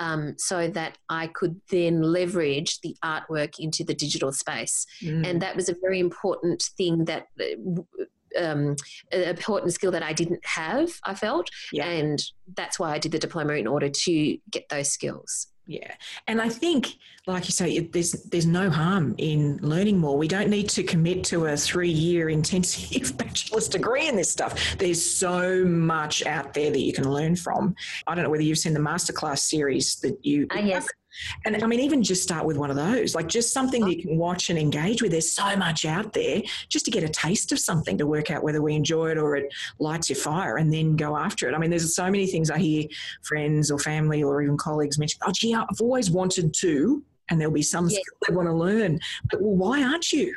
Um, 0.00 0.36
so 0.38 0.68
that 0.68 0.96
I 1.08 1.26
could 1.26 1.60
then 1.70 2.02
leverage 2.02 2.80
the 2.82 2.96
artwork 3.04 3.58
into 3.58 3.82
the 3.82 3.94
digital 3.94 4.30
space. 4.30 4.86
Mm. 5.02 5.26
And 5.26 5.42
that 5.42 5.56
was 5.56 5.68
a 5.68 5.74
very 5.82 5.98
important 5.98 6.62
thing 6.76 7.06
that 7.06 7.26
uh, 7.40 7.82
um, 8.38 8.76
an 9.12 9.22
important 9.22 9.72
skill 9.72 9.90
that 9.90 10.02
I 10.02 10.12
didn't 10.12 10.44
have, 10.44 10.90
I 11.04 11.14
felt. 11.14 11.48
Yeah. 11.72 11.88
And 11.88 12.22
that's 12.56 12.78
why 12.78 12.92
I 12.92 12.98
did 12.98 13.12
the 13.12 13.18
diploma 13.18 13.54
in 13.54 13.66
order 13.66 13.88
to 13.88 14.38
get 14.50 14.68
those 14.68 14.90
skills. 14.90 15.48
Yeah, 15.70 15.92
and 16.26 16.40
I 16.40 16.48
think, 16.48 16.96
like 17.26 17.44
you 17.44 17.52
say, 17.52 17.80
there's 17.80 18.12
there's 18.12 18.46
no 18.46 18.70
harm 18.70 19.14
in 19.18 19.58
learning 19.58 19.98
more. 19.98 20.16
We 20.16 20.26
don't 20.26 20.48
need 20.48 20.70
to 20.70 20.82
commit 20.82 21.24
to 21.24 21.44
a 21.44 21.58
three 21.58 21.90
year 21.90 22.30
intensive 22.30 23.14
bachelor's 23.18 23.68
degree 23.68 24.08
in 24.08 24.16
this 24.16 24.32
stuff. 24.32 24.78
There's 24.78 25.04
so 25.04 25.66
much 25.66 26.24
out 26.24 26.54
there 26.54 26.70
that 26.70 26.80
you 26.80 26.94
can 26.94 27.12
learn 27.12 27.36
from. 27.36 27.76
I 28.06 28.14
don't 28.14 28.24
know 28.24 28.30
whether 28.30 28.42
you've 28.42 28.56
seen 28.56 28.72
the 28.72 28.80
masterclass 28.80 29.40
series 29.40 29.96
that 29.96 30.24
you. 30.24 30.46
Uh, 30.50 30.60
yes. 30.60 30.88
And 31.44 31.62
I 31.62 31.66
mean, 31.66 31.80
even 31.80 32.02
just 32.02 32.22
start 32.22 32.44
with 32.44 32.56
one 32.56 32.70
of 32.70 32.76
those, 32.76 33.14
like 33.14 33.28
just 33.28 33.52
something 33.52 33.84
that 33.84 33.96
you 33.96 34.02
can 34.02 34.16
watch 34.16 34.50
and 34.50 34.58
engage 34.58 35.02
with. 35.02 35.12
There's 35.12 35.30
so 35.30 35.56
much 35.56 35.84
out 35.84 36.12
there 36.12 36.42
just 36.68 36.84
to 36.86 36.90
get 36.90 37.02
a 37.02 37.08
taste 37.08 37.52
of 37.52 37.58
something 37.58 37.98
to 37.98 38.06
work 38.06 38.30
out 38.30 38.42
whether 38.42 38.62
we 38.62 38.74
enjoy 38.74 39.10
it 39.10 39.18
or 39.18 39.36
it 39.36 39.52
lights 39.78 40.08
your 40.08 40.16
fire 40.16 40.56
and 40.56 40.72
then 40.72 40.96
go 40.96 41.16
after 41.16 41.48
it. 41.48 41.54
I 41.54 41.58
mean, 41.58 41.70
there's 41.70 41.94
so 41.94 42.04
many 42.04 42.26
things 42.26 42.50
I 42.50 42.58
hear 42.58 42.84
friends 43.22 43.70
or 43.70 43.78
family 43.78 44.22
or 44.22 44.42
even 44.42 44.56
colleagues 44.56 44.98
mention, 44.98 45.20
oh, 45.26 45.32
gee, 45.32 45.54
I've 45.54 45.80
always 45.80 46.10
wanted 46.10 46.54
to, 46.54 47.02
and 47.30 47.40
there'll 47.40 47.52
be 47.52 47.62
some 47.62 47.88
skill 47.88 48.02
they 48.26 48.34
want 48.34 48.48
to 48.48 48.54
learn. 48.54 48.98
But 49.30 49.40
well, 49.40 49.54
why 49.54 49.82
aren't 49.82 50.12
you? 50.12 50.34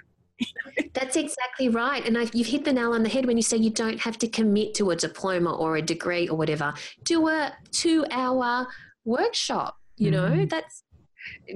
That's 0.94 1.16
exactly 1.16 1.70
right. 1.70 2.06
And 2.06 2.18
I've, 2.18 2.34
you've 2.34 2.48
hit 2.48 2.66
the 2.66 2.74
nail 2.74 2.94
on 2.94 3.04
the 3.04 3.10
head 3.10 3.26
when 3.26 3.38
you 3.38 3.44
say 3.44 3.58
you 3.58 3.70
don't 3.70 4.00
have 4.00 4.18
to 4.20 4.28
commit 4.28 4.74
to 4.76 4.92
a 4.92 4.96
diploma 4.96 5.54
or 5.56 5.78
a 5.78 5.82
degree 5.82 6.28
or 6.28 6.38
whatever. 6.38 6.74
Do 7.04 7.28
a 7.28 7.54
two 7.72 8.06
hour 8.12 8.68
workshop 9.06 9.78
you 10.02 10.10
know 10.10 10.30
mm. 10.30 10.50
that's 10.50 10.84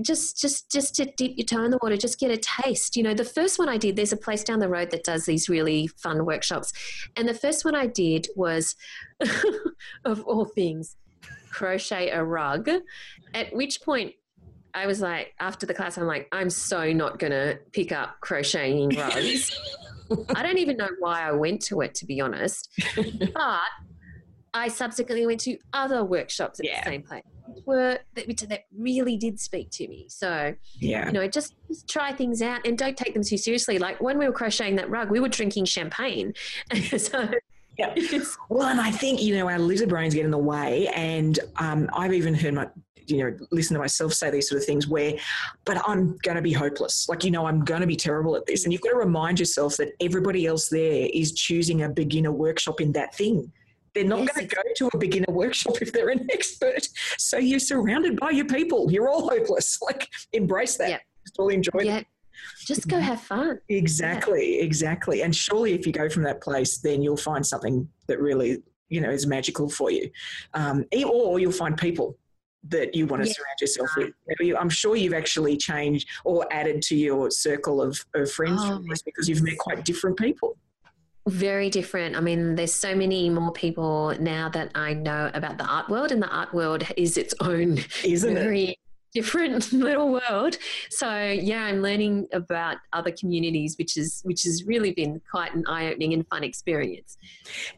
just 0.02 0.40
just 0.40 0.72
just 0.72 0.96
to 0.96 1.06
dip 1.18 1.32
your 1.36 1.46
toe 1.46 1.64
in 1.64 1.72
the 1.72 1.80
water 1.82 1.98
just 1.98 2.20
get 2.20 2.30
a 2.30 2.38
taste. 2.38 2.96
You 2.96 3.02
know 3.04 3.16
the 3.16 3.26
first 3.26 3.58
one 3.58 3.68
i 3.68 3.78
did 3.78 3.96
there's 3.96 4.14
a 4.14 4.18
place 4.18 4.44
down 4.44 4.60
the 4.60 4.70
road 4.70 4.92
that 4.92 5.04
does 5.04 5.26
these 5.26 5.50
really 5.50 5.88
fun 5.88 6.26
workshops. 6.26 6.72
And 7.16 7.28
the 7.28 7.34
first 7.34 7.66
one 7.66 7.76
i 7.76 7.88
did 7.88 8.28
was 8.36 8.76
of 10.06 10.24
all 10.26 10.46
things 10.46 10.96
crochet 11.50 12.10
a 12.10 12.24
rug 12.24 12.70
at 13.34 13.56
which 13.56 13.82
point 13.82 14.14
i 14.74 14.86
was 14.86 15.00
like 15.00 15.34
after 15.40 15.66
the 15.66 15.74
class 15.74 15.98
i'm 15.98 16.06
like 16.06 16.28
i'm 16.34 16.50
so 16.50 16.92
not 16.92 17.18
gonna 17.18 17.56
pick 17.72 17.92
up 17.92 18.18
crocheting 18.22 18.90
rugs. 18.90 19.58
I 20.36 20.44
don't 20.44 20.60
even 20.60 20.78
know 20.78 20.90
why 21.00 21.28
i 21.28 21.32
went 21.32 21.64
to 21.64 21.82
it 21.82 21.96
to 21.96 22.06
be 22.06 22.22
honest. 22.22 22.70
But 23.34 23.72
i 24.56 24.68
subsequently 24.68 25.28
went 25.28 25.40
to 25.40 25.58
other 25.74 26.04
workshops 26.04 26.60
at 26.60 26.66
yeah. 26.66 26.84
the 26.84 26.90
same 26.90 27.04
place 27.04 27.24
were 27.66 28.00
that, 28.14 28.28
that 28.50 28.66
really 28.78 29.18
did 29.18 29.40
speak 29.40 29.70
to 29.72 29.88
me. 29.88 30.06
So, 30.10 30.56
yeah, 30.80 31.08
you 31.08 31.14
know, 31.14 31.28
just, 31.28 31.56
just 31.68 31.88
try 31.88 32.12
things 32.12 32.42
out 32.42 32.66
and 32.66 32.78
don't 32.78 32.98
take 32.98 33.14
them 33.14 33.24
too 33.24 33.38
seriously. 33.38 33.80
Like 33.80 34.02
when 34.02 34.18
we 34.18 34.26
were 34.26 34.34
crocheting 34.34 34.76
that 34.78 34.90
rug, 34.90 35.10
we 35.10 35.20
were 35.20 35.30
drinking 35.30 35.66
champagne. 35.66 36.34
so, 36.98 37.30
yeah. 37.78 37.94
Well, 38.50 38.68
and 38.68 38.80
I 38.80 38.92
think, 38.92 39.22
you 39.22 39.36
know, 39.36 39.50
our 39.50 39.60
lizard 39.60 39.90
brains 39.90 40.14
get 40.14 40.26
in 40.26 40.32
the 40.32 40.38
way. 40.38 40.88
And 40.96 41.38
um, 41.58 41.90
I've 41.94 42.14
even 42.14 42.34
heard 42.34 42.54
my, 42.54 42.70
you 43.08 43.18
know, 43.18 43.38
listen 43.52 43.74
to 43.76 43.80
myself 43.80 44.14
say 44.14 44.30
these 44.30 44.50
sort 44.50 44.62
of 44.62 44.66
things 44.66 44.88
where, 44.88 45.16
but 45.66 45.82
I'm 45.88 46.18
going 46.24 46.38
to 46.38 46.42
be 46.42 46.54
hopeless. 46.54 47.08
Like, 47.10 47.24
you 47.24 47.32
know, 47.32 47.46
I'm 47.46 47.64
going 47.64 47.82
to 47.82 47.88
be 47.88 47.96
terrible 47.96 48.36
at 48.36 48.46
this. 48.46 48.64
And 48.64 48.72
you've 48.72 48.82
got 48.82 48.92
to 48.92 48.98
remind 48.98 49.40
yourself 49.40 49.78
that 49.78 49.90
everybody 50.00 50.46
else 50.46 50.70
there 50.70 51.10
is 51.14 51.34
choosing 51.34 51.84
a 51.84 51.90
beginner 51.90 52.32
workshop 52.32 52.82
in 52.82 52.94
that 52.94 53.14
thing. 53.14 53.52
They're 53.96 54.04
not 54.04 54.20
yes, 54.20 54.36
going 54.36 54.48
to 54.48 54.56
go 54.56 54.62
to 54.76 54.90
a 54.94 54.98
beginner 54.98 55.32
workshop 55.34 55.82
if 55.82 55.92
they're 55.94 56.10
an 56.10 56.28
expert. 56.32 56.88
So 57.18 57.38
you're 57.38 57.60
surrounded 57.60 58.20
by 58.20 58.32
your 58.32 58.46
people. 58.46 58.92
You're 58.92 59.10
all 59.10 59.30
hopeless. 59.30 59.80
Like 59.86 60.10
embrace 60.34 60.78
that. 60.78 61.02
Just 61.24 61.38
all 61.38 61.50
enjoy 61.50 61.82
it. 61.82 62.08
Just 62.66 62.88
go 62.88 63.00
have 63.00 63.22
fun. 63.22 63.60
Exactly, 63.70 64.58
yeah. 64.58 64.64
exactly. 64.64 65.22
And 65.22 65.36
surely 65.36 65.74
if 65.74 65.86
you 65.86 65.94
go 65.94 66.10
from 66.10 66.24
that 66.24 66.42
place, 66.42 66.80
then 66.80 67.04
you'll 67.04 67.18
find 67.18 67.46
something 67.46 67.88
that 68.08 68.20
really, 68.20 68.64
you 68.90 69.00
know, 69.00 69.12
is 69.12 69.28
magical 69.28 69.70
for 69.70 69.92
you. 69.92 70.10
Um, 70.56 70.86
or 71.06 71.40
you'll 71.40 71.52
find 71.52 71.78
people 71.78 72.18
that 72.70 72.96
you 72.96 73.06
want 73.06 73.24
to 73.24 73.28
yeah. 73.28 73.34
surround 73.34 73.58
yourself 73.62 73.90
with. 73.96 74.58
I'm 74.58 74.70
sure 74.70 74.96
you've 74.96 75.14
actually 75.14 75.56
changed 75.58 76.10
or 76.24 76.52
added 76.52 76.82
to 76.84 76.96
your 76.96 77.30
circle 77.30 77.82
of, 77.82 78.04
of 78.16 78.32
friends 78.32 78.60
oh, 78.64 78.78
from 78.78 78.88
this 78.88 79.04
because 79.04 79.30
you've 79.30 79.44
met 79.44 79.58
quite 79.60 79.86
different 79.86 80.18
people. 80.18 80.58
Very 81.28 81.72
different. 81.72 82.16
I 82.16 82.20
mean, 82.20 82.54
there's 82.54 82.74
so 82.74 82.96
many 82.96 83.32
more 83.32 83.52
people 83.52 84.14
now 84.20 84.48
that 84.50 84.70
I 84.76 84.94
know 84.94 85.32
about 85.34 85.58
the 85.58 85.66
art 85.66 85.90
world, 85.90 86.12
and 86.12 86.22
the 86.22 86.30
art 86.30 86.54
world 86.54 86.84
is 86.98 87.18
its 87.18 87.34
own 87.40 87.80
Isn't 88.04 88.36
very 88.36 88.64
it? 88.64 88.78
Different 89.16 89.72
little 89.88 90.12
world. 90.12 90.58
So 90.92 91.10
yeah, 91.10 91.64
I'm 91.64 91.82
learning 91.82 92.28
about 92.34 92.78
other 92.94 93.12
communities, 93.12 93.78
which 93.78 93.98
is 93.98 94.22
which 94.24 94.44
has 94.44 94.66
really 94.66 94.92
been 94.92 95.22
quite 95.32 95.56
an 95.56 95.64
eye 95.68 95.88
opening 95.88 96.14
and 96.14 96.28
fun 96.28 96.44
experience. 96.44 97.18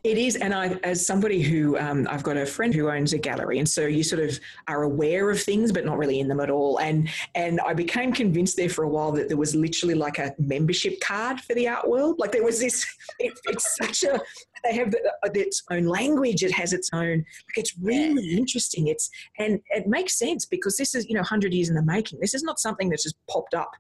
It 0.03 0.17
is, 0.17 0.35
and 0.35 0.53
I, 0.53 0.69
as 0.83 1.05
somebody 1.05 1.41
who 1.41 1.77
um, 1.77 2.07
I've 2.09 2.23
got 2.23 2.35
a 2.35 2.45
friend 2.45 2.73
who 2.73 2.89
owns 2.89 3.13
a 3.13 3.17
gallery, 3.17 3.59
and 3.59 3.69
so 3.69 3.85
you 3.85 4.03
sort 4.03 4.21
of 4.21 4.38
are 4.67 4.83
aware 4.83 5.29
of 5.29 5.41
things, 5.41 5.71
but 5.71 5.85
not 5.85 5.97
really 5.97 6.19
in 6.19 6.27
them 6.27 6.39
at 6.39 6.49
all. 6.49 6.79
And 6.79 7.09
and 7.35 7.61
I 7.61 7.73
became 7.73 8.11
convinced 8.11 8.57
there 8.57 8.69
for 8.69 8.83
a 8.83 8.89
while 8.89 9.11
that 9.13 9.29
there 9.29 9.38
was 9.38 9.55
literally 9.55 9.95
like 9.95 10.17
a 10.17 10.33
membership 10.39 10.99
card 10.99 11.39
for 11.39 11.53
the 11.53 11.67
art 11.67 11.88
world. 11.88 12.19
Like 12.19 12.31
there 12.31 12.43
was 12.43 12.59
this. 12.59 12.85
It, 13.19 13.33
it's 13.45 13.75
such 13.77 14.03
a 14.03 14.19
they 14.63 14.75
have 14.75 14.93
uh, 14.93 15.29
its 15.33 15.63
own 15.71 15.85
language. 15.85 16.43
It 16.43 16.51
has 16.51 16.73
its 16.73 16.89
own. 16.93 17.17
Like 17.17 17.57
it's 17.57 17.77
really 17.77 18.23
yeah. 18.23 18.37
interesting. 18.37 18.87
It's 18.87 19.09
and 19.37 19.59
it 19.69 19.87
makes 19.87 20.17
sense 20.17 20.45
because 20.45 20.77
this 20.77 20.95
is 20.95 21.07
you 21.07 21.15
know 21.15 21.23
hundred 21.23 21.53
years 21.53 21.69
in 21.69 21.75
the 21.75 21.83
making. 21.83 22.19
This 22.19 22.33
is 22.33 22.43
not 22.43 22.59
something 22.59 22.89
that's 22.89 23.03
just 23.03 23.15
popped 23.29 23.53
up 23.53 23.71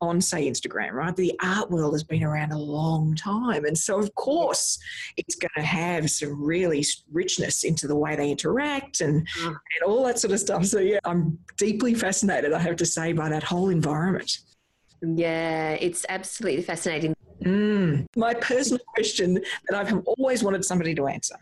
on 0.00 0.20
say 0.20 0.48
Instagram, 0.48 0.92
right? 0.92 1.14
The 1.14 1.32
art 1.40 1.70
world 1.70 1.94
has 1.94 2.02
been 2.02 2.24
around 2.24 2.50
a 2.50 2.58
long 2.58 3.14
time, 3.14 3.64
and 3.64 3.78
so 3.78 3.98
of 3.98 4.12
course 4.16 4.78
it's 5.16 5.36
going 5.36 5.50
to 5.56 5.62
have 5.62 6.10
some 6.10 6.42
really 6.42 6.84
richness 7.12 7.62
into 7.62 7.86
the 7.86 7.96
way 7.96 8.16
they 8.16 8.30
interact 8.30 9.00
and 9.00 9.26
mm. 9.38 9.46
and 9.46 9.56
all 9.86 10.04
that 10.04 10.18
sort 10.18 10.32
of 10.32 10.40
stuff. 10.40 10.66
So 10.66 10.80
yeah, 10.80 10.98
I'm 11.04 11.38
deeply 11.56 11.94
fascinated. 11.94 12.52
I 12.52 12.58
have 12.58 12.76
to 12.76 12.86
say 12.86 13.12
by 13.12 13.28
that 13.28 13.44
whole 13.44 13.68
environment. 13.68 14.38
Yeah, 15.02 15.72
it's 15.72 16.06
absolutely 16.08 16.62
fascinating. 16.62 17.14
Mm. 17.44 18.06
My 18.16 18.34
personal 18.34 18.80
question 18.94 19.34
that 19.68 19.74
I've 19.74 20.00
always 20.06 20.44
wanted 20.44 20.64
somebody 20.64 20.94
to 20.94 21.08
answer. 21.08 21.36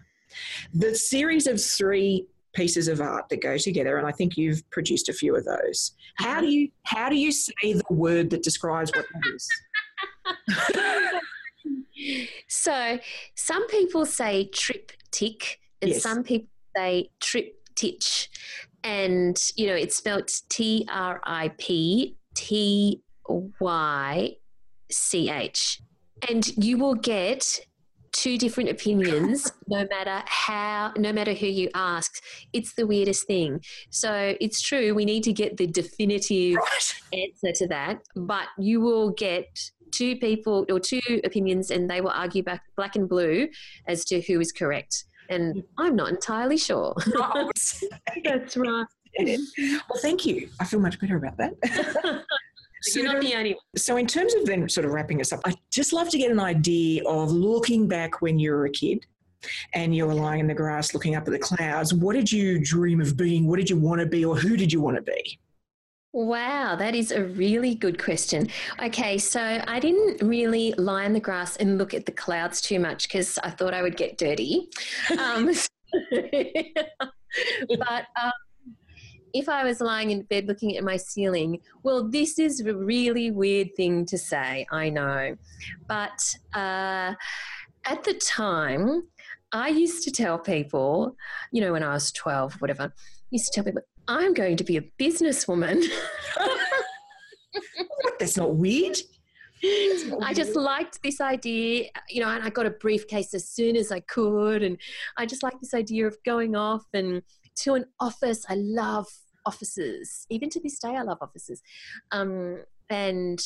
The 0.73 0.95
series 0.95 1.47
of 1.47 1.63
three 1.63 2.27
pieces 2.55 2.89
of 2.89 3.01
art 3.01 3.29
that 3.29 3.43
go 3.43 3.57
together, 3.57 3.99
and 3.99 4.07
I 4.07 4.13
think 4.13 4.37
you've 4.37 4.69
produced 4.71 5.09
a 5.09 5.13
few 5.13 5.37
of 5.37 5.45
those. 5.45 5.93
How 6.17 6.41
do 6.41 6.47
you 6.47 6.71
how 6.85 7.09
do 7.09 7.17
you 7.17 7.33
say 7.33 7.75
the 7.75 7.83
word 7.91 8.31
that 8.31 8.43
describes 8.43 8.91
what 8.95 9.07
that 9.13 9.23
is? 9.35 9.49
so 12.49 12.99
some 13.35 13.67
people 13.69 14.07
say 14.07 14.47
trip 14.47 14.93
triptych, 15.11 15.61
and 15.83 15.91
yes. 15.91 16.03
some 16.03 16.23
people 16.23 16.49
say 16.77 17.11
triptych, 17.21 18.29
and 18.85 19.41
you 19.57 19.67
know 19.67 19.75
it's 19.75 19.97
spelled 19.97 20.31
T 20.49 20.87
R 20.91 21.21
I 21.25 21.49
P 21.59 22.17
T 22.35 23.03
Y 23.61 24.37
C 24.91 25.31
H. 25.31 25.81
And 26.29 26.47
you 26.57 26.77
will 26.77 26.95
get 26.95 27.61
two 28.13 28.37
different 28.37 28.69
opinions 28.71 29.53
no 29.69 29.87
matter 29.89 30.23
how 30.27 30.93
no 30.97 31.13
matter 31.13 31.33
who 31.33 31.47
you 31.47 31.69
ask. 31.75 32.23
It's 32.53 32.75
the 32.75 32.87
weirdest 32.87 33.27
thing. 33.27 33.63
So 33.91 34.37
it's 34.41 34.61
true 34.61 34.95
we 34.95 35.05
need 35.05 35.23
to 35.25 35.33
get 35.33 35.57
the 35.57 35.67
definitive 35.67 36.57
right. 36.57 36.95
answer 37.13 37.53
to 37.65 37.69
that 37.69 38.01
but 38.17 38.49
you 38.59 38.81
will 38.81 39.11
get 39.11 39.47
two 39.93 40.17
people 40.17 40.67
or 40.71 40.79
two 40.79 41.01
opinions 41.25 41.71
and 41.71 41.91
they 41.91 42.01
will 42.01 42.11
argue 42.11 42.43
back 42.43 42.63
black 42.77 42.97
and 42.97 43.09
blue 43.09 43.49
as 43.89 44.05
to 44.07 44.21
who 44.21 44.41
is 44.41 44.53
correct. 44.53 45.05
And 45.29 45.63
i'm 45.79 45.95
not 45.97 46.09
entirely 46.11 46.59
sure. 46.59 46.95
That's 48.25 48.57
right. 48.57 48.87
Well 49.19 50.01
thank 50.01 50.27
you. 50.27 50.49
I 50.61 50.65
feel 50.65 50.81
much 50.81 51.01
better 51.01 51.17
about 51.17 51.37
that 51.39 51.55
so, 52.83 53.01
You're 53.01 53.13
not 53.13 53.23
the 53.23 53.35
only 53.35 53.53
one. 53.53 53.63
So, 53.77 53.97
in 53.97 54.07
terms 54.07 54.35
of 54.35 54.47
then 54.47 54.69
sort 54.69 54.87
of 54.87 54.93
wrapping 54.93 55.21
us 55.21 55.33
up, 55.33 55.41
I'd 55.45 55.57
just 55.71 55.93
love 55.93 56.09
to 56.11 56.19
get 56.19 56.31
an 56.31 56.41
idea 56.41 57.05
of 57.05 57.31
looking 57.31 57.89
back 57.89 58.23
when 58.23 58.39
you 58.39 58.53
were 58.53 58.67
a 58.67 58.71
kid 58.71 59.07
and 59.75 59.95
you 59.95 60.07
were 60.07 60.15
lying 60.15 60.41
in 60.41 60.47
the 60.47 60.55
grass 60.55 60.95
looking 60.95 61.15
up 61.15 61.27
at 61.27 61.33
the 61.33 61.39
clouds. 61.39 61.95
What 61.95 62.15
did 62.15 62.31
you 62.31 62.59
dream 62.59 63.01
of 63.01 63.17
being? 63.17 63.47
What 63.47 63.57
did 63.57 63.71
you 63.71 63.77
want 63.77 64.01
to 64.01 64.07
be, 64.07 64.25
or 64.25 64.37
who 64.37 64.57
did 64.57 64.73
you 64.73 64.81
want 64.81 64.97
to 64.97 65.03
be? 65.03 65.39
Wow, 66.13 66.75
that 66.75 66.97
is 66.97 67.13
a 67.13 67.23
really 67.23 67.77
good 67.77 68.03
question. 68.03 68.49
Okay, 68.83 69.17
so 69.17 69.63
I 69.67 69.79
didn't 69.79 70.27
really 70.27 70.73
lie 70.73 71.05
in 71.05 71.13
the 71.13 71.21
grass 71.21 71.57
and 71.57 71.79
look 71.79 71.95
at 71.95 72.05
the 72.05 72.13
clouds 72.13 72.61
too 72.61 72.81
much 72.81 73.07
because 73.07 73.39
I 73.45 73.51
thought 73.51 73.75
I 73.75 73.83
would 73.83 73.97
get 73.97 74.19
dirty. 74.19 74.69
Um, 75.17 75.53
but 76.11 78.07
um, 78.21 78.33
if 79.35 79.49
I 79.49 79.65
was 79.65 79.81
lying 79.81 80.11
in 80.11 80.23
bed 80.23 80.47
looking 80.47 80.77
at 80.77 80.85
my 80.85 80.97
ceiling, 80.97 81.61
well, 81.83 82.09
this 82.09 82.39
is 82.39 82.61
a 82.61 82.75
really 82.75 83.31
weird 83.31 83.75
thing 83.77 84.07
to 84.07 84.19
say, 84.19 84.67
I 84.71 84.91
know. 84.91 85.37
But 85.87 86.37
uh, 86.55 87.15
at 87.85 88.05
the 88.05 88.15
time, 88.15 89.05
I 89.53 89.69
used 89.69 90.05
to 90.05 90.11
tell 90.11 90.39
people, 90.39 91.17
you 91.53 91.61
know, 91.61 91.73
when 91.73 91.83
I 91.83 91.95
was 91.95 92.13
12, 92.13 92.55
whatever, 92.61 92.85
I 92.85 92.91
used 93.31 93.47
to 93.47 93.53
tell 93.53 93.65
people, 93.65 93.83
I'm 94.09 94.35
going 94.35 94.57
to 94.57 94.65
be 94.65 94.77
a 94.77 94.83
businesswoman. 94.99 95.85
That's 98.19 98.37
not 98.37 98.57
weird. 98.57 98.99
I 99.63 100.33
just 100.35 100.57
liked 100.57 101.03
this 101.03 101.21
idea, 101.21 101.87
you 102.09 102.23
know, 102.23 102.29
and 102.29 102.43
I 102.43 102.49
got 102.51 102.67
a 102.67 102.71
briefcase 102.71 103.35
as 103.35 103.49
soon 103.49 103.77
as 103.77 103.93
I 103.93 104.01
could. 104.01 104.63
And 104.63 104.79
I 105.17 105.27
just 105.27 105.43
liked 105.43 105.61
this 105.61 105.75
idea 105.75 106.07
of 106.07 106.17
going 106.25 106.57
off 106.57 106.85
and 106.95 107.23
to 107.57 107.75
an 107.75 107.87
office. 107.99 108.45
I 108.49 108.55
love 108.57 109.07
offices. 109.47 110.27
Even 110.31 110.51
to 110.51 110.61
this 110.61 110.79
day, 110.79 110.97
I 110.97 111.03
love 111.03 111.19
offices. 111.21 111.63
Um, 112.13 112.59
and 112.91 113.41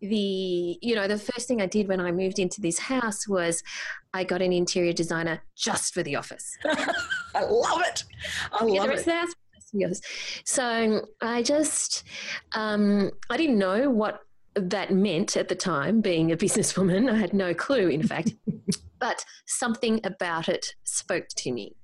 the 0.00 0.78
you 0.80 0.94
know 0.94 1.06
the 1.06 1.18
first 1.18 1.46
thing 1.46 1.60
i 1.60 1.66
did 1.66 1.88
when 1.88 2.00
i 2.00 2.10
moved 2.10 2.38
into 2.38 2.60
this 2.60 2.78
house 2.78 3.28
was 3.28 3.62
i 4.14 4.24
got 4.24 4.40
an 4.40 4.52
interior 4.52 4.92
designer 4.94 5.42
just 5.56 5.92
for 5.92 6.02
the 6.02 6.16
office. 6.16 6.56
I 7.34 7.44
love 7.44 7.82
it. 7.84 8.04
I 8.52 8.64
love 8.64 8.90
it. 8.90 9.04
House, 9.04 10.00
so 10.44 11.02
i 11.20 11.42
just 11.42 12.04
um, 12.52 13.10
i 13.28 13.36
didn't 13.36 13.58
know 13.58 13.90
what 13.90 14.20
that 14.54 14.92
meant 14.92 15.36
at 15.36 15.48
the 15.48 15.54
time 15.54 16.00
being 16.00 16.32
a 16.32 16.36
businesswoman. 16.36 17.10
I 17.10 17.16
had 17.16 17.34
no 17.34 17.54
clue 17.54 17.88
in 17.88 18.02
fact. 18.02 18.34
But 19.00 19.24
something 19.46 20.00
about 20.02 20.48
it 20.48 20.74
spoke 20.82 21.28
to 21.36 21.52
me 21.52 21.76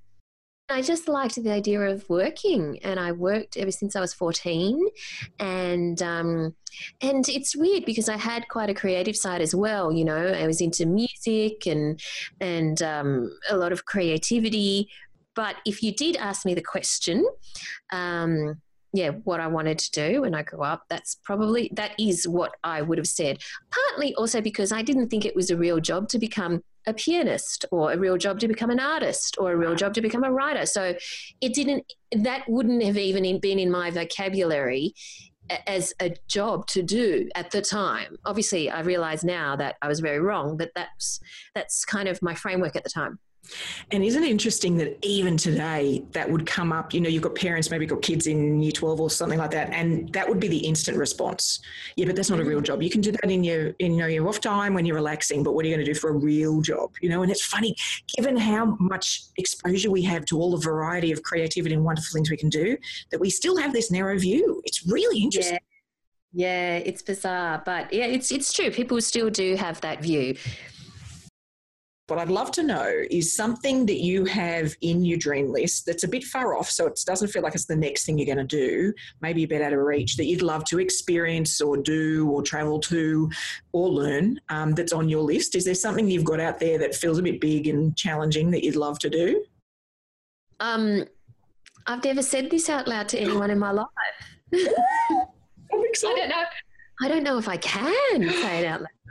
I 0.69 0.81
just 0.81 1.09
liked 1.09 1.35
the 1.35 1.51
idea 1.51 1.81
of 1.81 2.09
working, 2.09 2.79
and 2.83 2.99
I 2.99 3.12
worked 3.12 3.57
ever 3.57 3.71
since 3.71 3.95
I 3.95 4.01
was 4.01 4.15
fourteen, 4.15 4.89
and 5.39 6.01
um, 6.03 6.55
and 7.03 7.29
it's 7.29 7.55
weird 7.55 7.85
because 7.85 8.09
I 8.09 8.17
had 8.17 8.49
quite 8.49 8.71
a 8.71 8.75
creative 8.75 9.17
side 9.17 9.43
as 9.43 9.55
well. 9.55 9.93
You 9.93 10.05
know, 10.07 10.27
I 10.29 10.47
was 10.47 10.61
into 10.62 10.87
music 10.87 11.67
and 11.67 12.01
and 12.41 12.81
um, 12.83 13.31
a 13.51 13.57
lot 13.57 13.73
of 13.73 13.85
creativity. 13.85 14.89
But 15.35 15.57
if 15.67 15.83
you 15.83 15.93
did 15.93 16.17
ask 16.17 16.47
me 16.47 16.55
the 16.55 16.62
question, 16.62 17.27
um, 17.93 18.61
yeah, 18.95 19.11
what 19.25 19.41
I 19.41 19.49
wanted 19.49 19.79
to 19.81 19.91
do 19.91 20.21
when 20.21 20.37
I 20.37 20.45
grew 20.45 20.63
up, 20.63 20.85
that's 20.89 21.17
probably 21.25 21.69
that 21.75 21.97
is 21.99 22.29
what 22.29 22.53
I 22.63 22.81
would 22.81 22.97
have 22.97 23.09
said. 23.09 23.43
Partly 23.73 24.15
also 24.15 24.41
because 24.41 24.71
I 24.71 24.83
didn't 24.83 25.09
think 25.09 25.25
it 25.25 25.35
was 25.35 25.51
a 25.51 25.57
real 25.57 25.81
job 25.81 26.09
to 26.11 26.19
become 26.19 26.63
a 26.87 26.95
pianist 26.95 27.65
or 27.73 27.93
a 27.93 27.99
real 27.99 28.17
job 28.17 28.39
to 28.39 28.47
become 28.47 28.71
an 28.71 28.79
artist 28.79 29.37
or 29.41 29.51
a 29.51 29.57
real 29.57 29.75
job 29.75 29.95
to 29.95 30.01
become 30.01 30.23
a 30.23 30.31
writer. 30.31 30.65
So 30.65 30.95
it 31.41 31.55
didn't, 31.55 31.93
that 32.13 32.45
wouldn't 32.47 32.85
have 32.85 32.97
even 32.97 33.41
been 33.41 33.59
in 33.59 33.69
my 33.69 33.91
vocabulary 33.91 34.95
as 35.67 35.93
a 36.01 36.15
job 36.29 36.69
to 36.69 36.83
do 36.85 37.29
at 37.35 37.51
the 37.51 37.63
time. 37.63 38.15
Obviously, 38.25 38.71
I 38.71 38.81
realize 38.83 39.25
now 39.25 39.57
that 39.57 39.75
I 39.83 39.89
was 39.89 39.99
very 39.99 40.21
wrong, 40.21 40.57
but 40.57 40.71
that's, 40.77 41.19
that's 41.53 41.85
kind 41.85 42.07
of 42.07 42.23
my 42.23 42.37
framework 42.37 42.77
at 42.77 42.85
the 42.85 42.91
time. 42.91 43.19
And 43.91 44.05
isn't 44.05 44.23
it 44.23 44.31
interesting 44.31 44.77
that 44.79 44.99
even 45.03 45.37
today 45.37 46.05
that 46.13 46.31
would 46.31 46.47
come 46.47 46.73
up? 46.73 46.95
You 46.95 47.01
know, 47.01 47.09
you've 47.09 47.23
got 47.23 47.35
parents, 47.35 47.71
maybe 47.71 47.87
got 47.87 48.03
kids 48.03 48.27
in 48.27 48.61
year 48.63 48.73
12 48.73 49.01
or 49.01 49.11
something 49.11 49.39
like 49.39 49.51
that, 49.53 49.71
and 49.71 50.13
that 50.13 50.29
would 50.29 50.41
be 50.41 50.49
the 50.49 50.59
instant 50.59 50.97
response. 50.97 51.61
Yeah, 51.97 52.07
but 52.07 52.17
that's 52.17 52.31
not 52.31 52.41
a 52.41 52.45
real 52.45 52.59
mm-hmm. 52.59 52.65
job. 52.65 52.83
You 52.83 52.91
can 52.91 53.01
do 53.01 53.13
that 53.13 53.31
in 53.31 53.45
your, 53.45 53.69
in, 53.79 53.93
you 53.93 53.99
know, 53.99 54.07
your 54.07 54.29
off 54.29 54.41
time 54.41 54.75
when 54.75 54.85
you're 54.87 54.97
relaxing, 54.97 55.43
but 55.43 55.55
what 55.55 55.65
are 55.65 55.69
you 55.69 55.75
going 55.75 55.85
to 55.85 55.93
do 55.93 55.99
for 55.99 56.11
a 56.11 56.15
real 56.15 56.61
job? 56.61 56.93
You 57.01 57.11
know, 57.11 57.23
and 57.23 57.31
it's 57.31 57.45
funny, 57.45 57.77
given 58.17 58.37
how 58.37 58.77
much 58.81 59.25
exposure 59.37 59.91
we 59.91 60.03
have 60.03 60.25
to 60.27 60.39
all 60.39 60.51
the 60.51 60.65
variety 60.65 61.13
of 61.13 61.23
creativity 61.23 61.75
and 61.75 61.85
wonderful 61.85 62.13
things 62.13 62.31
we 62.31 62.37
can 62.37 62.49
do, 62.49 62.77
that 63.11 63.21
we 63.21 63.31
still 63.31 63.57
have 63.57 63.73
this 63.73 63.91
narrow 63.91 64.19
view. 64.19 64.63
It's 64.65 64.87
really 64.87 65.23
interesting. 65.23 65.55
Yeah. 65.55 65.59
Yeah, 66.37 66.79
it's 66.79 67.01
bizarre, 67.01 67.63
but 67.65 67.93
yeah, 67.93 68.07
it's 68.07 68.33
it's 68.33 68.53
true. 68.53 68.73
People 68.73 69.01
still 69.01 69.31
do 69.31 69.55
have 69.55 69.81
that 69.83 70.03
view. 70.03 70.35
What 72.07 72.19
I'd 72.19 72.29
love 72.29 72.51
to 72.53 72.63
know 72.63 72.93
is 73.11 73.35
something 73.35 73.87
that 73.87 74.01
you 74.01 74.27
have 74.27 74.75
in 74.83 75.07
your 75.07 75.17
dream 75.17 75.51
list 75.51 75.87
that's 75.87 76.05
a 76.05 76.09
bit 76.09 76.23
far 76.23 76.55
off, 76.55 76.69
so 76.69 76.87
it 76.87 77.01
doesn't 77.07 77.29
feel 77.29 77.43
like 77.43 77.55
it's 77.55 77.65
the 77.65 77.75
next 77.75 78.05
thing 78.05 78.19
you're 78.19 78.27
going 78.27 78.47
to 78.47 78.57
do, 78.57 78.93
maybe 79.23 79.45
a 79.45 79.49
bit 79.49 79.63
out 79.63 79.73
of 79.73 79.79
reach, 79.79 80.19
that 80.19 80.27
you'd 80.27 80.43
love 80.43 80.65
to 80.67 80.81
experience 80.81 81.63
or 81.63 81.79
do 81.79 82.29
or 82.29 82.43
travel 82.43 82.79
to 82.81 83.31
or 83.73 83.89
learn 83.89 84.39
um, 84.51 84.73
that's 84.73 84.93
on 84.93 85.09
your 85.09 85.23
list. 85.23 85.55
Is 85.55 85.65
there 85.65 85.75
something 85.75 86.11
you've 86.11 86.25
got 86.25 86.41
out 86.41 86.61
there 86.61 86.77
that 86.79 86.95
feels 86.95 87.19
a 87.19 87.23
bit 87.23 87.41
big 87.41 87.69
and 87.69 87.97
challenging 87.97 88.51
that 88.51 88.63
you'd 88.63 88.77
love 88.77 88.99
to 88.99 89.09
do? 89.09 89.43
Um, 90.61 91.07
I've 91.87 92.05
never 92.05 92.23
said 92.23 92.51
this 92.51 92.69
out 92.69 92.87
loud 92.87 93.09
to 93.11 93.19
anyone 93.19 93.51
in 93.51 93.59
my 93.59 93.71
life. 93.71 93.89
I 94.53 94.69
don't 96.03 96.29
know. 96.29 96.45
I 97.03 97.09
don't 97.09 97.23
know 97.23 97.39
if 97.39 97.49
I 97.49 97.57
can 97.57 98.29
say 98.29 98.61
it 98.61 98.67
out 98.67 98.83
loud 98.83 99.04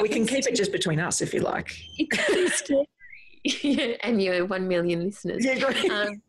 we 0.00 0.08
can 0.08 0.26
keep 0.26 0.46
it 0.46 0.54
just 0.54 0.72
between 0.72 1.00
us 1.00 1.20
if 1.20 1.32
you 1.32 1.40
like. 1.40 1.76
It's 1.98 2.26
too 2.26 2.48
scary. 2.48 2.86
and 4.02 4.22
your 4.22 4.44
one 4.46 4.68
million 4.68 5.04
listeners. 5.04 5.44
Yeah, 5.44 5.64
um, 5.92 6.22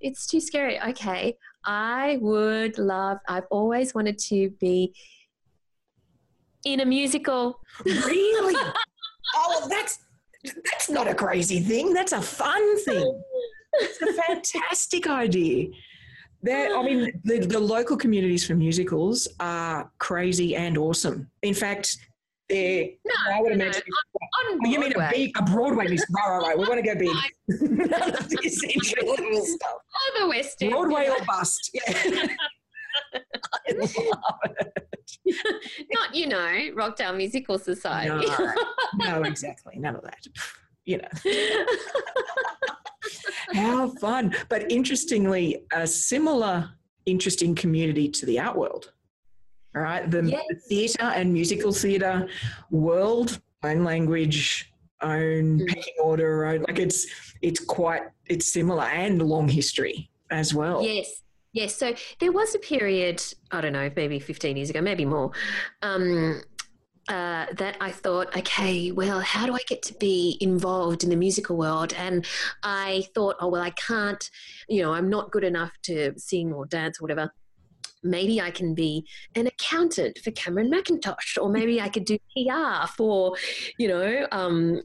it's 0.00 0.26
too 0.26 0.40
scary. 0.40 0.80
Okay. 0.80 1.36
I 1.64 2.18
would 2.20 2.78
love, 2.78 3.18
I've 3.28 3.46
always 3.50 3.94
wanted 3.94 4.18
to 4.30 4.50
be 4.60 4.94
in 6.64 6.80
a 6.80 6.84
musical. 6.84 7.60
Really? 7.84 8.54
oh, 9.34 9.66
that's 9.68 9.98
that's 10.70 10.88
not 10.88 11.08
a 11.08 11.14
crazy 11.14 11.58
thing. 11.60 11.92
That's 11.92 12.12
a 12.12 12.22
fun 12.22 12.78
thing. 12.84 13.22
It's 13.80 14.00
a 14.00 14.12
fantastic 14.22 15.08
idea. 15.08 15.68
There, 16.42 16.76
I 16.76 16.82
mean, 16.84 17.20
the, 17.24 17.40
the 17.40 17.58
local 17.58 17.96
communities 17.96 18.46
for 18.46 18.54
musicals 18.54 19.26
are 19.40 19.90
crazy 19.98 20.54
and 20.54 20.78
awesome. 20.78 21.28
In 21.42 21.54
fact, 21.54 21.96
no, 22.50 22.56
I 23.32 23.40
would. 23.40 23.58
No, 23.58 23.64
on, 23.66 23.72
on, 23.72 24.52
on 24.52 24.58
Oh, 24.64 24.68
you 24.68 24.78
mean 24.80 24.92
a 24.92 24.94
Broadway. 24.94 25.10
big, 25.12 25.36
a 25.36 25.42
Broadway 25.42 25.88
musical? 25.88 26.14
Right, 26.16 26.28
right, 26.38 26.46
right. 26.48 26.58
We 26.58 26.64
want 26.64 26.84
to 26.84 26.94
go 26.94 26.94
big. 26.98 27.10
None 27.80 28.02
of 28.02 28.32
level 29.08 29.44
stuff. 29.44 29.78
The 30.20 30.28
West 30.28 30.62
End. 30.62 30.70
Broadway 30.72 31.08
or 31.08 31.24
bust. 31.26 31.70
Yeah. 31.88 32.26
I 33.68 33.72
love 33.72 33.90
it. 34.50 34.72
Not, 35.92 36.14
you 36.14 36.26
know, 36.28 36.70
Rockdale 36.74 37.12
Musical 37.14 37.58
Society. 37.58 38.26
No, 38.26 38.54
no, 38.94 39.22
exactly. 39.22 39.74
None 39.78 39.96
of 39.96 40.02
that. 40.02 40.26
You 40.86 40.98
know, 40.98 41.08
how 43.52 43.88
fun. 44.00 44.34
But 44.48 44.70
interestingly, 44.70 45.64
a 45.72 45.86
similar 45.86 46.70
interesting 47.04 47.54
community 47.54 48.08
to 48.08 48.24
the 48.26 48.38
art 48.40 48.56
world. 48.56 48.92
All 49.76 49.82
right. 49.82 50.10
The, 50.10 50.22
Yes. 50.24 50.44
the 50.48 50.56
theatre 50.56 51.02
and 51.04 51.32
musical 51.32 51.72
theatre 51.72 52.26
world, 52.70 53.38
own 53.62 53.84
language, 53.84 54.72
own 55.02 55.60
Mm. 55.60 55.68
pecking 55.68 55.94
order, 56.02 56.46
own, 56.46 56.62
like 56.66 56.78
it's 56.78 57.06
it's 57.42 57.60
quite 57.60 58.02
it's 58.26 58.46
similar 58.50 58.84
and 58.84 59.20
long 59.20 59.48
history 59.48 60.10
as 60.30 60.54
well. 60.54 60.82
Yes. 60.82 61.22
Yes. 61.52 61.76
So 61.76 61.94
there 62.20 62.32
was 62.32 62.54
a 62.54 62.58
period, 62.58 63.22
I 63.50 63.60
don't 63.60 63.72
know, 63.74 63.90
maybe 63.94 64.18
15 64.18 64.56
years 64.56 64.70
ago, 64.70 64.80
maybe 64.80 65.04
more, 65.04 65.30
um, 65.82 66.40
uh, 67.08 67.46
that 67.52 67.76
I 67.80 67.90
thought, 67.92 68.34
okay, 68.36 68.90
well, 68.90 69.20
how 69.20 69.46
do 69.46 69.54
I 69.54 69.60
get 69.68 69.80
to 69.82 69.94
be 69.94 70.38
involved 70.40 71.04
in 71.04 71.10
the 71.10 71.16
musical 71.16 71.56
world? 71.56 71.92
And 71.96 72.26
I 72.64 73.04
thought, 73.14 73.36
oh, 73.40 73.48
well, 73.48 73.62
I 73.62 73.70
can't, 73.70 74.28
you 74.68 74.82
know, 74.82 74.92
I'm 74.92 75.08
not 75.08 75.30
good 75.30 75.44
enough 75.44 75.72
to 75.84 76.18
sing 76.18 76.52
or 76.52 76.66
dance 76.66 76.98
or 76.98 77.04
whatever. 77.04 77.32
Maybe 78.06 78.40
I 78.40 78.50
can 78.50 78.74
be 78.74 79.06
an 79.34 79.46
accountant 79.46 80.18
for 80.22 80.30
Cameron 80.32 80.70
Mackintosh, 80.70 81.36
or 81.40 81.48
maybe 81.48 81.80
I 81.80 81.88
could 81.88 82.04
do 82.04 82.18
PR 82.36 82.86
for, 82.96 83.36
you 83.78 83.88
know, 83.88 84.26
um, 84.32 84.82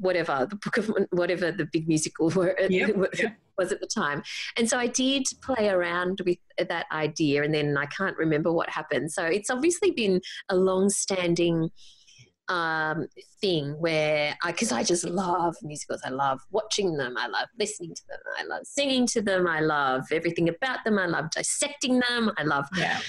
whatever 0.00 0.46
the 0.48 0.56
book 0.56 0.76
of 0.78 0.90
whatever 1.10 1.50
the 1.52 1.66
big 1.72 1.88
musical 1.88 2.30
were, 2.30 2.56
Yep, 2.68 2.96
yep. 3.18 3.36
was 3.58 3.72
at 3.72 3.80
the 3.80 3.86
time. 3.86 4.22
And 4.56 4.68
so 4.68 4.78
I 4.78 4.86
did 4.86 5.24
play 5.42 5.68
around 5.68 6.20
with 6.24 6.38
that 6.58 6.86
idea, 6.92 7.42
and 7.42 7.54
then 7.54 7.76
I 7.76 7.86
can't 7.86 8.16
remember 8.16 8.52
what 8.52 8.68
happened. 8.68 9.12
So 9.12 9.24
it's 9.24 9.50
obviously 9.50 9.90
been 9.90 10.20
a 10.48 10.56
long 10.56 10.88
standing 10.88 11.70
um, 12.48 13.06
thing 13.40 13.72
where 13.80 14.36
I, 14.42 14.52
because 14.52 14.72
I 14.72 14.82
just 14.82 15.04
love 15.04 15.56
musicals. 15.62 16.00
I 16.04 16.10
love 16.10 16.40
watching 16.50 16.96
them. 16.96 17.16
I 17.16 17.26
love 17.26 17.48
listening 17.58 17.94
to 17.94 18.02
them. 18.08 18.18
I 18.38 18.44
love 18.44 18.66
singing 18.66 19.06
to 19.08 19.22
them. 19.22 19.46
I 19.46 19.60
love 19.60 20.04
everything 20.12 20.48
about 20.48 20.84
them. 20.84 20.98
I 20.98 21.06
love 21.06 21.30
dissecting 21.30 22.00
them. 22.08 22.30
I 22.36 22.44
love, 22.44 22.66
Yeah. 22.76 23.00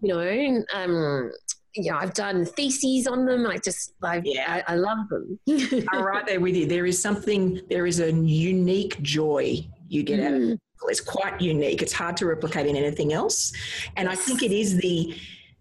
you 0.00 0.08
know, 0.08 0.64
um, 0.74 1.30
you 1.74 1.90
know, 1.90 1.98
I've 1.98 2.14
done 2.14 2.46
theses 2.46 3.06
on 3.06 3.26
them. 3.26 3.46
I 3.46 3.58
just, 3.58 3.94
I, 4.02 4.22
Yeah. 4.24 4.62
I, 4.66 4.72
I 4.72 4.76
love 4.76 5.08
them. 5.10 5.38
I'm 5.92 6.02
right 6.02 6.26
there 6.26 6.40
with 6.40 6.56
you. 6.56 6.66
There 6.66 6.86
is 6.86 7.00
something, 7.00 7.60
there 7.68 7.86
is 7.86 8.00
a 8.00 8.10
unique 8.12 9.00
joy 9.02 9.66
you 9.88 10.02
get 10.02 10.20
out 10.20 10.32
of 10.34 10.42
it. 10.42 10.48
Mm. 10.54 10.58
It's 10.88 11.00
quite 11.00 11.40
unique. 11.40 11.82
It's 11.82 11.92
hard 11.92 12.16
to 12.18 12.26
replicate 12.26 12.66
in 12.66 12.76
anything 12.76 13.12
else. 13.12 13.52
And 13.96 14.08
I 14.08 14.14
think 14.14 14.42
it 14.42 14.52
is 14.52 14.76
the 14.76 15.16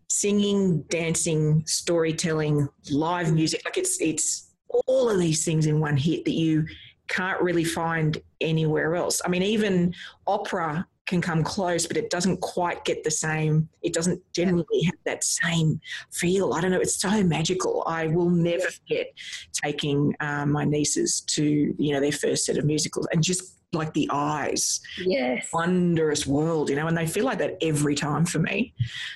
singing, 0.09 0.81
dancing, 0.83 1.63
storytelling, 1.65 2.67
live 2.91 3.33
music. 3.33 3.61
Like 3.65 3.77
it's 3.77 3.99
it's 4.01 4.53
all 4.87 5.09
of 5.09 5.19
these 5.19 5.45
things 5.45 5.65
in 5.65 5.79
one 5.79 5.97
hit 5.97 6.25
that 6.25 6.33
you 6.33 6.65
can't 7.07 7.41
really 7.41 7.63
find 7.63 8.21
anywhere 8.41 8.95
else. 8.95 9.21
I 9.23 9.29
mean, 9.29 9.43
even 9.43 9.93
opera 10.27 10.87
can 11.05 11.21
come 11.21 11.43
close, 11.43 11.85
but 11.85 11.97
it 11.97 12.09
doesn't 12.09 12.41
quite 12.41 12.83
get 12.83 13.03
the 13.03 13.11
same. 13.11 13.69
It 13.83 13.93
doesn't 13.93 14.21
generally 14.33 14.83
have 14.85 14.95
that 15.05 15.23
same 15.23 15.79
feel. 16.11 16.53
I 16.53 16.61
don't 16.61 16.71
know. 16.71 16.79
It's 16.79 16.99
so 16.99 17.23
magical. 17.23 17.83
I 17.85 18.07
will 18.07 18.29
never 18.29 18.63
forget 18.63 19.07
taking 19.53 20.15
um, 20.19 20.51
my 20.51 20.65
nieces 20.65 21.21
to 21.27 21.75
you 21.77 21.93
know 21.93 21.99
their 21.99 22.11
first 22.11 22.45
set 22.45 22.57
of 22.57 22.65
musicals 22.65 23.07
and 23.11 23.23
just 23.23 23.59
like 23.73 23.93
the 23.93 24.09
eyes 24.11 24.79
Yes. 24.97 25.49
wondrous 25.51 26.25
world, 26.25 26.69
you 26.69 26.75
know, 26.75 26.87
and 26.87 26.97
they 26.97 27.05
feel 27.07 27.25
like 27.25 27.39
that 27.39 27.57
every 27.61 27.95
time 27.95 28.25
for 28.25 28.39
me. 28.39 28.73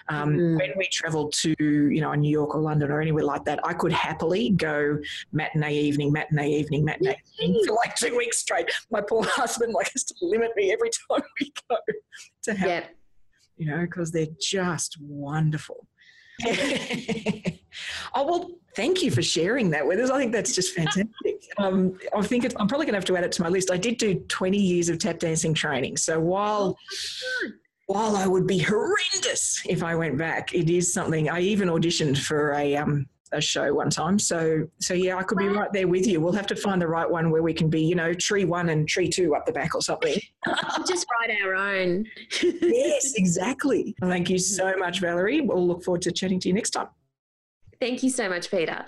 Um, 0.10 0.30
Mm. 0.38 0.58
When 0.60 0.72
we 0.78 0.88
travel 0.92 1.30
to, 1.30 1.56
you 1.60 2.02
know, 2.02 2.14
New 2.14 2.30
York 2.30 2.54
or 2.56 2.62
London 2.62 2.92
or 2.92 3.02
anywhere 3.02 3.24
like 3.24 3.46
that, 3.46 3.60
I 3.66 3.74
could 3.74 3.92
happily 3.94 4.50
go 4.52 4.98
matinee 5.32 5.74
evening, 5.80 6.12
matinee 6.12 6.50
evening, 6.60 6.84
matinee 6.86 7.16
evening 7.40 7.64
for 7.66 7.76
like 7.86 7.96
two 7.96 8.16
weeks 8.18 8.40
straight. 8.40 8.70
My 8.92 9.02
poor 9.02 9.24
husband 9.28 9.74
like 9.74 9.92
has 9.94 10.04
to 10.06 10.16
limit 10.22 10.52
me 10.56 10.72
every 10.74 10.90
time 11.10 11.22
we 11.40 11.54
go 11.70 11.78
to 12.44 12.54
have, 12.54 12.68
Yep. 12.70 12.96
you 13.58 13.66
know, 13.68 13.82
because 13.82 14.12
they're 14.12 14.28
just 14.42 14.98
wonderful. 15.02 15.88
oh 18.16 18.26
well, 18.26 18.52
thank 18.76 19.02
you 19.02 19.12
for 19.12 19.22
sharing 19.22 19.70
that 19.72 19.86
with 19.86 20.00
us. 20.00 20.10
I 20.10 20.18
think 20.18 20.32
that's 20.32 20.56
just 20.56 20.74
fantastic. 20.74 21.06
Um, 21.58 21.98
I 22.16 22.22
think 22.22 22.46
it's, 22.46 22.56
I'm 22.58 22.68
probably 22.68 22.86
going 22.86 22.94
to 22.94 22.98
have 22.98 23.06
to 23.06 23.18
add 23.18 23.24
it 23.24 23.32
to 23.34 23.44
my 23.44 23.50
list. 23.50 23.72
I 23.72 23.78
did 23.78 23.98
do 23.98 24.16
20 24.16 24.58
years 24.58 24.90
of 24.90 25.00
tap 25.00 25.20
dancing 25.20 25.54
training, 25.54 25.98
so 25.98 26.20
while 26.20 26.78
while 27.88 28.16
I 28.16 28.28
would 28.28 28.46
be 28.46 28.60
horrendous 28.60 29.64
if 29.68 29.82
I 29.82 29.96
went 29.96 30.18
back, 30.18 30.54
it 30.54 30.70
is 30.70 30.94
something. 30.94 31.28
I 31.30 31.40
even 31.40 31.70
auditioned 31.70 32.20
for 32.20 32.54
a 32.54 32.78
um, 32.78 33.08
a 33.32 33.42
show 33.42 33.74
one 33.74 33.90
time. 33.90 34.18
So 34.20 34.68
so 34.80 34.94
yeah, 34.94 35.18
I 35.18 35.24
could 35.24 35.38
be 35.38 35.48
right 35.48 35.72
there 35.74 35.88
with 35.88 36.08
you. 36.08 36.20
We'll 36.20 36.34
have 36.34 36.48
to 36.48 36.56
find 36.56 36.82
the 36.82 36.88
right 36.88 37.10
one 37.10 37.30
where 37.30 37.44
we 37.44 37.54
can 37.54 37.70
be, 37.70 37.82
you 37.82 37.96
know, 37.96 38.14
tree 38.14 38.46
one 38.46 38.70
and 38.70 38.88
tree 38.88 39.10
two 39.10 39.36
up 39.36 39.46
the 39.46 39.52
back 39.52 39.76
or 39.76 39.82
something. 39.82 40.20
just 40.88 41.06
write 41.12 41.38
our 41.44 41.56
own. 41.56 42.06
yes, 42.42 43.14
exactly. 43.16 43.96
Thank 44.02 44.30
you 44.30 44.38
so 44.38 44.76
much, 44.78 45.00
Valerie. 45.00 45.42
We'll 45.42 45.66
look 45.68 45.84
forward 45.84 46.02
to 46.04 46.12
chatting 46.12 46.40
to 46.42 46.48
you 46.48 46.54
next 46.54 46.72
time. 46.72 46.88
Thank 47.80 48.04
you 48.04 48.10
so 48.10 48.28
much, 48.28 48.52
Peter. 48.52 48.86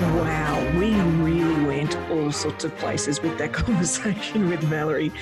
Wow, 0.00 0.78
we 0.78 0.90
all 2.10 2.32
sorts 2.32 2.64
of 2.64 2.76
places 2.78 3.22
with 3.22 3.36
that 3.38 3.52
conversation 3.64 4.48
with 4.48 4.60
Valerie, 4.60 5.12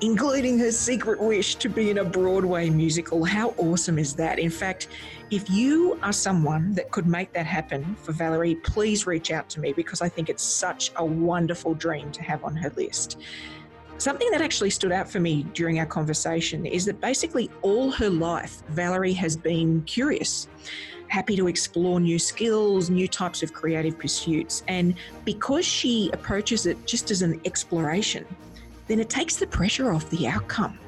including 0.00 0.58
her 0.58 0.72
secret 0.72 1.20
wish 1.20 1.56
to 1.56 1.68
be 1.68 1.90
in 1.90 1.98
a 1.98 2.04
Broadway 2.04 2.70
musical. 2.70 3.24
How 3.24 3.50
awesome 3.58 3.98
is 3.98 4.14
that? 4.16 4.38
In 4.38 4.50
fact, 4.50 4.88
if 5.30 5.48
you 5.48 5.98
are 6.02 6.12
someone 6.12 6.74
that 6.74 6.90
could 6.90 7.06
make 7.06 7.32
that 7.32 7.46
happen 7.46 7.96
for 8.02 8.12
Valerie, 8.12 8.56
please 8.56 9.06
reach 9.06 9.30
out 9.30 9.48
to 9.50 9.60
me 9.60 9.72
because 9.72 10.02
I 10.02 10.08
think 10.08 10.28
it's 10.28 10.42
such 10.42 10.92
a 10.96 11.04
wonderful 11.04 11.74
dream 11.74 12.10
to 12.12 12.22
have 12.22 12.44
on 12.44 12.56
her 12.56 12.70
list. 12.76 13.18
Something 13.98 14.30
that 14.32 14.40
actually 14.40 14.70
stood 14.70 14.90
out 14.90 15.08
for 15.08 15.20
me 15.20 15.44
during 15.54 15.78
our 15.78 15.86
conversation 15.86 16.66
is 16.66 16.84
that 16.86 17.00
basically 17.00 17.48
all 17.62 17.92
her 17.92 18.10
life, 18.10 18.62
Valerie 18.70 19.12
has 19.12 19.36
been 19.36 19.82
curious 19.82 20.48
happy 21.12 21.36
to 21.36 21.46
explore 21.46 22.00
new 22.00 22.18
skills, 22.18 22.88
new 22.88 23.06
types 23.06 23.42
of 23.42 23.52
creative 23.52 23.98
pursuits. 23.98 24.64
And 24.66 24.94
because 25.26 25.62
she 25.66 26.08
approaches 26.14 26.64
it 26.64 26.86
just 26.86 27.10
as 27.10 27.20
an 27.20 27.38
exploration, 27.44 28.24
then 28.86 28.98
it 28.98 29.10
takes 29.10 29.36
the 29.36 29.46
pressure 29.46 29.92
off 29.92 30.08
the 30.08 30.26
outcome. 30.26 30.78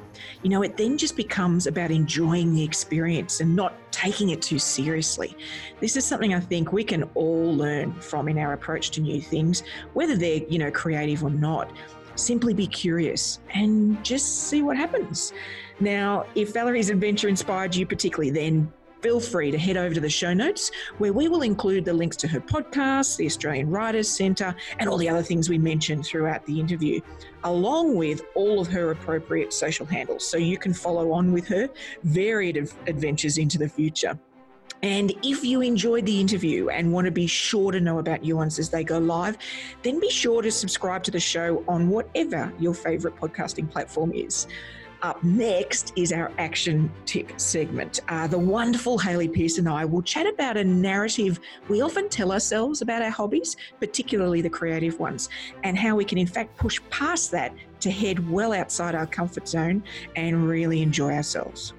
You 0.41 0.49
know, 0.49 0.63
it 0.63 0.77
then 0.77 0.97
just 0.97 1.15
becomes 1.15 1.67
about 1.67 1.91
enjoying 1.91 2.55
the 2.55 2.63
experience 2.63 3.39
and 3.39 3.55
not 3.55 3.75
taking 3.91 4.29
it 4.31 4.41
too 4.41 4.57
seriously. 4.57 5.37
This 5.79 5.95
is 5.95 6.03
something 6.03 6.33
I 6.33 6.39
think 6.39 6.73
we 6.73 6.83
can 6.83 7.03
all 7.13 7.55
learn 7.55 7.93
from 7.93 8.27
in 8.27 8.39
our 8.39 8.53
approach 8.53 8.89
to 8.91 9.01
new 9.01 9.21
things, 9.21 9.61
whether 9.93 10.17
they're, 10.17 10.41
you 10.49 10.57
know, 10.57 10.71
creative 10.71 11.23
or 11.23 11.29
not. 11.29 11.71
Simply 12.15 12.55
be 12.55 12.65
curious 12.65 13.41
and 13.53 14.03
just 14.03 14.47
see 14.49 14.63
what 14.63 14.75
happens. 14.75 15.33
Now, 15.79 16.25
if 16.33 16.51
Valerie's 16.51 16.89
adventure 16.89 17.27
inspired 17.27 17.75
you 17.75 17.85
particularly, 17.85 18.31
then 18.31 18.71
feel 19.05 19.19
free 19.19 19.51
to 19.51 19.57
head 19.59 19.77
over 19.77 19.93
to 19.93 20.01
the 20.01 20.09
show 20.09 20.33
notes 20.33 20.71
where 20.97 21.13
we 21.13 21.27
will 21.27 21.43
include 21.43 21.85
the 21.85 21.93
links 21.93 22.17
to 22.17 22.27
her 22.27 22.39
podcast, 22.39 23.17
the 23.17 23.25
Australian 23.27 23.69
Writers 23.69 24.09
Centre, 24.09 24.55
and 24.79 24.89
all 24.89 24.97
the 24.97 25.07
other 25.07 25.21
things 25.21 25.47
we 25.47 25.59
mentioned 25.59 26.03
throughout 26.03 26.43
the 26.47 26.59
interview, 26.59 26.99
along 27.43 27.95
with 27.95 28.23
all 28.33 28.59
of 28.59 28.67
her 28.67 28.89
appropriate 28.89 29.53
social 29.53 29.85
handles 29.85 30.27
so 30.27 30.37
you 30.37 30.57
can 30.57 30.73
follow 30.73 31.11
on 31.11 31.31
with 31.31 31.47
her 31.47 31.69
varied 32.01 32.57
adventures 32.87 33.37
into 33.37 33.59
the 33.59 33.69
future. 33.69 34.17
And 34.81 35.13
if 35.21 35.43
you 35.43 35.61
enjoyed 35.61 36.07
the 36.07 36.19
interview 36.19 36.69
and 36.69 36.91
want 36.91 37.05
to 37.05 37.11
be 37.11 37.27
sure 37.27 37.71
to 37.71 37.79
know 37.79 37.99
about 37.99 38.23
Nuance 38.23 38.57
as 38.57 38.71
they 38.71 38.83
go 38.83 38.97
live, 38.97 39.37
then 39.83 39.99
be 39.99 40.09
sure 40.09 40.41
to 40.41 40.49
subscribe 40.49 41.03
to 41.03 41.11
the 41.11 41.19
show 41.19 41.63
on 41.67 41.89
whatever 41.89 42.51
your 42.57 42.73
favourite 42.73 43.15
podcasting 43.17 43.69
platform 43.69 44.11
is. 44.13 44.47
Up 45.05 45.23
next 45.23 45.93
is 45.95 46.11
our 46.11 46.31
action 46.39 46.91
tip 47.05 47.39
segment. 47.39 47.99
Uh, 48.07 48.25
the 48.25 48.39
wonderful 48.39 48.97
Haley 48.97 49.27
Pierce 49.27 49.59
and 49.59 49.69
I 49.69 49.85
will 49.85 50.01
chat 50.01 50.25
about 50.25 50.57
a 50.57 50.63
narrative 50.63 51.39
we 51.69 51.81
often 51.81 52.09
tell 52.09 52.31
ourselves 52.31 52.81
about 52.81 53.03
our 53.03 53.11
hobbies, 53.11 53.55
particularly 53.79 54.41
the 54.41 54.49
creative 54.49 54.97
ones, 54.99 55.29
and 55.63 55.77
how 55.77 55.95
we 55.95 56.05
can, 56.05 56.17
in 56.17 56.25
fact, 56.25 56.57
push 56.57 56.81
past 56.89 57.29
that 57.29 57.53
to 57.81 57.91
head 57.91 58.27
well 58.31 58.51
outside 58.51 58.95
our 58.95 59.05
comfort 59.05 59.47
zone 59.47 59.83
and 60.15 60.49
really 60.49 60.81
enjoy 60.81 61.13
ourselves. 61.13 61.75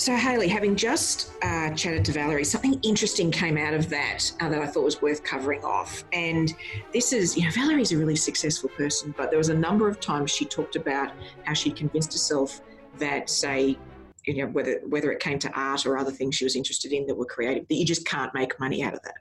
So, 0.00 0.16
Haley, 0.16 0.48
having 0.48 0.76
just 0.76 1.32
uh, 1.42 1.74
chatted 1.74 2.06
to 2.06 2.12
Valerie, 2.12 2.42
something 2.42 2.80
interesting 2.82 3.30
came 3.30 3.58
out 3.58 3.74
of 3.74 3.90
that 3.90 4.32
uh, 4.40 4.48
that 4.48 4.62
I 4.62 4.66
thought 4.66 4.82
was 4.82 5.02
worth 5.02 5.22
covering 5.22 5.62
off. 5.62 6.04
And 6.14 6.54
this 6.90 7.12
is, 7.12 7.36
you 7.36 7.44
know, 7.44 7.50
Valerie's 7.50 7.92
a 7.92 7.98
really 7.98 8.16
successful 8.16 8.70
person, 8.70 9.14
but 9.14 9.28
there 9.28 9.36
was 9.36 9.50
a 9.50 9.54
number 9.54 9.88
of 9.88 10.00
times 10.00 10.30
she 10.30 10.46
talked 10.46 10.74
about 10.74 11.12
how 11.44 11.52
she 11.52 11.70
convinced 11.70 12.14
herself 12.14 12.62
that, 12.98 13.28
say, 13.28 13.76
you 14.24 14.38
know, 14.38 14.46
whether 14.46 14.80
whether 14.88 15.12
it 15.12 15.20
came 15.20 15.38
to 15.38 15.50
art 15.52 15.84
or 15.84 15.98
other 15.98 16.12
things 16.12 16.34
she 16.34 16.44
was 16.44 16.56
interested 16.56 16.92
in 16.92 17.06
that 17.06 17.14
were 17.14 17.26
creative, 17.26 17.68
that 17.68 17.74
you 17.74 17.84
just 17.84 18.06
can't 18.06 18.32
make 18.32 18.58
money 18.58 18.82
out 18.82 18.94
of 18.94 19.02
that. 19.02 19.16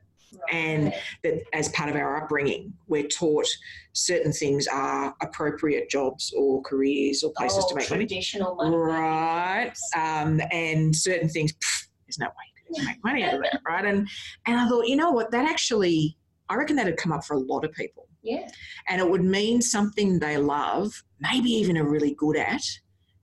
And 0.51 0.93
that 1.23 1.41
as 1.53 1.69
part 1.69 1.89
of 1.89 1.95
our 1.95 2.23
upbringing, 2.23 2.73
we're 2.88 3.07
taught 3.07 3.47
certain 3.93 4.32
things 4.32 4.67
are 4.67 5.15
appropriate 5.21 5.89
jobs 5.89 6.34
or 6.38 6.61
careers 6.61 7.23
or 7.23 7.32
places 7.38 7.63
oh, 7.65 7.69
to 7.69 7.75
make 7.75 7.88
traditional 7.88 8.55
money. 8.55 8.69
Traditional 8.69 8.88
Right. 8.88 9.73
Um, 9.95 10.41
and 10.51 10.95
certain 10.95 11.30
things, 11.30 11.53
pff, 11.53 11.88
there's 12.05 12.19
no 12.19 12.27
way 12.27 12.34
you 12.69 12.75
can 12.75 12.86
make 12.86 13.03
money 13.03 13.23
out 13.23 13.36
of 13.36 13.41
that, 13.41 13.61
right? 13.67 13.86
And 13.86 14.07
and 14.45 14.59
I 14.59 14.67
thought, 14.67 14.88
you 14.88 14.95
know 14.95 15.11
what, 15.11 15.32
that 15.32 15.49
actually 15.49 16.17
I 16.49 16.55
reckon 16.55 16.75
that'd 16.75 16.97
come 16.97 17.11
up 17.11 17.23
for 17.23 17.36
a 17.36 17.39
lot 17.39 17.63
of 17.63 17.71
people. 17.73 18.07
Yeah. 18.23 18.47
And 18.88 18.99
it 18.99 19.09
would 19.09 19.23
mean 19.23 19.61
something 19.61 20.19
they 20.19 20.38
love, 20.38 21.03
maybe 21.19 21.49
even 21.49 21.77
are 21.77 21.88
really 21.88 22.15
good 22.15 22.38
at, 22.38 22.61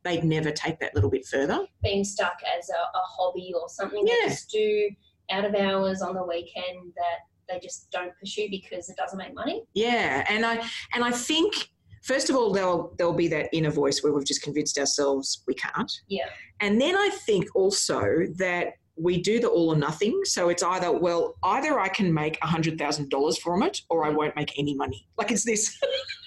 they'd 0.04 0.24
never 0.24 0.50
take 0.50 0.78
that 0.80 0.94
little 0.94 1.10
bit 1.10 1.26
further. 1.26 1.66
Being 1.82 2.04
stuck 2.04 2.38
as 2.56 2.70
a, 2.70 2.72
a 2.72 3.02
hobby 3.02 3.52
or 3.54 3.68
something 3.68 4.06
yeah. 4.06 4.14
they 4.22 4.28
just 4.28 4.50
do 4.50 4.90
out 5.30 5.44
of 5.44 5.54
hours 5.54 6.02
on 6.02 6.14
the 6.14 6.24
weekend 6.24 6.92
that 6.96 7.20
they 7.48 7.60
just 7.60 7.90
don't 7.90 8.12
pursue 8.18 8.48
because 8.50 8.88
it 8.88 8.96
doesn't 8.96 9.18
make 9.18 9.34
money. 9.34 9.62
Yeah, 9.74 10.24
and 10.28 10.44
I 10.44 10.64
and 10.94 11.04
I 11.04 11.10
think 11.10 11.54
first 12.02 12.30
of 12.30 12.36
all 12.36 12.52
there'll 12.52 12.94
there'll 12.98 13.12
be 13.12 13.28
that 13.28 13.48
inner 13.52 13.70
voice 13.70 14.02
where 14.02 14.12
we've 14.12 14.26
just 14.26 14.42
convinced 14.42 14.78
ourselves 14.78 15.42
we 15.46 15.54
can't. 15.54 15.92
Yeah. 16.08 16.28
And 16.60 16.80
then 16.80 16.96
I 16.96 17.10
think 17.26 17.54
also 17.54 18.26
that 18.36 18.74
we 18.96 19.20
do 19.20 19.40
the 19.40 19.48
all 19.48 19.74
or 19.74 19.76
nothing. 19.76 20.20
So 20.24 20.48
it's 20.48 20.62
either, 20.62 20.90
well, 20.90 21.34
either 21.42 21.78
I 21.78 21.88
can 21.88 22.12
make 22.12 22.38
a 22.38 22.46
$100,000 22.46 23.38
from 23.40 23.62
it 23.62 23.82
or 23.90 24.06
I 24.06 24.10
won't 24.10 24.34
make 24.36 24.58
any 24.58 24.74
money. 24.74 25.06
Like 25.18 25.30
it's 25.30 25.44
this 25.44 25.78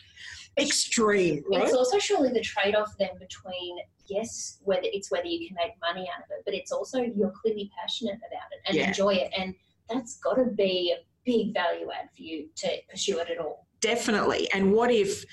extreme. 0.59 1.43
Right? 1.51 1.63
It's 1.63 1.73
also 1.73 1.97
surely 1.97 2.29
the 2.31 2.41
trade 2.41 2.75
off 2.75 2.93
then 2.99 3.09
between 3.19 3.77
yes, 4.09 4.59
whether 4.63 4.83
it's 4.83 5.11
whether 5.11 5.27
you 5.27 5.47
can 5.47 5.55
make 5.55 5.73
money 5.81 6.09
out 6.13 6.23
of 6.23 6.29
it, 6.31 6.43
but 6.45 6.53
it's 6.53 6.71
also 6.71 6.99
you're 6.99 7.31
clearly 7.41 7.71
passionate 7.79 8.15
about 8.17 8.47
it 8.51 8.59
and 8.67 8.77
yeah. 8.77 8.87
enjoy 8.87 9.13
it, 9.13 9.31
and 9.37 9.55
that's 9.89 10.17
got 10.19 10.35
to 10.35 10.45
be 10.45 10.95
a 10.97 11.03
big 11.25 11.53
value 11.53 11.87
add 11.91 12.09
for 12.15 12.21
you 12.23 12.47
to 12.55 12.69
pursue 12.89 13.19
it 13.19 13.29
at 13.29 13.39
all. 13.39 13.67
Definitely. 13.81 14.49
And 14.53 14.73
what 14.73 14.91
if 14.91 15.23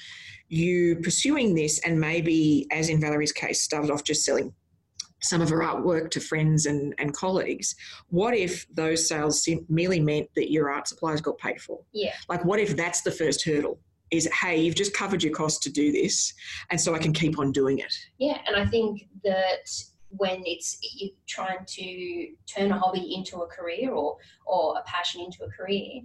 you 0.49 0.97
pursuing 0.97 1.55
this 1.55 1.81
and 1.81 2.01
maybe, 2.01 2.67
as 2.71 2.89
in 2.89 3.01
Valerie's 3.01 3.33
case, 3.33 3.63
started 3.63 3.91
off 3.91 4.05
just 4.05 4.25
selling 4.25 4.53
some 5.23 5.41
of 5.41 5.49
her 5.49 5.61
artwork 5.61 6.11
to 6.11 6.21
friends 6.21 6.67
and, 6.67 6.95
and 6.99 7.13
colleagues. 7.15 7.75
What 8.09 8.35
if 8.35 8.67
those 8.75 9.09
sales 9.09 9.49
merely 9.69 9.99
meant 9.99 10.29
that 10.37 10.53
your 10.53 10.71
art 10.71 10.87
supplies 10.87 11.21
got 11.21 11.39
paid 11.39 11.61
for? 11.61 11.81
Yeah. 11.93 12.13
Like, 12.29 12.45
what 12.45 12.61
if 12.61 12.77
that's 12.77 13.01
the 13.01 13.11
first 13.11 13.45
hurdle? 13.45 13.81
Is 14.11 14.29
hey 14.41 14.61
you've 14.61 14.75
just 14.75 14.95
covered 14.95 15.23
your 15.23 15.33
cost 15.33 15.63
to 15.63 15.71
do 15.71 15.91
this 15.93 16.33
and 16.71 16.81
so 16.81 16.95
i 16.95 16.99
can 16.99 17.13
keep 17.13 17.39
on 17.39 17.53
doing 17.53 17.79
it 17.79 17.93
yeah 18.19 18.39
and 18.47 18.57
i 18.57 18.65
think 18.65 19.07
that 19.25 19.69
when 20.11 20.43
it's 20.45 20.79
you're 20.95 21.11
trying 21.27 21.65
to 21.67 22.29
turn 22.47 22.71
a 22.71 22.79
hobby 22.79 23.15
into 23.15 23.39
a 23.39 23.47
career 23.47 23.91
or 23.91 24.17
or 24.47 24.79
a 24.79 24.83
passion 24.83 25.21
into 25.21 25.45
a 25.45 25.49
career 25.51 26.01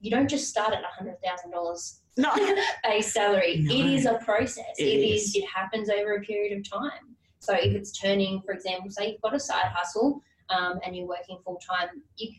you 0.00 0.10
don't 0.10 0.28
just 0.28 0.48
start 0.48 0.74
at 0.74 0.82
$100000 1.00 1.98
no. 2.18 2.32
base 2.84 3.12
salary 3.12 3.58
no. 3.60 3.74
it 3.74 3.86
is 3.86 4.06
a 4.06 4.14
process 4.24 4.64
it, 4.78 4.84
it 4.84 5.14
is. 5.14 5.28
is 5.28 5.36
it 5.36 5.44
happens 5.52 5.88
over 5.88 6.16
a 6.16 6.20
period 6.20 6.56
of 6.58 6.70
time 6.70 7.16
so 7.38 7.54
if 7.54 7.74
it's 7.74 7.92
turning 7.92 8.42
for 8.44 8.52
example 8.52 8.90
say 8.90 9.12
you've 9.12 9.20
got 9.22 9.34
a 9.34 9.40
side 9.40 9.70
hustle 9.74 10.20
um, 10.50 10.78
and 10.84 10.94
you're 10.94 11.08
working 11.08 11.38
full 11.44 11.58
time 11.66 11.88
you 12.16 12.30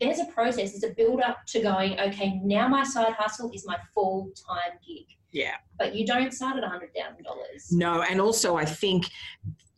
there's 0.00 0.18
a 0.18 0.26
process, 0.26 0.72
there's 0.72 0.84
a 0.84 0.94
build 0.94 1.20
up 1.20 1.44
to 1.46 1.60
going, 1.60 1.98
okay, 2.00 2.40
now 2.42 2.68
my 2.68 2.84
side 2.84 3.12
hustle 3.12 3.50
is 3.52 3.66
my 3.66 3.76
full 3.94 4.30
time 4.48 4.78
gig. 4.86 5.06
Yeah. 5.32 5.56
But 5.78 5.94
you 5.94 6.06
don't 6.06 6.32
start 6.32 6.56
at 6.56 6.64
$100,000. 6.64 7.72
No, 7.72 8.02
and 8.02 8.20
also 8.20 8.56
I 8.56 8.64
think 8.64 9.06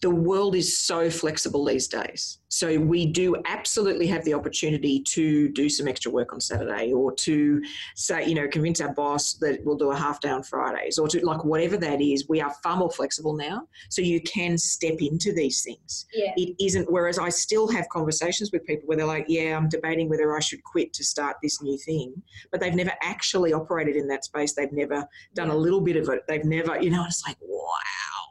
the 0.01 0.11
world 0.11 0.55
is 0.55 0.79
so 0.79 1.11
flexible 1.11 1.65
these 1.65 1.87
days. 1.87 2.39
So 2.49 2.79
we 2.79 3.07
do 3.07 3.37
absolutely 3.47 4.07
have 4.09 4.25
the 4.25 4.35
opportunity 4.35 5.03
to 5.03 5.51
do 5.51 5.69
some 5.69 5.87
extra 5.87 6.11
work 6.11 6.33
on 6.33 6.41
Saturday 6.41 6.93
or 6.93 7.13
to 7.13 7.63
say, 7.95 8.27
you 8.27 8.35
know, 8.35 8.49
convince 8.49 8.81
our 8.81 8.93
boss 8.95 9.35
that 9.35 9.61
we'll 9.65 9.77
do 9.77 9.91
a 9.93 9.97
half 9.97 10.21
day 10.21 10.31
on 10.31 10.43
Fridays 10.43 10.99
or 10.99 11.07
to 11.09 11.25
like 11.25 11.45
whatever 11.45 11.77
that 11.77 12.01
is. 12.01 12.29
We 12.29 12.41
are 12.41 12.53
far 12.63 12.77
more 12.77 12.91
flexible 12.91 13.35
now. 13.35 13.69
So 13.91 14.01
you 14.01 14.21
can 14.23 14.57
step 14.57 14.97
into 15.01 15.33
these 15.33 15.63
things. 15.63 16.07
Yeah. 16.15 16.33
It 16.37 16.57
isn't, 16.61 16.91
whereas 16.91 17.19
I 17.19 17.29
still 17.29 17.69
have 17.69 17.89
conversations 17.91 18.51
with 18.53 18.65
people 18.65 18.89
where 18.89 18.97
they're 18.97 19.07
like, 19.07 19.27
yeah, 19.29 19.57
I'm 19.57 19.69
debating 19.69 20.09
whether 20.09 20.35
I 20.35 20.41
should 20.41 20.65
quit 20.65 20.93
to 20.95 21.05
start 21.05 21.37
this 21.43 21.63
new 21.63 21.79
thing. 21.79 22.15
But 22.51 22.61
they've 22.61 22.75
never 22.75 22.93
actually 23.03 23.53
operated 23.53 23.97
in 23.97 24.09
that 24.09 24.25
space. 24.25 24.55
They've 24.55 24.73
never 24.73 25.07
done 25.35 25.49
yeah. 25.49 25.55
a 25.55 25.57
little 25.57 25.81
bit 25.81 25.97
of 25.97 26.09
it. 26.09 26.23
They've 26.27 26.45
never, 26.45 26.81
you 26.83 26.91
know, 26.91 27.05
it's 27.07 27.23
like, 27.27 27.37
wow 27.43 27.69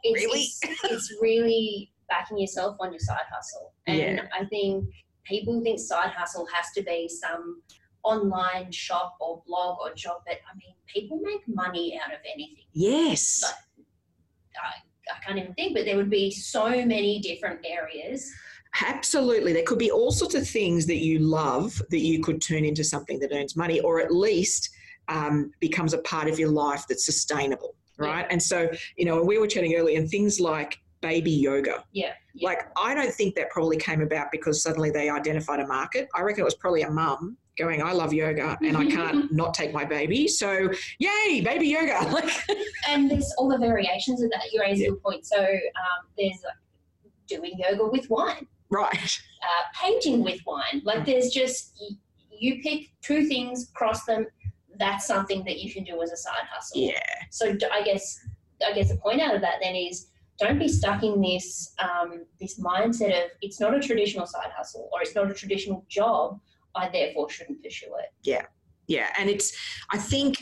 it's, 0.04 0.24
really? 0.24 0.42
It's, 0.42 0.60
it's, 0.84 1.14
really 1.22 1.59
backing 2.10 2.40
yourself 2.40 2.76
on 2.80 2.92
your 2.92 3.00
side 3.00 3.28
hustle. 3.32 3.74
And 3.88 3.98
yeah. 3.98 4.26
I 4.38 4.46
think 4.46 4.86
people 5.24 5.62
think 5.62 5.80
side 5.80 6.12
hustle 6.12 6.48
has 6.54 6.72
to 6.76 6.84
be 6.84 7.08
some 7.08 7.62
online 8.04 8.72
shop 8.72 9.16
or 9.20 9.44
blog 9.46 9.78
or 9.82 9.94
job, 9.94 10.22
but 10.26 10.38
I 10.52 10.56
mean, 10.58 10.74
people 10.88 11.20
make 11.24 11.42
money 11.48 12.00
out 12.04 12.14
of 12.14 12.20
anything. 12.34 12.66
Yes. 12.74 13.42
But 13.42 13.84
I, 14.64 15.16
I 15.16 15.26
can't 15.26 15.38
even 15.38 15.54
think, 15.54 15.76
but 15.76 15.86
there 15.86 15.98
would 15.98 16.10
be 16.10 16.32
so 16.32 16.70
many 16.86 17.20
different 17.20 17.60
areas. 17.66 18.32
Absolutely. 18.86 19.54
There 19.54 19.64
could 19.64 19.80
be 19.80 19.92
all 19.92 20.12
sorts 20.12 20.36
of 20.36 20.48
things 20.48 20.86
that 20.86 20.98
you 20.98 21.20
love 21.20 21.82
that 21.90 22.00
you 22.00 22.22
could 22.22 22.42
turn 22.42 22.64
into 22.66 22.84
something 22.84 23.20
that 23.20 23.32
earns 23.34 23.56
money 23.56 23.80
or 23.80 24.00
at 24.00 24.14
least 24.14 24.70
um, 25.08 25.52
becomes 25.60 25.94
a 25.94 25.98
part 26.00 26.28
of 26.28 26.38
your 26.38 26.50
life 26.52 26.86
that's 26.88 27.06
sustainable 27.06 27.76
right? 28.00 28.22
Yeah. 28.22 28.28
And 28.32 28.42
so, 28.42 28.70
you 28.98 29.06
know, 29.06 29.22
we 29.22 29.38
were 29.38 29.48
chatting 29.48 29.76
earlier, 29.76 30.00
and 30.00 30.10
things 30.10 30.40
like 30.40 30.80
baby 31.02 31.32
yoga. 31.32 31.84
Yeah, 31.92 32.14
yeah. 32.34 32.50
Like, 32.50 32.70
I 32.78 32.94
don't 32.94 33.14
think 33.14 33.36
that 33.36 33.50
probably 33.50 33.78
came 33.78 34.02
about 34.02 34.28
because 34.32 34.62
suddenly 34.62 34.92
they 34.92 35.10
identified 35.10 35.60
a 35.60 35.68
market. 35.68 36.08
I 36.16 36.22
reckon 36.22 36.42
it 36.42 36.46
was 36.46 36.56
probably 36.56 36.82
a 36.84 36.92
mum 36.92 37.38
going, 37.58 37.82
I 37.82 37.92
love 37.92 38.14
yoga 38.14 38.58
and 38.62 38.78
I 38.78 38.86
can't 38.86 39.32
not 39.32 39.54
take 39.54 39.74
my 39.74 39.84
baby. 39.84 40.28
So, 40.28 40.70
yay, 41.00 41.42
baby 41.42 41.68
yoga. 41.68 42.24
and 42.90 43.12
there's 43.12 43.34
all 43.38 43.50
the 43.50 43.58
variations 43.58 44.22
of 44.24 44.30
that. 44.32 44.44
You 44.52 44.62
raise 44.62 44.80
yeah. 44.80 44.90
point. 45.04 45.26
So, 45.26 45.40
um, 45.40 46.08
there's 46.18 46.40
like 46.44 47.14
doing 47.28 47.54
yoga 47.58 47.86
with 47.88 48.10
wine. 48.10 48.48
Right. 48.70 49.20
Uh, 49.44 49.64
painting 49.82 50.24
with 50.24 50.40
wine. 50.46 50.82
Like, 50.84 51.06
there's 51.06 51.30
just, 51.32 51.82
you 52.32 52.62
pick 52.62 52.92
two 53.02 53.26
things, 53.28 53.72
cross 53.74 54.06
them, 54.06 54.26
that's 54.80 55.06
something 55.06 55.44
that 55.44 55.60
you 55.60 55.72
can 55.72 55.84
do 55.84 56.02
as 56.02 56.12
a 56.12 56.18
side 56.18 56.48
hustle. 56.50 56.82
Yeah. 56.82 57.04
So 57.30 57.56
I 57.72 57.84
guess 57.84 58.20
I 58.66 58.74
guess 58.74 58.90
the 58.90 58.98
point 58.98 59.22
out 59.22 59.36
of 59.36 59.42
that 59.42 59.56
then 59.62 59.76
is 59.76 60.08
don't 60.40 60.60
be 60.60 60.68
stuck 60.68 61.04
in 61.04 61.22
this 61.22 61.74
um, 61.80 62.26
this 62.40 62.60
mindset 62.60 63.26
of 63.26 63.32
it's 63.42 63.60
not 63.60 63.76
a 63.76 63.80
traditional 63.80 64.26
side 64.26 64.52
hustle 64.56 64.90
or 64.94 65.02
it's 65.02 65.16
not 65.16 65.30
a 65.30 65.34
traditional 65.34 65.86
job. 65.90 66.40
I 66.76 66.90
therefore 66.90 67.30
shouldn't 67.30 67.64
pursue 67.64 67.94
it. 68.00 68.14
Yeah, 68.24 68.44
yeah, 68.88 69.08
and 69.18 69.30
it's 69.30 69.56
I 69.92 69.98
think 69.98 70.38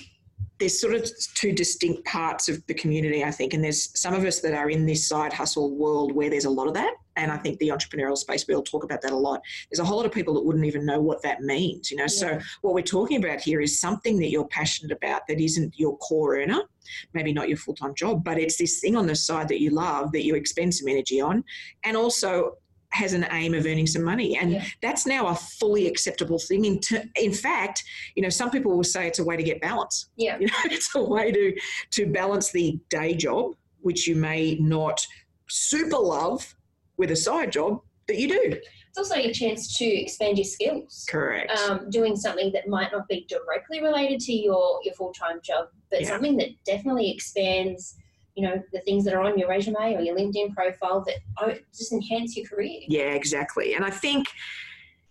there's 0.60 0.80
sort 0.80 0.96
of 0.96 1.08
two 1.36 1.52
distinct 1.52 2.04
parts 2.06 2.50
of 2.50 2.66
the 2.68 2.74
community, 2.74 3.24
I 3.24 3.32
think, 3.32 3.54
and 3.54 3.64
there's 3.64 3.98
some 4.00 4.14
of 4.14 4.24
us 4.26 4.40
that 4.40 4.54
are 4.54 4.70
in 4.70 4.86
this 4.86 5.08
side 5.08 5.32
hustle 5.32 5.76
world 5.76 6.14
where 6.14 6.30
there's 6.30 6.46
a 6.46 6.50
lot 6.50 6.68
of 6.68 6.74
that, 6.74 6.96
and 7.16 7.32
I 7.32 7.38
think 7.38 7.60
the 7.60 7.70
entrepreneurial 7.70 8.18
space 8.18 8.46
we'll 8.48 8.64
talk 8.64 8.84
about 8.84 9.02
that 9.02 9.12
a 9.12 9.18
lot. 9.18 9.42
There's 9.70 9.80
a 9.80 9.86
whole 9.86 9.98
lot 9.98 10.06
of 10.06 10.12
people 10.12 10.34
that 10.34 10.44
wouldn't 10.44 10.66
even 10.66 10.86
know 10.86 11.00
what 11.00 11.22
that 11.24 11.42
means, 11.42 11.92
you 11.92 11.98
know. 11.98 12.04
Yeah. 12.04 12.08
So 12.08 12.40
what 12.62 12.74
we're 12.74 12.82
talking 12.82 13.24
about 13.24 13.40
here 13.40 13.62
is 13.62 13.80
something 13.80 14.18
that 14.20 14.30
you're 14.30 14.48
passionate 14.48 14.96
about 14.96 15.28
that 15.28 15.40
isn't 15.40 15.78
your 15.78 15.98
core 15.98 16.38
earner, 16.38 16.62
maybe 17.14 17.34
not 17.34 17.48
your 17.48 17.58
full 17.58 17.76
time 17.76 17.94
job, 17.96 18.24
but 18.24 18.38
it's 18.38 18.58
this 18.58 18.80
thing 18.80 18.96
on 18.96 19.08
the 19.08 19.16
side 19.16 19.48
that 19.50 19.62
you 19.62 19.72
love 19.72 20.12
that 20.12 20.26
you 20.26 20.36
expend 20.36 20.74
some 20.74 20.88
energy 20.88 21.22
on, 21.22 21.44
and 21.84 21.98
also 21.98 22.58
has 22.92 23.14
an 23.14 23.28
aim 23.32 23.54
of 23.54 23.66
earning 23.66 23.86
some 23.86 24.04
money. 24.04 24.38
And 24.38 24.54
yeah. 24.54 24.66
that's 24.82 25.06
now 25.06 25.28
a 25.28 25.36
fully 25.36 25.88
acceptable 25.88 26.40
thing. 26.40 26.66
In, 26.66 26.80
ter- 26.80 27.04
in 27.16 27.34
fact 27.34 27.84
you 28.16 28.24
know 28.24 28.30
some 28.30 28.50
people 28.50 28.76
will 28.76 28.84
say 28.84 29.08
it's 29.08 29.20
a 29.20 29.24
way 29.24 29.38
to 29.38 29.44
get 29.44 29.62
balance. 29.62 30.10
Yeah. 30.16 30.38
You 30.40 30.48
know 30.48 30.54
it's 30.66 30.94
a 30.96 31.04
way 31.04 31.32
to 31.32 31.56
to 31.92 32.06
balance 32.08 32.52
the 32.52 32.80
day 32.90 33.14
job 33.16 33.56
which 33.82 34.08
you 34.08 34.16
may 34.16 34.56
not 34.56 35.06
super 35.48 35.98
love 35.98 36.56
with 36.98 37.12
a 37.12 37.16
side 37.16 37.52
job 37.52 37.82
that 38.08 38.18
you 38.18 38.28
do 38.28 38.60
it's 38.98 39.12
also 39.12 39.22
a 39.22 39.32
chance 39.32 39.78
to 39.78 39.86
expand 39.86 40.38
your 40.38 40.46
skills 40.46 41.06
correct 41.10 41.52
um, 41.52 41.90
doing 41.90 42.16
something 42.16 42.52
that 42.52 42.68
might 42.68 42.92
not 42.92 43.08
be 43.08 43.26
directly 43.30 43.82
related 43.82 44.20
to 44.20 44.34
your 44.34 44.80
your 44.84 44.94
full-time 44.96 45.40
job 45.44 45.68
but 45.92 46.02
yeah. 46.02 46.08
something 46.08 46.38
that 46.38 46.50
definitely 46.66 47.12
expands 47.12 47.98
you 48.36 48.44
know 48.44 48.62
the 48.74 48.80
things 48.82 49.06
that 49.06 49.14
are 49.14 49.22
on 49.22 49.38
your 49.38 49.50
resume 49.50 49.96
or 49.96 50.02
your 50.02 50.16
linkedin 50.16 50.54
profile 50.54 51.04
that 51.06 51.18
oh, 51.40 51.54
just 51.76 51.92
enhance 51.92 52.36
your 52.36 52.48
career 52.48 52.80
yeah 52.88 53.12
exactly 53.14 53.76
and 53.76 53.86
i 53.86 53.90
think 53.90 54.28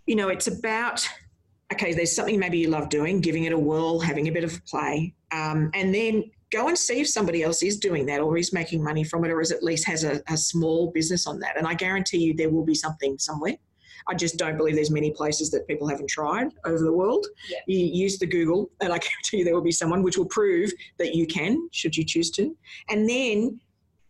you 0.07 0.17
know 0.17 0.29
it's 0.29 0.47
about 0.47 1.09
okay 1.73 1.93
there's 1.93 2.15
something 2.15 2.39
maybe 2.39 2.59
you 2.59 2.69
love 2.69 2.89
doing 2.89 3.21
giving 3.21 3.45
it 3.45 3.53
a 3.53 3.59
whirl 3.59 4.01
having 4.01 4.29
a 4.29 4.31
bit 4.31 4.45
of 4.45 4.65
play 4.67 5.15
um, 5.33 5.71
and 5.75 5.95
then 5.95 6.25
go 6.53 6.69
and 6.69 6.79
see 6.79 7.01
if 7.01 7.09
somebody 7.09 7.43
else 7.43 7.63
is 7.63 7.79
doing 7.79 8.07
that 8.07 8.21
or 8.21 8.37
is 8.37 8.53
making 8.53 8.83
money 8.83 9.03
from 9.03 9.25
it 9.25 9.31
or 9.31 9.41
is 9.41 9.51
at 9.51 9.63
least 9.63 9.87
has 9.87 10.05
a, 10.05 10.23
a 10.29 10.37
small 10.37 10.93
business 10.93 11.27
on 11.27 11.41
that. 11.41 11.57
And 11.57 11.67
I 11.67 11.75
guarantee 11.75 12.19
you 12.19 12.35
there 12.35 12.51
will 12.51 12.65
be 12.65 12.75
something 12.75 13.19
somewhere. 13.19 13.57
I 14.09 14.15
just 14.15 14.37
don't 14.37 14.57
believe 14.57 14.75
there's 14.75 14.91
many 14.91 15.11
places 15.11 15.51
that 15.51 15.67
people 15.67 15.89
haven't 15.89 16.09
tried 16.09 16.53
over 16.65 16.83
the 16.83 16.93
world. 16.93 17.27
Yeah. 17.51 17.59
You 17.67 17.87
use 17.87 18.19
the 18.19 18.27
Google, 18.27 18.71
and 18.81 18.93
I 18.93 18.99
guarantee 18.99 19.39
you 19.39 19.45
there 19.45 19.55
will 19.55 19.63
be 19.63 19.73
someone 19.73 20.03
which 20.03 20.17
will 20.17 20.27
prove 20.27 20.73
that 20.99 21.15
you 21.15 21.27
can, 21.27 21.69
should 21.73 21.97
you 21.97 22.05
choose 22.05 22.31
to. 22.33 22.57
And 22.89 23.09
then 23.09 23.61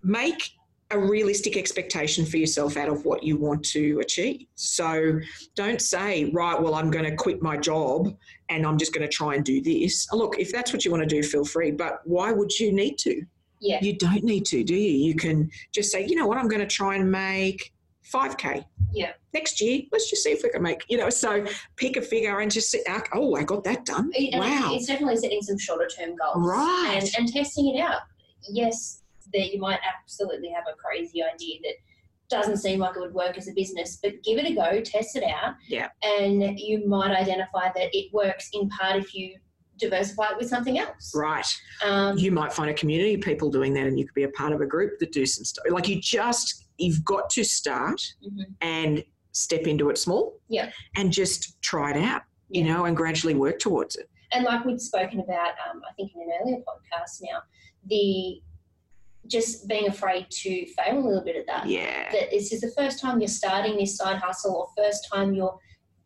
make 0.02 0.50
a 0.92 0.98
realistic 0.98 1.56
expectation 1.56 2.24
for 2.24 2.36
yourself 2.36 2.76
out 2.76 2.88
of 2.88 3.04
what 3.04 3.22
you 3.24 3.36
want 3.36 3.64
to 3.64 3.98
achieve. 3.98 4.46
So 4.54 5.18
don't 5.56 5.82
say, 5.82 6.30
right, 6.32 6.60
well, 6.60 6.76
I'm 6.76 6.92
going 6.92 7.04
to 7.04 7.16
quit 7.16 7.42
my 7.42 7.56
job 7.56 8.14
and 8.48 8.64
I'm 8.64 8.78
just 8.78 8.94
going 8.94 9.02
to 9.02 9.12
try 9.12 9.34
and 9.34 9.44
do 9.44 9.60
this. 9.60 10.06
Look, 10.12 10.38
if 10.38 10.52
that's 10.52 10.72
what 10.72 10.84
you 10.84 10.92
want 10.92 11.02
to 11.02 11.08
do, 11.08 11.24
feel 11.24 11.44
free. 11.44 11.72
But 11.72 12.02
why 12.04 12.30
would 12.30 12.56
you 12.56 12.72
need 12.72 12.98
to? 12.98 13.20
Yeah. 13.60 13.80
You 13.82 13.96
don't 13.96 14.22
need 14.22 14.44
to, 14.46 14.62
do 14.62 14.76
you? 14.76 15.08
You 15.08 15.16
can 15.16 15.50
just 15.72 15.90
say, 15.90 16.06
you 16.06 16.14
know 16.14 16.26
what, 16.26 16.38
I'm 16.38 16.46
going 16.46 16.60
to 16.60 16.66
try 16.66 16.94
and 16.94 17.10
make 17.10 17.72
5K. 18.12 18.64
Yeah. 18.92 19.12
Next 19.34 19.60
year, 19.60 19.82
let's 19.92 20.08
just 20.08 20.22
see 20.22 20.30
if 20.30 20.42
we 20.42 20.50
can 20.50 20.62
make, 20.62 20.84
you 20.88 20.96
know, 20.96 21.10
so 21.10 21.44
pick 21.76 21.96
a 21.96 22.02
figure 22.02 22.40
and 22.40 22.50
just 22.50 22.70
sit 22.70 22.82
out, 22.88 23.08
oh, 23.12 23.34
I 23.34 23.42
got 23.42 23.64
that 23.64 23.84
done. 23.84 24.10
And 24.16 24.40
wow. 24.40 24.72
It's 24.74 24.86
definitely 24.86 25.16
setting 25.16 25.42
some 25.42 25.58
shorter 25.58 25.88
term 25.88 26.14
goals. 26.16 26.46
Right. 26.46 27.00
And, 27.00 27.10
and 27.18 27.32
testing 27.32 27.74
it 27.74 27.80
out. 27.80 28.02
Yes, 28.48 29.02
that 29.32 29.52
you 29.52 29.60
might 29.60 29.80
absolutely 30.00 30.50
have 30.50 30.64
a 30.72 30.76
crazy 30.76 31.22
idea 31.22 31.58
that 31.64 31.74
doesn't 32.28 32.58
seem 32.58 32.80
like 32.80 32.96
it 32.96 33.00
would 33.00 33.14
work 33.14 33.36
as 33.36 33.48
a 33.48 33.52
business, 33.52 33.98
but 34.02 34.22
give 34.24 34.38
it 34.38 34.46
a 34.46 34.54
go, 34.54 34.80
test 34.80 35.16
it 35.16 35.24
out. 35.24 35.54
Yeah. 35.68 35.88
And 36.02 36.58
you 36.58 36.86
might 36.86 37.14
identify 37.14 37.70
that 37.74 37.96
it 37.96 38.12
works 38.12 38.50
in 38.52 38.68
part 38.68 38.96
if 38.96 39.14
you 39.14 39.36
diversify 39.78 40.30
it 40.30 40.38
with 40.38 40.48
something 40.48 40.78
else. 40.78 41.12
Right. 41.14 41.46
Um, 41.84 42.18
you 42.18 42.32
might 42.32 42.52
find 42.52 42.70
a 42.70 42.74
community 42.74 43.14
of 43.14 43.20
people 43.20 43.50
doing 43.50 43.74
that 43.74 43.86
and 43.86 43.98
you 43.98 44.06
could 44.06 44.14
be 44.14 44.24
a 44.24 44.30
part 44.30 44.52
of 44.52 44.60
a 44.60 44.66
group 44.66 44.98
that 45.00 45.12
do 45.12 45.26
some 45.26 45.44
stuff. 45.44 45.64
Like 45.68 45.88
you 45.88 46.00
just, 46.00 46.65
you've 46.78 47.04
got 47.04 47.30
to 47.30 47.44
start 47.44 48.00
mhm. 48.24 48.44
and 48.60 49.04
step 49.32 49.62
into 49.62 49.90
it 49.90 49.98
small. 49.98 50.38
Yeah. 50.48 50.70
And 50.96 51.12
just 51.12 51.60
try 51.62 51.90
it 51.90 51.96
out, 51.96 52.22
you 52.48 52.64
Yeah. 52.64 52.74
know, 52.74 52.84
and 52.86 52.96
gradually 52.96 53.34
work 53.34 53.58
towards 53.58 53.96
it. 53.96 54.08
and 54.32 54.44
like 54.44 54.64
we'd 54.64 54.80
spoken 54.80 55.20
about, 55.20 55.52
um, 55.70 55.80
I 55.88 55.92
think 55.94 56.12
in 56.14 56.20
an 56.22 56.30
earlier 56.42 56.58
podcast 56.58 57.20
now, 57.22 57.42
the 57.88 58.42
just 59.28 59.66
being 59.68 59.86
afraid 59.88 60.26
to 60.30 60.66
fail 60.66 60.98
a 60.98 61.04
little 61.04 61.22
bit 61.22 61.36
at 61.36 61.46
that. 61.46 61.66
Yeah. 61.66 62.10
That 62.12 62.30
this 62.30 62.52
is 62.52 62.60
the 62.60 62.72
first 62.76 63.00
time 63.00 63.20
you're 63.20 63.28
starting 63.28 63.76
this 63.76 63.96
side 63.96 64.18
hustle 64.18 64.54
or 64.54 64.68
first 64.76 65.08
time 65.12 65.32
you're 65.34 65.58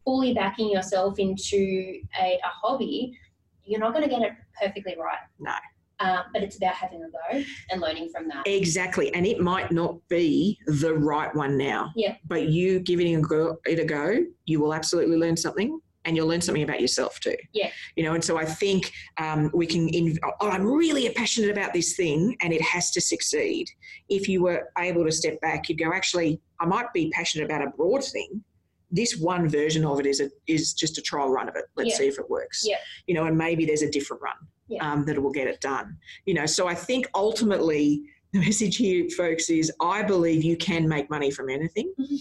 fully 0.04 0.32
backing 0.34 0.70
yourself 0.70 1.18
into 1.18 2.00
a, 2.20 2.38
a 2.42 2.48
hobby, 2.62 3.16
you're 3.64 3.80
not 3.80 3.92
going 3.94 4.04
to 4.04 4.10
get 4.10 4.22
it 4.22 4.32
perfectly 4.60 4.96
right. 4.98 5.18
No. 5.38 5.52
Uh, 6.00 6.22
but 6.32 6.42
it's 6.42 6.56
about 6.56 6.74
having 6.74 7.02
a 7.02 7.10
go 7.10 7.44
and 7.70 7.80
learning 7.80 8.08
from 8.08 8.26
that. 8.28 8.46
Exactly. 8.46 9.12
And 9.14 9.26
it 9.26 9.40
might 9.40 9.70
not 9.70 9.96
be 10.08 10.58
the 10.66 10.94
right 10.94 11.34
one 11.36 11.58
now. 11.58 11.92
Yeah. 11.94 12.16
But 12.26 12.48
you 12.48 12.80
giving 12.80 13.12
it 13.12 13.18
a 13.18 13.20
go, 13.20 13.58
it 13.66 13.78
a 13.78 13.84
go 13.84 14.24
you 14.46 14.60
will 14.60 14.72
absolutely 14.72 15.16
learn 15.16 15.36
something 15.36 15.78
and 16.06 16.16
you'll 16.16 16.26
learn 16.26 16.40
something 16.40 16.62
about 16.62 16.80
yourself 16.80 17.20
too. 17.20 17.36
Yeah. 17.52 17.70
You 17.96 18.04
know, 18.04 18.14
and 18.14 18.24
so 18.24 18.38
I 18.38 18.46
think 18.46 18.90
um, 19.18 19.50
we 19.52 19.66
can, 19.66 19.88
in, 19.90 20.16
oh, 20.40 20.48
I'm 20.48 20.64
really 20.64 21.08
passionate 21.10 21.50
about 21.50 21.74
this 21.74 21.94
thing 21.94 22.34
and 22.40 22.52
it 22.54 22.62
has 22.62 22.90
to 22.92 23.00
succeed. 23.02 23.66
If 24.08 24.26
you 24.26 24.42
were 24.42 24.70
able 24.78 25.04
to 25.04 25.12
step 25.12 25.38
back, 25.42 25.68
you'd 25.68 25.78
go, 25.78 25.92
actually, 25.92 26.40
I 26.58 26.64
might 26.64 26.90
be 26.94 27.10
passionate 27.10 27.44
about 27.44 27.62
a 27.62 27.70
broad 27.76 28.02
thing. 28.02 28.42
This 28.90 29.18
one 29.18 29.48
version 29.48 29.84
of 29.84 30.00
it 30.00 30.06
is 30.06 30.20
a, 30.20 30.30
is 30.46 30.72
just 30.72 30.96
a 30.96 31.02
trial 31.02 31.28
run 31.28 31.48
of 31.48 31.54
it. 31.56 31.66
Let's 31.76 31.90
Yeah. 31.90 31.96
see 31.96 32.06
if 32.08 32.18
it 32.18 32.28
works. 32.30 32.64
Yeah. 32.66 32.78
You 33.06 33.14
know, 33.14 33.26
and 33.26 33.36
maybe 33.36 33.66
there's 33.66 33.82
a 33.82 33.90
different 33.90 34.22
run 34.22 34.34
Yeah. 34.70 34.90
um, 34.90 35.04
that 35.04 35.20
will 35.20 35.32
get 35.32 35.46
it 35.48 35.60
done. 35.60 35.98
You 36.26 36.34
know, 36.34 36.46
so 36.46 36.66
I 36.68 36.74
think 36.74 37.06
ultimately 37.14 38.02
the 38.32 38.38
message 38.40 38.76
here, 38.76 39.08
folks, 39.10 39.50
is 39.50 39.70
I 39.80 40.02
believe 40.04 40.44
you 40.44 40.56
can 40.56 40.88
make 40.88 41.10
money 41.10 41.30
from 41.30 41.50
anything. 41.50 41.92
Mhm. 42.00 42.18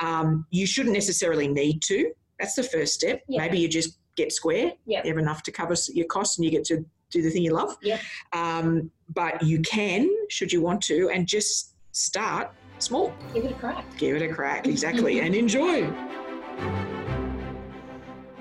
Um, 0.00 0.46
you 0.50 0.66
shouldn't 0.66 0.94
necessarily 0.94 1.48
need 1.48 1.82
to. 1.82 2.12
That's 2.38 2.54
the 2.54 2.62
first 2.62 2.94
step. 2.94 3.22
Yeah. 3.28 3.40
Maybe 3.42 3.58
you 3.58 3.68
just 3.68 3.98
get 4.16 4.32
square. 4.32 4.72
Yeah. 4.86 5.02
You 5.04 5.10
have 5.10 5.18
enough 5.18 5.42
to 5.44 5.50
cover 5.52 5.74
your 5.88 6.06
costs 6.06 6.38
and 6.38 6.44
you 6.44 6.50
get 6.52 6.64
to 6.66 6.84
do 7.10 7.22
the 7.22 7.30
thing 7.30 7.42
you 7.42 7.52
love. 7.52 7.76
Yeah. 7.82 7.98
Um, 8.32 8.90
but 9.12 9.42
you 9.42 9.60
can, 9.62 10.08
should 10.28 10.52
you 10.52 10.60
want 10.60 10.80
to, 10.82 11.10
and 11.10 11.26
just 11.26 11.74
start 11.92 12.52
small. 12.78 13.12
Give 13.34 13.44
it 13.44 13.50
a 13.50 13.54
crack. 13.54 13.84
Give 13.96 14.14
it 14.14 14.22
a 14.22 14.32
crack, 14.32 14.68
exactly, 14.68 15.20
and 15.20 15.34
enjoy. 15.34 15.90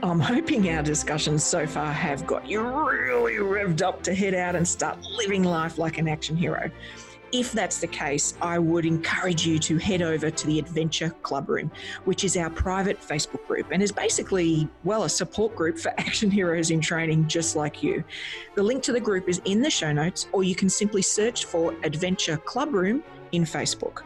I'm 0.04 0.20
hoping 0.20 0.70
our 0.70 0.84
discussions 0.84 1.44
so 1.44 1.66
far 1.66 1.92
have 1.92 2.28
got 2.28 2.48
you 2.48 2.62
really 2.62 3.38
revved 3.38 3.82
up 3.82 4.04
to 4.04 4.14
head 4.14 4.36
out 4.36 4.56
and 4.56 4.68
start 4.68 5.02
living 5.02 5.44
life 5.44 5.80
like 5.80 5.98
an 5.98 6.08
action 6.08 6.38
hero. 6.38 6.70
If 7.32 7.52
that's 7.52 7.80
the 7.80 7.88
case, 7.88 8.36
I 8.40 8.60
would 8.60 8.86
encourage 8.86 9.46
you 9.46 9.58
to 9.58 9.78
head 9.80 10.04
over 10.04 10.30
to 10.30 10.48
the 10.48 10.60
Adventure 10.60 11.10
Club 11.24 11.50
Room, 11.50 11.72
which 12.06 12.24
is 12.24 12.38
our 12.38 12.52
private 12.52 13.02
Facebook 13.02 13.46
group 13.48 13.72
and 13.72 13.82
is 13.82 13.92
basically, 13.92 14.70
well, 14.84 15.06
a 15.06 15.10
support 15.10 15.56
group 15.56 15.80
for 15.80 15.90
action 15.98 16.30
heroes 16.30 16.70
in 16.70 16.80
training 16.80 17.28
just 17.28 17.56
like 17.56 17.82
you. 17.82 18.04
The 18.54 18.62
link 18.62 18.84
to 18.84 18.92
the 18.92 19.00
group 19.00 19.28
is 19.28 19.42
in 19.46 19.62
the 19.62 19.72
show 19.72 19.92
notes, 19.92 20.28
or 20.32 20.44
you 20.44 20.54
can 20.54 20.70
simply 20.70 21.02
search 21.02 21.46
for 21.46 21.76
Adventure 21.84 22.38
Club 22.38 22.72
Room 22.76 23.04
in 23.32 23.44
Facebook. 23.44 24.04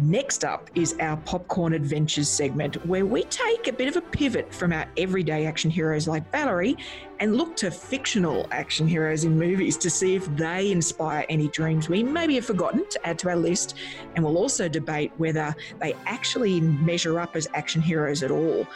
Next 0.00 0.44
up 0.44 0.70
is 0.76 0.94
our 1.00 1.16
Popcorn 1.16 1.72
Adventures 1.72 2.28
segment, 2.28 2.86
where 2.86 3.04
we 3.04 3.24
take 3.24 3.66
a 3.66 3.72
bit 3.72 3.88
of 3.88 3.96
a 3.96 4.00
pivot 4.00 4.54
from 4.54 4.72
our 4.72 4.86
everyday 4.96 5.44
action 5.44 5.72
heroes 5.72 6.06
like 6.06 6.30
Valerie 6.30 6.76
and 7.18 7.34
look 7.34 7.56
to 7.56 7.70
fictional 7.72 8.46
action 8.52 8.86
heroes 8.86 9.24
in 9.24 9.36
movies 9.36 9.76
to 9.78 9.90
see 9.90 10.14
if 10.14 10.24
they 10.36 10.70
inspire 10.70 11.26
any 11.28 11.48
dreams 11.48 11.88
we 11.88 12.04
maybe 12.04 12.36
have 12.36 12.44
forgotten 12.44 12.88
to 12.90 13.04
add 13.04 13.18
to 13.18 13.30
our 13.30 13.36
list. 13.36 13.74
And 14.14 14.24
we'll 14.24 14.38
also 14.38 14.68
debate 14.68 15.10
whether 15.16 15.52
they 15.80 15.94
actually 16.06 16.60
measure 16.60 17.18
up 17.18 17.34
as 17.34 17.48
action 17.54 17.82
heroes 17.82 18.22
at 18.22 18.30
all. 18.30 18.68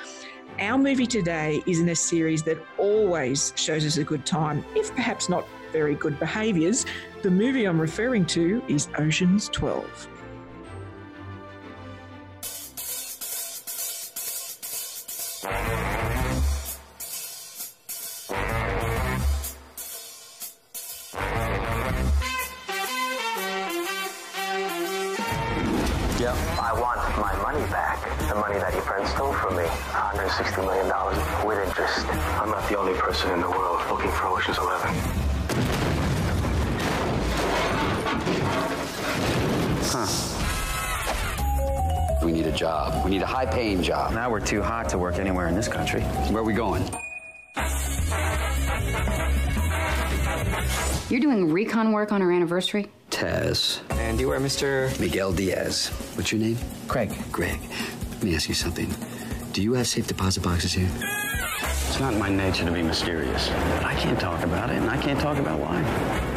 Our 0.59 0.77
movie 0.77 1.07
today 1.07 1.63
is 1.69 1.79
in 1.79 1.89
a 1.91 1.97
series 1.97 2.43
that 2.45 2.59
always 2.79 3.53
shows 3.55 3.87
us 3.87 3.97
a 3.97 4.03
good 4.03 4.27
time, 4.27 4.65
if 4.75 4.93
perhaps 4.93 5.29
not 5.29 5.47
very 5.71 5.95
good 5.95 6.19
behaviours. 6.19 6.85
The 7.23 7.31
movie 7.31 7.65
I'm 7.65 7.81
referring 7.81 8.27
to 8.27 8.61
is 8.69 8.89
Ocean's 8.99 9.49
12. 9.51 10.09
Yep. 15.43 15.51
I 26.61 26.73
want 26.79 27.01
my 27.19 27.35
money 27.43 27.59
back. 27.73 27.99
The 28.29 28.37
money 28.37 28.55
that 28.61 28.73
your 28.73 28.83
friend 28.83 29.05
stole 29.09 29.33
from 29.33 29.57
me. 29.57 29.65
$160 29.65 30.65
million 30.65 30.87
with 31.45 31.59
interest. 31.67 32.07
I'm 32.41 32.51
not 32.51 32.69
the 32.69 32.79
only 32.79 32.95
person 32.95 33.33
in 33.33 33.41
the 33.41 33.51
world 33.51 33.81
looking 33.91 34.13
for 34.13 34.29
Ocean's 34.29 34.59
11. 34.59 35.23
We 42.25 42.31
need 42.31 42.47
a 42.47 42.53
job. 42.53 43.05
We 43.05 43.11
need 43.11 43.23
a 43.23 43.27
high 43.27 43.47
paying 43.47 43.83
job. 43.83 44.13
Now 44.13 44.31
we're 44.31 44.41
too 44.41 44.63
hot 44.63 44.89
to 44.91 44.99
work 44.99 45.17
anywhere 45.17 45.49
in 45.49 45.57
this 45.57 45.69
country. 45.69 46.03
Where 46.03 46.43
are 46.43 46.45
we 46.45 46.53
going? 46.53 46.83
You're 51.11 51.21
doing 51.21 51.53
recon 51.53 51.93
work 51.93 52.13
on 52.13 52.23
our 52.23 52.31
anniversary? 52.31 52.89
Taz. 53.11 53.81
And 53.99 54.21
you 54.21 54.31
are 54.31 54.39
Mr. 54.39 54.99
Miguel 55.01 55.33
Diaz. 55.33 55.89
What's 56.15 56.33
your 56.33 56.41
name? 56.41 56.57
Craig. 56.89 57.13
Greg. 57.31 57.61
Let 58.13 58.23
me 58.23 58.35
ask 58.35 58.49
you 58.49 58.55
something. 58.55 58.89
Do 59.53 59.63
you 59.63 59.75
have 59.75 59.87
safe 59.89 60.07
deposit 60.07 60.43
boxes 60.43 60.73
here? 60.73 60.89
It's 61.61 62.01
not 62.01 62.15
in 62.15 62.19
my 62.19 62.31
nature 62.31 62.65
to 62.65 62.73
be 62.73 62.83
mysterious, 62.83 63.49
but 63.49 63.85
I 63.85 63.95
can't 63.97 64.19
talk 64.19 64.43
about 64.45 64.71
it, 64.71 64.77
and 64.77 64.89
I 64.89 64.97
can't 64.97 65.21
talk 65.21 65.37
about 65.37 65.59
why. 65.59 66.32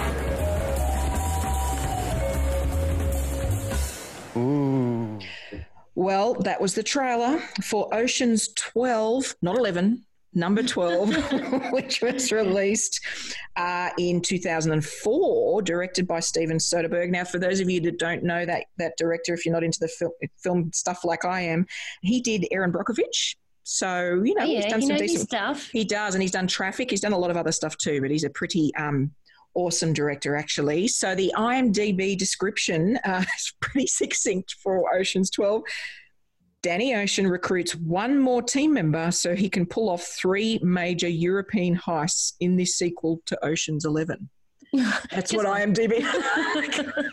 Well, 6.05 6.35
that 6.35 6.61
was 6.61 6.75
the 6.75 6.83
trailer 6.83 7.39
for 7.63 7.91
Ocean's 7.91 8.49
12, 8.53 9.37
not 9.41 9.57
11, 9.57 10.05
number 10.35 10.61
12, 10.61 11.71
which 11.71 11.99
was 12.03 12.31
released 12.31 12.99
uh, 13.55 13.89
in 13.97 14.21
2004, 14.21 15.61
directed 15.63 16.07
by 16.07 16.19
Steven 16.19 16.57
Soderbergh. 16.57 17.09
Now, 17.09 17.23
for 17.23 17.39
those 17.39 17.59
of 17.59 17.71
you 17.71 17.81
that 17.81 17.97
don't 17.97 18.21
know 18.23 18.45
that, 18.45 18.65
that 18.77 18.93
director, 18.99 19.33
if 19.33 19.47
you're 19.47 19.53
not 19.53 19.63
into 19.63 19.79
the 19.79 19.87
film, 19.87 20.11
film 20.37 20.71
stuff 20.73 21.03
like 21.05 21.25
I 21.25 21.41
am, 21.41 21.65
he 22.03 22.21
did 22.21 22.45
Erin 22.51 22.71
Brockovich. 22.71 23.35
So, 23.63 24.21
you 24.23 24.35
know, 24.35 24.43
Oh, 24.43 24.45
he's 24.45 24.67
done 24.67 24.81
he 24.81 24.85
some 24.87 24.97
decent 24.97 25.27
stuff. 25.27 25.69
he 25.71 25.83
does, 25.85 26.13
and 26.13 26.21
he's 26.21 26.29
done 26.29 26.45
Traffic. 26.45 26.91
He's 26.91 27.01
done 27.01 27.13
a 27.13 27.17
lot 27.17 27.31
of 27.31 27.37
other 27.37 27.51
stuff 27.51 27.79
too, 27.79 27.99
but 27.99 28.11
he's 28.11 28.23
a 28.23 28.29
pretty 28.29 28.71
um, 28.75 29.09
awesome 29.55 29.93
director, 29.93 30.35
actually. 30.35 30.87
So 30.87 31.15
the 31.15 31.33
IMDb 31.35 32.17
description 32.17 32.99
uh, 33.03 33.23
is 33.37 33.53
pretty 33.61 33.87
succinct 33.87 34.55
for 34.61 34.93
Ocean's 34.93 35.29
12. 35.31 35.63
Danny 36.61 36.95
Ocean 36.95 37.27
recruits 37.27 37.75
one 37.75 38.17
more 38.17 38.41
team 38.41 38.73
member 38.73 39.11
so 39.11 39.35
he 39.35 39.49
can 39.49 39.67
pull 39.67 39.87
off 39.87 40.01
three 40.01 40.59
major 40.63 41.07
European 41.07 41.77
heists 41.77 42.33
in 42.39 42.55
this 42.55 42.75
sequel 42.75 43.21
to 43.27 43.45
Ocean's 43.45 43.85
11. 43.85 44.29
That's 45.11 45.31
what 45.31 45.45
IMDb. 45.45 46.03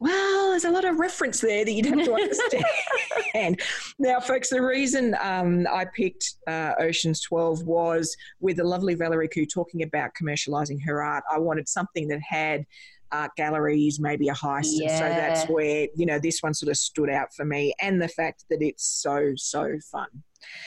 well, 0.00 0.50
there's 0.50 0.64
a 0.64 0.70
lot 0.70 0.86
of 0.86 0.98
reference 0.98 1.40
there 1.40 1.62
that 1.62 1.70
you'd 1.70 1.84
have 1.84 2.04
to 2.04 2.14
understand. 2.14 3.60
now, 3.98 4.18
folks, 4.18 4.48
the 4.48 4.62
reason 4.62 5.14
um, 5.20 5.66
I 5.70 5.84
picked 5.84 6.36
uh, 6.46 6.72
Ocean's 6.78 7.20
12 7.20 7.64
was 7.64 8.16
with 8.40 8.56
the 8.56 8.64
lovely 8.64 8.94
Valerie 8.94 9.28
Khoo 9.28 9.46
talking 9.46 9.82
about 9.82 10.12
commercializing 10.20 10.78
her 10.86 11.02
art. 11.02 11.22
I 11.30 11.38
wanted 11.38 11.68
something 11.68 12.08
that 12.08 12.20
had 12.26 12.64
art 13.12 13.32
galleries, 13.36 14.00
maybe 14.00 14.28
a 14.28 14.34
heist. 14.34 14.70
Yeah. 14.72 14.90
And 14.90 14.98
so 14.98 15.04
that's 15.04 15.50
where, 15.50 15.88
you 15.94 16.06
know, 16.06 16.18
this 16.18 16.40
one 16.40 16.54
sort 16.54 16.70
of 16.70 16.78
stood 16.78 17.10
out 17.10 17.34
for 17.34 17.44
me. 17.44 17.74
And 17.82 18.00
the 18.00 18.08
fact 18.08 18.44
that 18.48 18.62
it's 18.62 18.84
so, 18.84 19.32
so 19.36 19.76
fun. 19.92 20.08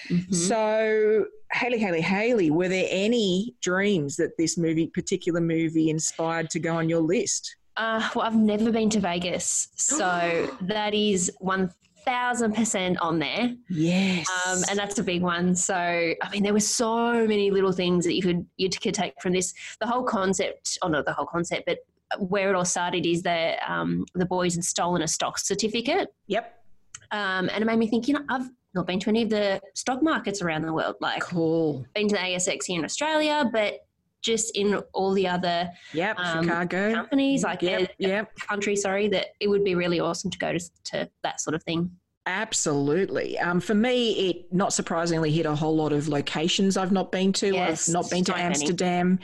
Mhm. 0.10 0.36
So, 0.36 1.26
Haley, 1.52 1.80
Haley, 1.80 2.02
Haley, 2.02 2.52
were 2.52 2.70
there 2.70 2.88
any 2.90 3.56
dreams 3.64 4.16
that 4.18 4.38
this 4.38 4.60
movie, 4.60 4.88
particular 4.88 5.42
movie, 5.42 5.90
inspired 5.90 6.52
to 6.52 6.60
go 6.60 6.76
on 6.76 6.88
your 6.88 7.02
list? 7.02 7.56
Uh, 7.78 8.08
well, 8.16 8.26
I've 8.26 8.36
never 8.36 8.72
been 8.72 8.90
to 8.92 9.00
Vegas, 9.00 9.70
so 9.76 10.50
that 10.62 10.94
is 10.94 11.32
one 11.40 11.72
thousand 12.06 12.54
percent 12.54 12.98
on 13.00 13.18
there, 13.20 13.54
Yes. 13.70 14.28
um, 14.46 14.62
and 14.70 14.78
that's 14.78 15.00
a 15.00 15.04
big 15.04 15.22
one. 15.22 15.56
So, 15.56 15.74
I 15.76 16.30
mean, 16.32 16.44
there 16.44 16.54
were 16.54 16.60
so 16.60 17.26
many 17.26 17.50
little 17.50 17.72
things 17.72 18.04
that 18.06 18.14
you 18.14 18.22
could 18.22 18.46
you 18.58 18.70
could 18.70 18.94
take 18.94 19.14
from 19.22 19.34
this. 19.34 19.54
The 19.80 19.88
whole 19.88 20.04
concept, 20.04 20.78
or 20.82 20.90
not 20.90 21.06
the 21.06 21.14
whole 21.14 21.26
concept, 21.26 21.64
but 21.66 21.80
where 22.20 22.50
it 22.50 22.56
all 22.56 22.66
started 22.66 23.06
is 23.08 23.24
that 23.24 23.58
um, 23.68 24.06
the 24.14 24.26
boys 24.26 24.54
had 24.56 24.64
stolen 24.66 25.02
a 25.02 25.08
stock 25.08 25.40
certificate, 25.40 26.10
yep. 26.28 26.64
um, 27.12 27.50
and 27.50 27.62
it 27.64 27.66
made 27.66 27.80
me 27.80 27.88
think. 27.88 28.08
You 28.08 28.16
know, 28.16 28.26
I've 28.30 28.50
not 28.76 28.86
been 28.86 29.00
to 29.00 29.10
any 29.10 29.24
of 29.24 29.30
the 29.30 29.62
stock 29.74 30.04
markets 30.04 30.42
around 30.42 30.64
the 30.64 30.74
world. 30.74 30.96
Like, 31.00 31.22
Cool. 31.24 31.86
been 31.96 32.08
to 32.10 32.16
the 32.16 32.22
ASX 32.22 32.66
here 32.66 32.80
in 32.80 32.86
Australia, 32.86 33.50
but 33.52 33.86
just 34.24 34.58
in 34.58 34.76
all 34.94 35.12
the 35.14 35.28
other 35.28 35.70
Yep. 35.94 36.18
Um, 36.18 36.44
Chicago. 36.46 36.94
companies, 36.96 37.44
like 37.44 37.62
Yep. 37.62 37.82
uh, 37.82 37.86
Yep. 38.00 38.36
country, 38.48 38.76
sorry, 38.76 39.08
that 39.10 39.28
it 39.40 39.48
would 39.48 39.64
be 39.64 39.76
really 39.76 40.00
awesome 40.00 40.32
to 40.32 40.38
go 40.40 40.52
to, 40.58 40.60
to 40.86 41.10
that 41.22 41.40
sort 41.42 41.54
of 41.54 41.62
thing. 41.64 41.92
Absolutely. 42.26 43.38
Um, 43.40 43.60
for 43.60 43.74
me, 43.74 44.30
it 44.30 44.54
not 44.54 44.72
surprisingly 44.74 45.32
hit 45.32 45.46
a 45.46 45.54
whole 45.56 45.76
lot 45.76 45.92
of 45.92 46.08
locations 46.08 46.78
I've 46.78 46.92
not 46.92 47.12
been 47.12 47.34
to. 47.34 47.54
Yes, 47.54 47.90
I've 47.90 47.94
not 47.94 48.10
been 48.10 48.24
to 48.26 48.32
so 48.32 48.38
many. 48.38 48.46
Amsterdam. 48.48 49.20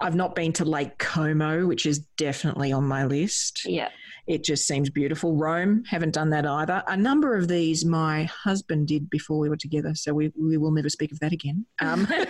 I've 0.00 0.14
not 0.14 0.34
been 0.34 0.52
to 0.54 0.64
Lake 0.64 0.98
Como, 0.98 1.66
which 1.66 1.86
is 1.86 2.00
definitely 2.16 2.72
on 2.72 2.84
my 2.84 3.04
list. 3.06 3.64
Yeah. 3.64 3.88
It 4.26 4.44
just 4.44 4.68
seems 4.68 4.88
beautiful. 4.88 5.34
Rome, 5.34 5.82
haven't 5.88 6.14
done 6.14 6.30
that 6.30 6.46
either. 6.46 6.82
A 6.86 6.96
number 6.96 7.36
of 7.36 7.48
these 7.48 7.84
my 7.84 8.24
husband 8.24 8.86
did 8.86 9.10
before 9.10 9.38
we 9.38 9.48
were 9.48 9.56
together, 9.56 9.94
so 9.94 10.14
we, 10.14 10.30
we 10.40 10.56
will 10.56 10.70
never 10.70 10.88
speak 10.88 11.10
of 11.10 11.18
that 11.20 11.32
again. 11.32 11.66
Um, 11.80 12.06
one 12.06 12.22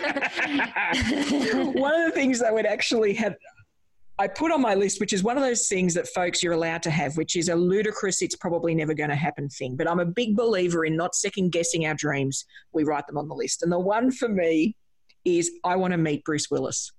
of 1.93 2.05
the 2.05 2.11
things 2.13 2.39
that 2.39 2.51
would 2.51 2.65
actually 2.65 3.13
have 3.13 3.35
I 4.19 4.27
put 4.27 4.51
on 4.51 4.61
my 4.61 4.75
list, 4.75 4.99
which 4.99 5.11
is 5.11 5.23
one 5.23 5.37
of 5.37 5.43
those 5.43 5.67
things 5.67 5.95
that 5.95 6.07
folks 6.07 6.43
you're 6.43 6.53
allowed 6.53 6.83
to 6.83 6.91
have, 6.91 7.17
which 7.17 7.35
is 7.35 7.49
a 7.49 7.55
ludicrous, 7.55 8.21
it's 8.21 8.35
probably 8.35 8.75
never 8.75 8.93
going 8.93 9.09
to 9.09 9.15
happen 9.15 9.49
thing. 9.49 9.75
But 9.75 9.89
I'm 9.89 9.99
a 9.99 10.05
big 10.05 10.35
believer 10.35 10.85
in 10.85 10.95
not 10.95 11.15
second 11.15 11.51
guessing 11.51 11.87
our 11.87 11.95
dreams. 11.95 12.45
We 12.73 12.83
write 12.83 13.07
them 13.07 13.17
on 13.17 13.27
the 13.27 13.33
list. 13.33 13.63
And 13.63 13.71
the 13.71 13.79
one 13.79 14.11
for 14.11 14.29
me 14.29 14.75
is 15.25 15.49
I 15.63 15.77
want 15.77 15.93
to 15.93 15.97
meet 15.97 16.23
Bruce 16.25 16.51
Willis. 16.51 16.91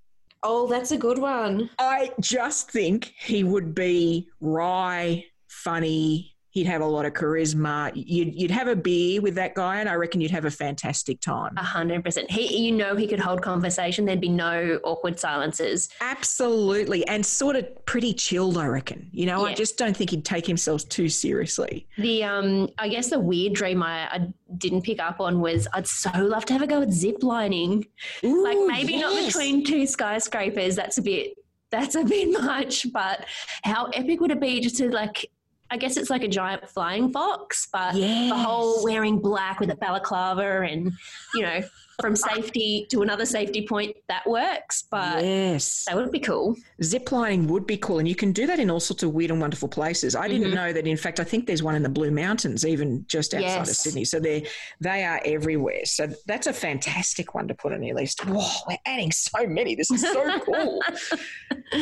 Oh, 0.43 0.67
that's 0.67 0.91
a 0.91 0.97
good 0.97 1.17
one. 1.17 1.69
I 1.79 2.11
just 2.19 2.71
think 2.71 3.13
he 3.17 3.43
would 3.43 3.73
be 3.73 4.29
wry, 4.39 5.25
funny. 5.47 6.34
He'd 6.55 6.67
have 6.67 6.79
a 6.79 6.85
lot 6.85 7.05
of 7.05 7.11
charisma. 7.11 7.91
You'd, 7.93 8.33
you'd 8.33 8.49
have 8.49 8.69
a 8.69 8.77
beer 8.77 9.19
with 9.19 9.35
that 9.35 9.55
guy, 9.55 9.81
and 9.81 9.89
I 9.89 9.95
reckon 9.95 10.21
you'd 10.21 10.31
have 10.31 10.45
a 10.45 10.49
fantastic 10.49 11.19
time. 11.19 11.53
A 11.57 11.63
hundred 11.63 12.01
percent. 12.01 12.31
He, 12.31 12.65
you 12.65 12.71
know, 12.71 12.95
he 12.95 13.07
could 13.07 13.19
hold 13.19 13.41
conversation. 13.41 14.05
There'd 14.05 14.21
be 14.21 14.29
no 14.29 14.79
awkward 14.85 15.19
silences. 15.19 15.89
Absolutely. 15.99 17.05
And 17.09 17.25
sort 17.25 17.57
of 17.57 17.85
pretty 17.85 18.13
chilled, 18.13 18.57
I 18.57 18.67
reckon. 18.67 19.09
You 19.11 19.25
know, 19.25 19.45
I 19.45 19.53
just 19.53 19.77
don't 19.77 19.97
think 19.97 20.11
he'd 20.11 20.23
take 20.23 20.47
himself 20.47 20.87
too 20.87 21.09
seriously. 21.09 21.87
The 21.97 22.23
um, 22.23 22.69
I 22.77 22.87
guess 22.87 23.09
the 23.09 23.19
weird 23.19 23.51
dream 23.51 23.83
I, 23.83 24.07
I 24.09 24.33
didn't 24.57 24.83
pick 24.83 25.01
up 25.01 25.19
on 25.19 25.41
was 25.41 25.67
I'd 25.73 25.87
so 25.87 26.09
love 26.15 26.45
to 26.45 26.53
have 26.53 26.61
a 26.61 26.67
go 26.67 26.81
at 26.83 26.93
zip 26.93 27.21
lining. 27.21 27.85
like 28.23 28.55
Ooh, 28.55 28.67
maybe 28.69 28.95
not 29.01 29.13
between 29.25 29.65
two 29.65 29.85
skyscrapers. 29.85 30.77
That's 30.77 30.97
a 30.99 31.01
bit. 31.01 31.33
That's 31.69 31.95
a 31.95 32.05
bit 32.05 32.31
much. 32.41 32.89
But 32.93 33.25
how 33.65 33.87
epic 33.87 34.21
would 34.21 34.31
it 34.31 34.39
be 34.39 34.61
just 34.61 34.77
to 34.77 34.89
like? 34.89 35.29
I 35.71 35.77
guess 35.77 35.97
it's 35.97 36.09
like 36.09 36.23
a 36.23 36.27
giant 36.27 36.67
flying 36.69 37.11
fox, 37.11 37.67
but 37.73 37.95
Yes. 37.95 38.29
the 38.29 38.37
whole 38.37 38.83
wearing 38.83 39.19
black 39.19 39.59
with 39.59 39.71
a 39.71 39.75
balaclava 39.75 40.61
and 40.61 40.91
you 41.33 41.41
know 41.41 41.61
from 42.01 42.13
safety 42.33 42.85
to 42.91 43.01
another 43.01 43.25
safety 43.25 43.65
point 43.65 43.95
that 44.09 44.27
works. 44.29 44.83
But 44.91 45.23
yes. 45.23 45.85
that 45.87 45.95
would 45.95 46.11
be 46.11 46.19
cool. 46.19 46.55
Ziplining 46.83 47.47
would 47.47 47.65
be 47.65 47.77
cool. 47.77 47.99
And 47.99 48.07
you 48.07 48.15
can 48.15 48.31
do 48.33 48.45
that 48.47 48.59
in 48.59 48.69
all 48.69 48.81
sorts 48.81 49.01
of 49.03 49.13
weird 49.13 49.31
and 49.31 49.39
wonderful 49.39 49.69
places. 49.69 50.13
I 50.15 50.27
didn't 50.27 50.51
Mhm. 50.51 50.55
know 50.55 50.73
that. 50.73 50.85
In 50.85 50.97
fact, 50.97 51.19
I 51.21 51.23
think 51.23 51.47
there's 51.47 51.63
one 51.63 51.73
in 51.73 51.83
the 51.83 51.89
Blue 51.89 52.11
Mountains, 52.11 52.65
even 52.65 53.05
just 53.07 53.33
outside 53.33 53.61
of 53.61 53.67
Sydney. 53.69 54.03
So 54.05 54.19
they 54.19 54.45
they 54.81 55.03
are 55.05 55.21
everywhere. 55.25 55.85
So 55.85 56.09
that's 56.27 56.47
a 56.47 56.53
fantastic 56.53 57.33
one 57.33 57.47
to 57.47 57.53
put 57.55 57.71
on 57.73 57.81
your 57.81 57.95
list. 57.95 58.25
Whoa, 58.25 58.45
we're 58.67 58.77
adding 58.85 59.11
so 59.13 59.47
many. 59.47 59.73
This 59.75 59.89
is 59.89 60.01
so 60.01 60.39
cool. 60.45 60.81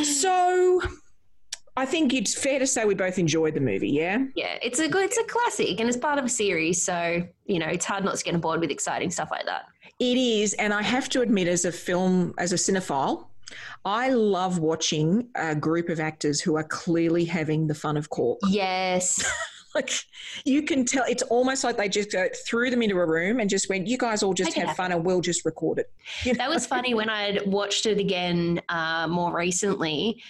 so 0.03 0.81
I 1.75 1.85
think 1.85 2.13
it's 2.13 2.35
fair 2.35 2.59
to 2.59 2.67
say 2.67 2.85
we 2.85 2.93
both 2.93 3.17
enjoyed 3.17 3.55
the 3.55 3.59
movie, 3.59 3.89
yeah? 3.89 4.25
Yeah, 4.35 4.59
it's 4.61 4.79
a 4.79 4.87
good, 4.87 5.05
it's 5.05 5.17
a 5.17 5.23
classic, 5.23 5.79
and 5.79 5.89
it's 5.89 5.97
part 5.97 6.19
of 6.19 6.25
a 6.25 6.29
series, 6.29 6.83
so 6.83 7.23
you 7.45 7.59
know 7.59 7.67
it's 7.67 7.85
hard 7.85 8.03
not 8.05 8.15
to 8.15 8.23
get 8.23 8.35
on 8.35 8.41
board 8.41 8.59
with 8.59 8.69
exciting 8.69 9.09
stuff 9.09 9.31
like 9.31 9.45
that. 9.45 9.65
It 9.99 10.17
is, 10.17 10.53
and 10.55 10.73
I 10.73 10.83
have 10.83 11.09
to 11.09 11.21
admit, 11.21 11.47
as 11.47 11.65
a 11.65 11.71
film, 11.71 12.33
as 12.37 12.53
a 12.53 12.57
cinephile, 12.57 13.27
I 13.85 14.09
love 14.09 14.59
watching 14.59 15.29
a 15.35 15.55
group 15.55 15.89
of 15.89 15.99
actors 15.99 16.41
who 16.41 16.55
are 16.57 16.63
clearly 16.63 17.25
having 17.25 17.67
the 17.67 17.75
fun 17.75 17.97
of 17.97 18.09
court. 18.09 18.39
Yes, 18.47 19.23
Like 19.75 19.91
you 20.45 20.63
can 20.63 20.85
tell, 20.85 21.03
it's 21.07 21.23
almost 21.23 21.63
like 21.63 21.77
they 21.77 21.89
just 21.89 22.11
go, 22.11 22.27
threw 22.45 22.69
them 22.69 22.81
into 22.83 22.95
a 22.97 23.05
room 23.05 23.39
and 23.39 23.49
just 23.49 23.69
went, 23.69 23.87
"You 23.87 23.97
guys 23.97 24.21
all 24.21 24.33
just 24.33 24.53
have 24.53 24.67
happen." 24.67 24.75
fun, 24.75 24.91
and 24.91 25.03
we'll 25.03 25.21
just 25.21 25.45
record 25.45 25.79
it." 25.79 25.91
You 26.25 26.35
that 26.35 26.49
was 26.49 26.65
funny 26.65 26.93
when 26.93 27.09
I 27.09 27.23
had 27.23 27.47
watched 27.47 27.85
it 27.85 27.97
again 27.97 28.61
uh, 28.69 29.07
more 29.07 29.35
recently. 29.35 30.21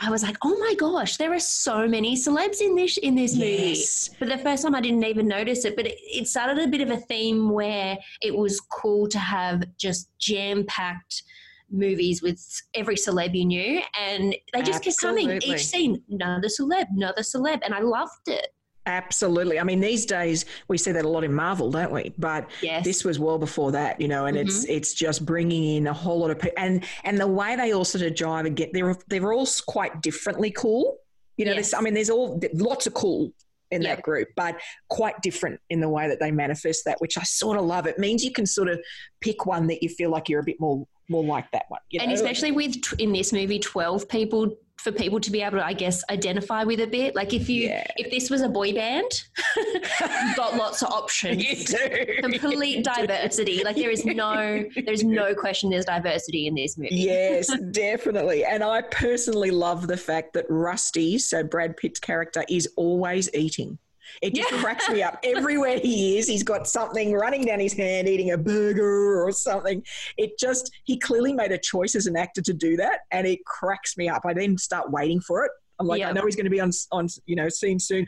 I 0.00 0.10
was 0.10 0.22
like, 0.22 0.36
"Oh 0.42 0.58
my 0.58 0.74
gosh, 0.74 1.16
there 1.16 1.32
are 1.32 1.40
so 1.40 1.86
many 1.86 2.16
celebs 2.16 2.60
in 2.60 2.74
this 2.74 2.96
in 2.96 3.14
this 3.14 3.34
movie." 3.34 3.74
Yes. 3.74 4.10
For 4.18 4.24
the 4.26 4.38
first 4.38 4.64
time, 4.64 4.74
I 4.74 4.80
didn't 4.80 5.04
even 5.04 5.28
notice 5.28 5.64
it, 5.64 5.76
but 5.76 5.86
it, 5.86 5.98
it 6.02 6.26
started 6.28 6.58
a 6.58 6.68
bit 6.68 6.80
of 6.80 6.90
a 6.90 6.96
theme 6.96 7.50
where 7.50 7.96
it 8.20 8.34
was 8.34 8.60
cool 8.60 9.08
to 9.08 9.18
have 9.18 9.62
just 9.76 10.08
jam 10.18 10.64
packed 10.66 11.22
movies 11.70 12.22
with 12.22 12.40
every 12.74 12.96
celeb 12.96 13.34
you 13.34 13.44
knew, 13.44 13.82
and 14.00 14.34
they 14.52 14.62
just 14.62 14.82
kept 14.82 15.00
coming 15.00 15.30
each 15.42 15.66
scene, 15.66 16.02
another 16.10 16.48
celeb, 16.48 16.86
another 16.94 17.22
celeb, 17.22 17.60
and 17.64 17.74
I 17.74 17.80
loved 17.80 18.28
it. 18.28 18.48
Absolutely. 18.86 19.58
I 19.58 19.64
mean, 19.64 19.80
these 19.80 20.04
days 20.04 20.44
we 20.68 20.76
see 20.76 20.92
that 20.92 21.04
a 21.04 21.08
lot 21.08 21.24
in 21.24 21.32
Marvel, 21.32 21.70
don't 21.70 21.90
we? 21.90 22.12
But 22.18 22.50
Yes. 22.62 22.84
this 22.84 23.04
was 23.04 23.18
well 23.18 23.38
before 23.38 23.72
that, 23.72 24.00
you 24.00 24.08
know, 24.08 24.26
and 24.26 24.36
it's 24.36 24.64
mm-hmm. 24.64 24.72
it's 24.72 24.92
just 24.92 25.24
bringing 25.24 25.76
in 25.76 25.86
a 25.86 25.92
whole 25.92 26.18
lot 26.18 26.30
of 26.30 26.38
people, 26.38 26.58
and 26.58 26.84
and 27.04 27.18
the 27.18 27.26
way 27.26 27.56
they 27.56 27.72
all 27.72 27.84
sort 27.84 28.04
of 28.04 28.12
jive 28.12 28.46
and 28.46 28.56
get 28.56 28.72
they're 28.72 28.96
they're 29.08 29.32
all 29.32 29.48
quite 29.66 30.02
differently 30.02 30.50
cool. 30.50 30.98
You 31.36 31.46
know, 31.46 31.52
Yes. 31.54 31.72
I 31.72 31.80
mean, 31.80 31.94
there's 31.94 32.10
all 32.10 32.40
lots 32.52 32.86
of 32.86 32.94
cool 32.94 33.32
in 33.70 33.82
Yep. 33.82 33.96
that 33.96 34.02
group, 34.02 34.28
but 34.36 34.60
quite 34.88 35.20
different 35.22 35.60
in 35.70 35.80
the 35.80 35.88
way 35.88 36.06
that 36.08 36.20
they 36.20 36.30
manifest 36.30 36.84
that, 36.84 37.00
which 37.00 37.16
I 37.16 37.22
sort 37.22 37.58
of 37.58 37.64
love. 37.64 37.86
It 37.86 37.98
means 37.98 38.22
you 38.22 38.32
can 38.32 38.46
sort 38.46 38.68
of 38.68 38.78
pick 39.20 39.46
one 39.46 39.66
that 39.68 39.82
you 39.82 39.88
feel 39.88 40.10
like 40.10 40.28
you're 40.28 40.40
a 40.40 40.44
bit 40.44 40.60
more 40.60 40.86
more 41.08 41.24
like 41.24 41.50
that 41.52 41.64
one. 41.68 41.80
You 41.90 42.00
and 42.00 42.08
know? 42.08 42.14
especially 42.14 42.52
with 42.52 42.76
in 42.98 43.12
this 43.12 43.32
movie 43.32 43.58
12 43.58 44.08
people 44.08 44.56
for 44.84 44.92
people 44.92 45.18
to 45.18 45.30
be 45.32 45.40
able 45.40 45.56
to 45.58 45.64
i 45.64 45.72
guess 45.72 46.04
identify 46.10 46.62
with 46.62 46.78
a 46.80 46.86
bit 46.86 47.14
like 47.16 47.32
if 47.32 47.48
you 47.48 47.68
Yeah. 47.68 47.86
if 47.96 48.10
this 48.10 48.28
was 48.30 48.42
a 48.42 48.48
boy 48.48 48.74
band 48.74 49.10
you've 49.56 50.36
got 50.36 50.56
lots 50.56 50.82
of 50.82 50.90
options 50.92 51.42
you 51.48 51.56
do 51.64 52.20
complete 52.20 52.76
You 52.78 52.82
do. 52.82 53.06
diversity 53.06 53.64
like 53.64 53.76
there 53.76 53.90
is 53.90 54.04
no 54.04 54.64
there's 54.84 55.02
no 55.02 55.34
question 55.34 55.70
there's 55.70 55.86
diversity 55.86 56.46
in 56.46 56.54
this 56.54 56.76
movie 56.76 56.94
Yes, 56.94 57.50
definitely. 57.70 58.44
And 58.44 58.62
I 58.62 58.82
personally 58.82 59.50
love 59.50 59.86
the 59.86 59.96
fact 59.96 60.34
that 60.34 60.46
Rusty, 60.48 61.18
so 61.18 61.42
Brad 61.42 61.76
Pitt's 61.76 61.98
character, 62.00 62.44
is 62.48 62.68
always 62.76 63.32
eating. 63.34 63.78
It 64.22 64.34
just 64.34 64.50
Yeah. 64.52 64.60
cracks 64.62 64.88
me 64.88 65.02
up. 65.02 65.18
Everywhere 65.24 65.78
he 65.78 66.18
is, 66.18 66.26
he's 66.28 66.42
got 66.42 66.66
something 66.68 67.12
running 67.12 67.44
down 67.44 67.60
his 67.60 67.72
hand, 67.72 68.08
eating 68.08 68.30
a 68.32 68.38
burger 68.38 69.22
or 69.24 69.32
something. 69.32 69.82
It 70.16 70.38
just, 70.38 70.70
he 70.84 70.98
clearly 70.98 71.32
made 71.32 71.52
a 71.52 71.58
choice 71.58 71.94
as 71.94 72.06
an 72.06 72.16
actor 72.16 72.42
to 72.42 72.52
do 72.52 72.76
that. 72.76 73.00
And 73.10 73.26
it 73.26 73.44
cracks 73.44 73.96
me 73.96 74.08
up. 74.08 74.22
I 74.24 74.34
then 74.34 74.56
start 74.58 74.90
waiting 74.90 75.20
for 75.20 75.44
it. 75.44 75.50
I'm 75.80 75.86
like, 75.86 76.00
Yeah. 76.00 76.10
I 76.10 76.12
know 76.12 76.24
he's 76.24 76.36
going 76.36 76.44
to 76.44 76.50
be 76.50 76.60
on, 76.60 76.70
on, 76.92 77.08
you 77.26 77.36
know, 77.36 77.48
scene 77.48 77.78
soon. 77.78 78.06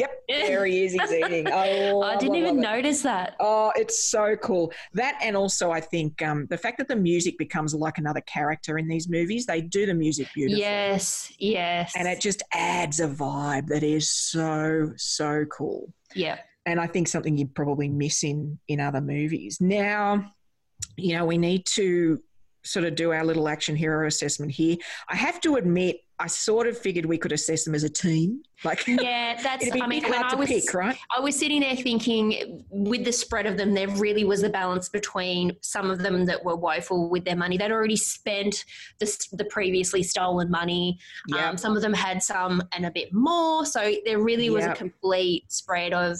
Yep, 0.00 0.22
there 0.28 0.64
he 0.66 0.84
is. 0.84 0.92
He's 0.92 1.12
eating. 1.12 1.48
Oh, 1.48 2.02
i 2.02 2.16
didn't 2.16 2.32
love, 2.34 2.38
even 2.42 2.56
love 2.56 2.74
notice 2.74 3.02
that 3.02 3.36
Oh, 3.40 3.72
it's 3.76 4.10
so 4.10 4.36
cool. 4.36 4.72
That 4.94 5.18
and 5.22 5.36
also 5.36 5.70
I 5.70 5.80
think 5.80 6.22
um, 6.22 6.46
the 6.50 6.58
fact 6.58 6.78
that 6.78 6.88
the 6.88 6.96
music 6.96 7.38
becomes 7.38 7.74
like 7.74 7.98
another 7.98 8.20
character 8.22 8.78
in 8.78 8.88
these 8.88 9.08
movies. 9.08 9.46
They 9.46 9.60
do 9.60 9.86
the 9.86 9.94
music 9.94 10.28
beautifully. 10.34 10.60
yes 10.62 11.32
yes 11.38 11.92
And 11.96 12.06
it 12.08 12.20
just 12.20 12.42
adds 12.52 13.00
a 13.00 13.08
vibe 13.08 13.66
that 13.68 13.82
is 13.82 14.10
so, 14.10 14.92
so 14.96 15.44
cool. 15.46 15.92
yeah 16.14 16.38
And 16.66 16.80
I 16.80 16.86
think 16.86 17.08
something 17.08 17.36
you'd 17.36 17.54
probably 17.54 17.88
miss 17.88 18.22
in 18.24 18.58
in 18.68 18.80
other 18.80 19.00
movies. 19.00 19.58
Now, 19.60 20.32
you 20.96 21.14
know, 21.16 21.24
we 21.26 21.38
need 21.38 21.66
to 21.66 22.22
sort 22.62 22.84
of 22.84 22.94
do 22.94 23.12
our 23.12 23.24
little 23.24 23.48
action 23.48 23.76
hero 23.76 24.06
assessment 24.06 24.52
here. 24.52 24.76
I 25.08 25.16
have 25.16 25.40
to 25.42 25.56
admit, 25.56 26.00
I 26.18 26.26
sort 26.26 26.66
of 26.66 26.76
figured 26.76 27.06
we 27.06 27.16
could 27.16 27.32
assess 27.32 27.64
them 27.64 27.74
as 27.74 27.82
a 27.82 27.88
team. 27.88 28.42
Like, 28.62 28.86
Yeah, 28.86 29.40
that's. 29.42 29.62
it'd 29.62 29.72
be 29.72 29.80
I 29.80 29.86
mean, 29.86 30.02
when 30.02 30.22
I 30.22 30.34
was 30.34 30.48
pick, 30.50 30.74
right? 30.74 30.98
I 31.16 31.18
was 31.20 31.34
sitting 31.34 31.60
there 31.60 31.74
thinking, 31.76 32.62
with 32.68 33.06
the 33.06 33.12
spread 33.12 33.46
of 33.46 33.56
them, 33.56 33.72
there 33.72 33.88
really 33.88 34.24
was 34.24 34.42
a 34.42 34.50
balance 34.50 34.90
between 34.90 35.56
some 35.62 35.90
of 35.90 36.00
them 36.00 36.26
that 36.26 36.44
were 36.44 36.56
woeful 36.56 37.08
with 37.08 37.24
their 37.24 37.36
money. 37.36 37.56
They'd 37.56 37.72
already 37.72 37.96
spent 37.96 38.66
the, 38.98 39.26
the 39.32 39.46
previously 39.46 40.02
stolen 40.02 40.50
money. 40.50 40.98
Yeah. 41.28 41.48
Um, 41.48 41.56
some 41.56 41.74
of 41.74 41.80
them 41.80 41.94
had 41.94 42.22
some 42.22 42.62
and 42.72 42.84
a 42.84 42.90
bit 42.90 43.14
more. 43.14 43.64
So 43.64 43.94
there 44.04 44.18
really 44.20 44.50
was 44.50 44.64
Yep. 44.66 44.74
a 44.74 44.78
complete 44.78 45.50
spread 45.50 45.94
of 45.94 46.18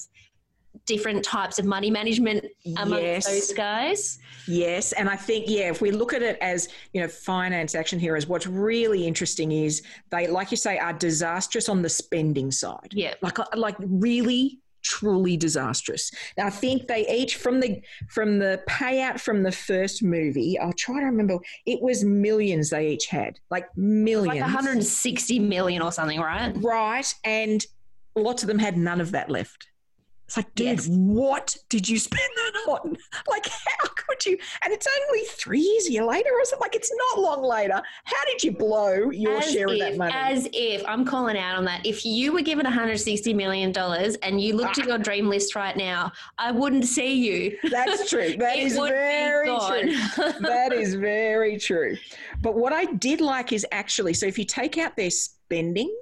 different 0.87 1.25
types 1.25 1.59
of 1.59 1.65
money 1.65 1.91
management 1.91 2.45
amongst 2.79 3.03
Yes. 3.03 3.27
those 3.27 3.53
guys. 3.53 4.19
Yes, 4.47 4.93
and 4.93 5.09
I 5.09 5.17
think 5.17 5.45
yeah, 5.49 5.69
if 5.71 5.81
we 5.81 5.91
look 5.91 6.13
at 6.15 6.23
it 6.23 6.39
as 6.41 6.69
you 6.93 7.01
know, 7.01 7.09
finance 7.09 7.75
action 7.75 7.99
heroes, 7.99 8.27
what's 8.27 8.47
really 8.47 9.07
interesting 9.07 9.53
is 9.53 9.83
they, 10.11 10.27
like 10.27 10.51
you 10.51 10.57
say, 10.57 10.79
are 10.79 10.93
disastrous 10.93 11.69
on 11.69 11.83
the 11.83 11.89
spending 11.89 12.51
side. 12.51 12.89
Yeah. 12.93 13.15
like 13.23 13.39
uh, 13.39 13.45
like 13.55 13.77
really 13.81 14.59
truly 14.83 15.37
disastrous. 15.37 16.11
Now 16.39 16.47
I 16.47 16.51
think 16.51 16.87
they 16.89 17.07
each 17.09 17.37
from 17.37 17.61
the 17.61 17.83
from 18.09 18.39
the 18.39 18.63
payout 18.69 19.21
from 19.21 19.43
the 19.43 19.53
first 19.53 20.03
movie. 20.03 20.59
I'll 20.59 20.73
try 20.73 21.01
to 21.01 21.07
remember. 21.07 21.39
It 21.67 21.83
was 21.83 22.03
millions 22.03 22.71
they 22.71 22.89
each 22.93 23.07
had, 23.07 23.39
like 23.51 23.67
millions, 23.77 24.41
Like 24.41 24.41
160 24.41 25.39
million 25.41 25.83
or 25.83 25.93
something, 25.93 26.19
right? 26.19 26.53
right? 26.57 27.15
And 27.25 27.65
lots 28.17 28.43
of 28.43 28.47
them 28.47 28.59
had 28.59 28.77
none 28.79 29.01
of 29.03 29.11
that 29.13 29.29
left. 29.29 29.67
It's 30.31 30.37
like, 30.37 30.55
dude, 30.55 30.79
Yes. 30.79 30.87
what 30.87 31.57
did 31.69 31.89
you 31.89 31.99
spend 31.99 32.31
that 32.37 32.71
on? 32.71 32.97
Like, 33.29 33.49
how 33.49 33.89
could 33.97 34.25
you? 34.25 34.39
And 34.63 34.73
it's 34.73 34.87
only 35.09 35.25
three 35.25 35.59
years 35.59 35.89
a 35.89 35.93
year 35.93 36.05
later, 36.05 36.31
or 36.33 36.45
something. 36.45 36.65
Like, 36.65 36.77
it's 36.77 36.93
not 36.95 37.21
long 37.21 37.43
later. 37.43 37.83
How 38.05 38.25
did 38.27 38.45
you 38.45 38.53
blow 38.53 39.11
your 39.11 39.39
as 39.39 39.51
share 39.51 39.67
if, 39.67 39.73
of 39.73 39.79
that 39.81 39.97
money? 39.97 40.15
As 40.15 40.49
if 40.53 40.85
I'm 40.87 41.05
calling 41.05 41.37
out 41.37 41.57
on 41.57 41.65
that. 41.65 41.85
If 41.85 42.07
you 42.07 42.33
were 42.33 42.43
given 42.43 42.63
160 42.63 43.35
million 43.35 43.73
dollars 43.73 44.15
and 44.17 44.41
you 44.41 44.55
looked 44.55 44.79
at 44.79 44.85
ah. 44.85 44.91
your 44.91 44.99
dream 44.99 45.29
list 45.29 45.57
right 45.57 45.77
now, 45.77 46.13
I 46.39 46.53
wouldn't 46.53 46.85
see 46.85 47.13
you. 47.13 47.59
That's 47.69 48.09
true. 48.09 48.37
That 48.39 48.57
is 48.57 48.77
very 48.77 49.49
true. 49.49 49.97
that 50.41 50.73
is 50.73 50.95
very 50.95 51.59
true. 51.59 51.97
But 52.41 52.55
what 52.55 52.73
I 52.73 52.85
did 52.85 53.21
like 53.21 53.53
is 53.53 53.67
actually, 53.73 54.15
so 54.15 54.27
if 54.27 54.39
you 54.39 54.45
take 54.45 54.79
out 54.79 54.97
their 54.97 55.11
spending, 55.11 55.93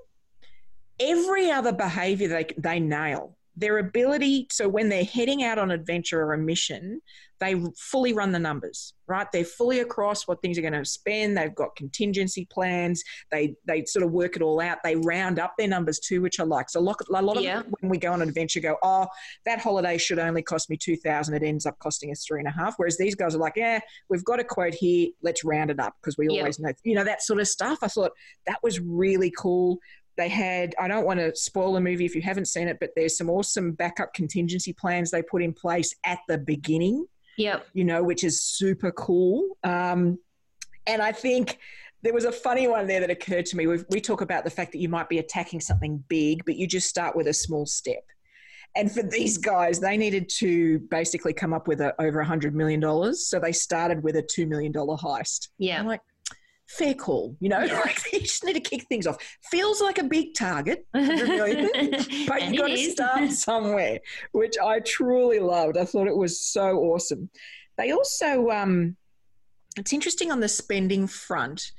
every 1.00 1.50
other 1.50 1.72
behavior 1.72 2.28
they, 2.28 2.46
they 2.58 2.78
nail. 2.78 3.37
Their 3.58 3.78
ability, 3.78 4.46
so 4.50 4.68
when 4.68 4.88
they're 4.88 5.04
heading 5.04 5.42
out 5.42 5.58
on 5.58 5.70
adventure 5.72 6.22
or 6.22 6.32
a 6.34 6.38
mission, 6.38 7.00
they 7.40 7.54
fully 7.76 8.12
run 8.12 8.32
the 8.32 8.38
numbers, 8.38 8.94
right? 9.06 9.26
They're 9.32 9.44
fully 9.44 9.78
across 9.78 10.26
what 10.26 10.42
things 10.42 10.58
are 10.58 10.60
going 10.60 10.72
to 10.72 10.84
spend. 10.84 11.36
They've 11.36 11.54
got 11.54 11.76
contingency 11.76 12.48
plans. 12.50 13.02
They 13.30 13.54
they 13.64 13.84
sort 13.84 14.04
of 14.04 14.10
work 14.10 14.34
it 14.34 14.42
all 14.42 14.60
out. 14.60 14.78
They 14.82 14.96
round 14.96 15.38
up 15.38 15.54
their 15.56 15.68
numbers 15.68 16.00
too, 16.00 16.20
which 16.20 16.40
I 16.40 16.44
like. 16.44 16.68
So 16.68 16.80
a 16.80 16.82
lot, 16.82 16.96
a 17.08 17.22
lot 17.22 17.36
of 17.36 17.44
Yeah. 17.44 17.62
when 17.80 17.90
we 17.90 17.98
go 17.98 18.12
on 18.12 18.22
an 18.22 18.28
adventure, 18.28 18.58
go, 18.60 18.76
oh, 18.82 19.06
that 19.44 19.60
holiday 19.60 19.98
should 19.98 20.18
only 20.18 20.42
cost 20.42 20.68
me 20.68 20.76
two 20.76 20.96
thousand. 20.96 21.34
It 21.34 21.44
ends 21.44 21.64
up 21.64 21.78
costing 21.78 22.10
us 22.10 22.24
three 22.26 22.40
and 22.40 22.48
a 22.48 22.52
half. 22.52 22.74
Whereas 22.76 22.98
these 22.98 23.14
guys 23.14 23.36
are 23.36 23.38
like, 23.38 23.54
yeah, 23.56 23.78
we've 24.08 24.24
got 24.24 24.40
a 24.40 24.44
quote 24.44 24.74
here. 24.74 25.08
Let's 25.22 25.44
round 25.44 25.70
it 25.70 25.78
up 25.78 25.94
because 26.02 26.18
we 26.18 26.26
Yeah. 26.28 26.40
always 26.40 26.58
know, 26.58 26.72
you 26.82 26.96
know, 26.96 27.04
that 27.04 27.22
sort 27.22 27.38
of 27.40 27.46
stuff. 27.46 27.78
I 27.82 27.88
thought 27.88 28.12
that 28.46 28.58
was 28.64 28.80
really 28.80 29.32
cool. 29.38 29.78
They 30.18 30.28
had, 30.28 30.74
I 30.78 30.88
don't 30.88 31.06
want 31.06 31.20
to 31.20 31.34
spoil 31.34 31.72
the 31.72 31.80
movie 31.80 32.04
if 32.04 32.14
you 32.14 32.20
haven't 32.20 32.46
seen 32.46 32.68
it, 32.68 32.76
but 32.78 32.90
there's 32.94 33.16
some 33.16 33.30
awesome 33.30 33.72
backup 33.72 34.12
contingency 34.12 34.74
plans 34.74 35.10
they 35.10 35.22
put 35.22 35.42
in 35.42 35.54
place 35.54 35.94
at 36.04 36.18
the 36.28 36.36
beginning 36.36 37.06
Yep. 37.38 37.68
you 37.72 37.84
know, 37.84 38.02
which 38.02 38.24
is 38.24 38.42
super 38.42 38.90
cool. 38.90 39.56
Um, 39.62 40.18
and 40.86 41.00
I 41.00 41.12
think 41.12 41.58
there 42.02 42.12
was 42.12 42.24
a 42.24 42.32
funny 42.32 42.66
one 42.66 42.86
there 42.86 43.00
that 43.00 43.10
occurred 43.10 43.46
to 43.46 43.56
me. 43.56 43.66
we 43.66 43.78
we 43.90 44.00
talk 44.00 44.20
about 44.20 44.44
the 44.44 44.50
fact 44.50 44.72
that 44.72 44.78
you 44.78 44.88
might 44.88 45.08
be 45.08 45.18
attacking 45.18 45.60
something 45.60 46.02
big, 46.08 46.44
but 46.44 46.56
you 46.56 46.66
just 46.66 46.88
start 46.88 47.16
with 47.16 47.28
a 47.28 47.32
small 47.32 47.64
step. 47.64 48.04
And 48.76 48.90
for 48.92 49.02
these 49.02 49.38
guys, 49.38 49.80
they 49.80 49.96
needed 49.96 50.28
to 50.40 50.80
basically 50.90 51.32
come 51.32 51.54
up 51.54 51.66
with 51.68 51.80
a, 51.80 52.00
over 52.00 52.22
$100 52.22 52.52
million. 52.52 53.14
So 53.14 53.40
they 53.40 53.52
started 53.52 54.02
with 54.02 54.16
a 54.16 54.22
$2 54.22 54.46
million 54.46 54.72
heist. 54.72 55.48
Yeah. 55.58 55.80
I'm 55.80 55.86
like, 55.86 56.02
fair 56.68 56.94
call, 56.94 57.36
you 57.40 57.48
know? 57.48 57.58
Like, 57.78 58.12
you 58.12 58.20
just 58.20 58.44
need 58.44 58.54
to 58.54 58.60
kick 58.60 58.86
things 58.88 59.06
off. 59.06 59.16
Feels 59.50 59.80
like 59.80 59.98
a 59.98 60.04
big 60.04 60.34
target, 60.34 60.86
100 60.92 61.28
million, 61.28 61.70
but 62.26 62.42
you've 62.42 62.58
got 62.58 62.68
to 62.68 62.90
start 62.90 63.30
somewhere, 63.30 64.00
which 64.32 64.56
I 64.62 64.80
truly 64.80 65.38
loved. 65.38 65.76
I 65.76 65.84
thought 65.84 66.08
it 66.08 66.16
was 66.16 66.40
so 66.40 66.78
awesome. 66.78 67.30
They 67.76 67.92
also, 67.92 68.50
um, 68.50 68.96
it's 69.76 69.92
interesting 69.92 70.30
on 70.30 70.40
the 70.40 70.48
spending 70.48 71.06
front. 71.06 71.72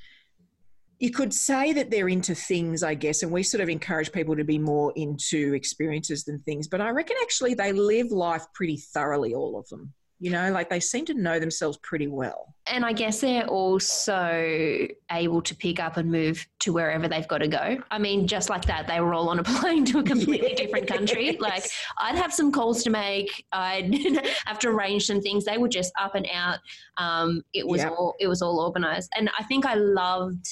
You 0.99 1.11
could 1.11 1.33
say 1.33 1.73
that 1.73 1.91
they're 1.91 2.09
into 2.09 2.35
things, 2.35 2.83
I 2.83 2.93
guess, 2.93 3.23
and 3.23 3.31
we 3.31 3.43
sort 3.43 3.61
of 3.61 3.69
encourage 3.69 4.11
people 4.11 4.35
to 4.35 4.43
be 4.43 4.57
more 4.57 4.91
into 4.95 5.53
experiences 5.53 6.23
than 6.23 6.39
things. 6.39 6.67
But 6.67 6.81
I 6.81 6.89
reckon 6.89 7.17
actually 7.21 7.53
they 7.53 7.71
live 7.71 8.11
life 8.11 8.45
pretty 8.53 8.77
thoroughly, 8.77 9.33
all 9.33 9.57
of 9.57 9.67
them. 9.69 9.93
You 10.21 10.31
know, 10.31 10.51
like 10.51 10.69
they 10.69 10.81
seem 10.81 11.05
to 11.05 11.13
know 11.13 11.39
themselves 11.39 11.77
pretty 11.77 12.07
well. 12.07 12.53
And 12.67 12.83
I 12.85 12.91
guess 12.91 13.21
they're 13.21 13.47
also 13.47 14.85
able 15.11 15.41
to 15.41 15.55
pick 15.55 15.79
up 15.79 15.95
and 15.95 16.11
move 16.11 16.45
to 16.59 16.73
wherever 16.73 17.07
they've 17.07 17.27
got 17.27 17.37
to 17.37 17.47
go. 17.47 17.77
I 17.89 17.97
mean, 17.99 18.27
just 18.27 18.49
like 18.49 18.65
that, 18.65 18.85
they 18.85 18.99
were 18.99 19.13
all 19.13 19.29
on 19.29 19.39
a 19.39 19.43
plane 19.59 19.85
to 19.85 19.99
a 19.99 20.03
completely 20.03 20.53
different 20.55 20.87
country. 20.95 21.37
Like, 21.39 21.63
I'd 21.97 22.15
have 22.15 22.33
some 22.33 22.51
calls 22.51 22.83
to 22.83 22.89
make. 22.89 23.45
I'd 23.53 23.95
have 24.45 24.59
to 24.59 24.67
arrange 24.69 25.05
some 25.07 25.21
things. 25.21 25.45
They 25.45 25.57
were 25.57 25.69
just 25.69 25.93
up 25.99 26.15
and 26.15 26.27
out. 26.33 26.59
Um, 26.97 27.41
it 27.53 27.65
was 27.65 27.81
Yep. 27.81 27.91
all 27.93 28.15
it 28.19 28.27
was 28.27 28.41
all 28.41 28.59
organized, 28.59 29.09
and 29.15 29.29
I 29.39 29.43
think 29.43 29.65
I 29.65 29.75
loved. 29.75 30.45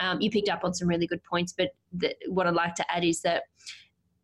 Um, 0.00 0.20
you 0.20 0.30
picked 0.30 0.48
up 0.48 0.62
on 0.64 0.74
some 0.74 0.86
really 0.86 1.06
good 1.08 1.24
points, 1.24 1.54
but 1.56 1.70
the, 1.92 2.14
what 2.28 2.46
I'd 2.46 2.54
like 2.54 2.74
to 2.76 2.84
add 2.94 3.04
is 3.04 3.20
that 3.22 3.44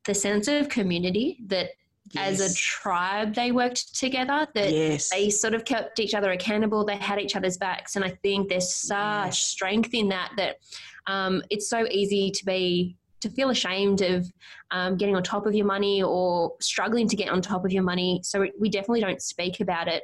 the 0.05 0.15
sense 0.15 0.47
of 0.47 0.69
community 0.69 1.39
that 1.47 1.71
as 2.17 2.41
a 2.41 2.55
tribe 2.55 3.35
they 3.35 3.53
worked 3.53 3.95
together. 3.99 4.47
That 4.55 4.73
yes. 4.73 5.11
they 5.11 5.31
sort 5.31 5.55
of 5.55 5.65
kept 5.65 5.99
each 6.01 6.15
other 6.15 6.33
accountable. 6.33 6.85
They 6.85 6.97
had 6.97 7.19
each 7.21 7.37
other's 7.37 7.57
backs, 7.57 7.97
and 7.97 8.05
I 8.05 8.11
think 8.23 8.49
there's 8.49 8.75
such 8.75 9.27
Yes. 9.27 9.39
strength 9.41 9.95
in 9.95 10.09
that 10.09 10.33
that 10.37 10.59
um, 11.07 11.43
it's 11.51 11.69
so 11.69 11.87
easy 11.91 12.31
to 12.31 12.45
be 12.45 12.97
to 13.25 13.31
feel 13.31 13.49
ashamed 13.49 14.03
of 14.03 14.31
um, 14.71 14.97
getting 14.97 15.17
on 15.17 15.23
top 15.23 15.47
of 15.47 15.55
your 15.55 15.65
money 15.65 16.03
or 16.03 16.53
struggling 16.61 17.09
to 17.09 17.17
get 17.17 17.31
on 17.31 17.41
top 17.41 17.65
of 17.65 17.73
your 17.73 17.83
money. 17.83 18.21
So 18.23 18.47
we 18.61 18.69
definitely 18.69 19.01
don't 19.01 19.23
speak 19.23 19.61
about 19.61 19.89
it. 19.89 20.03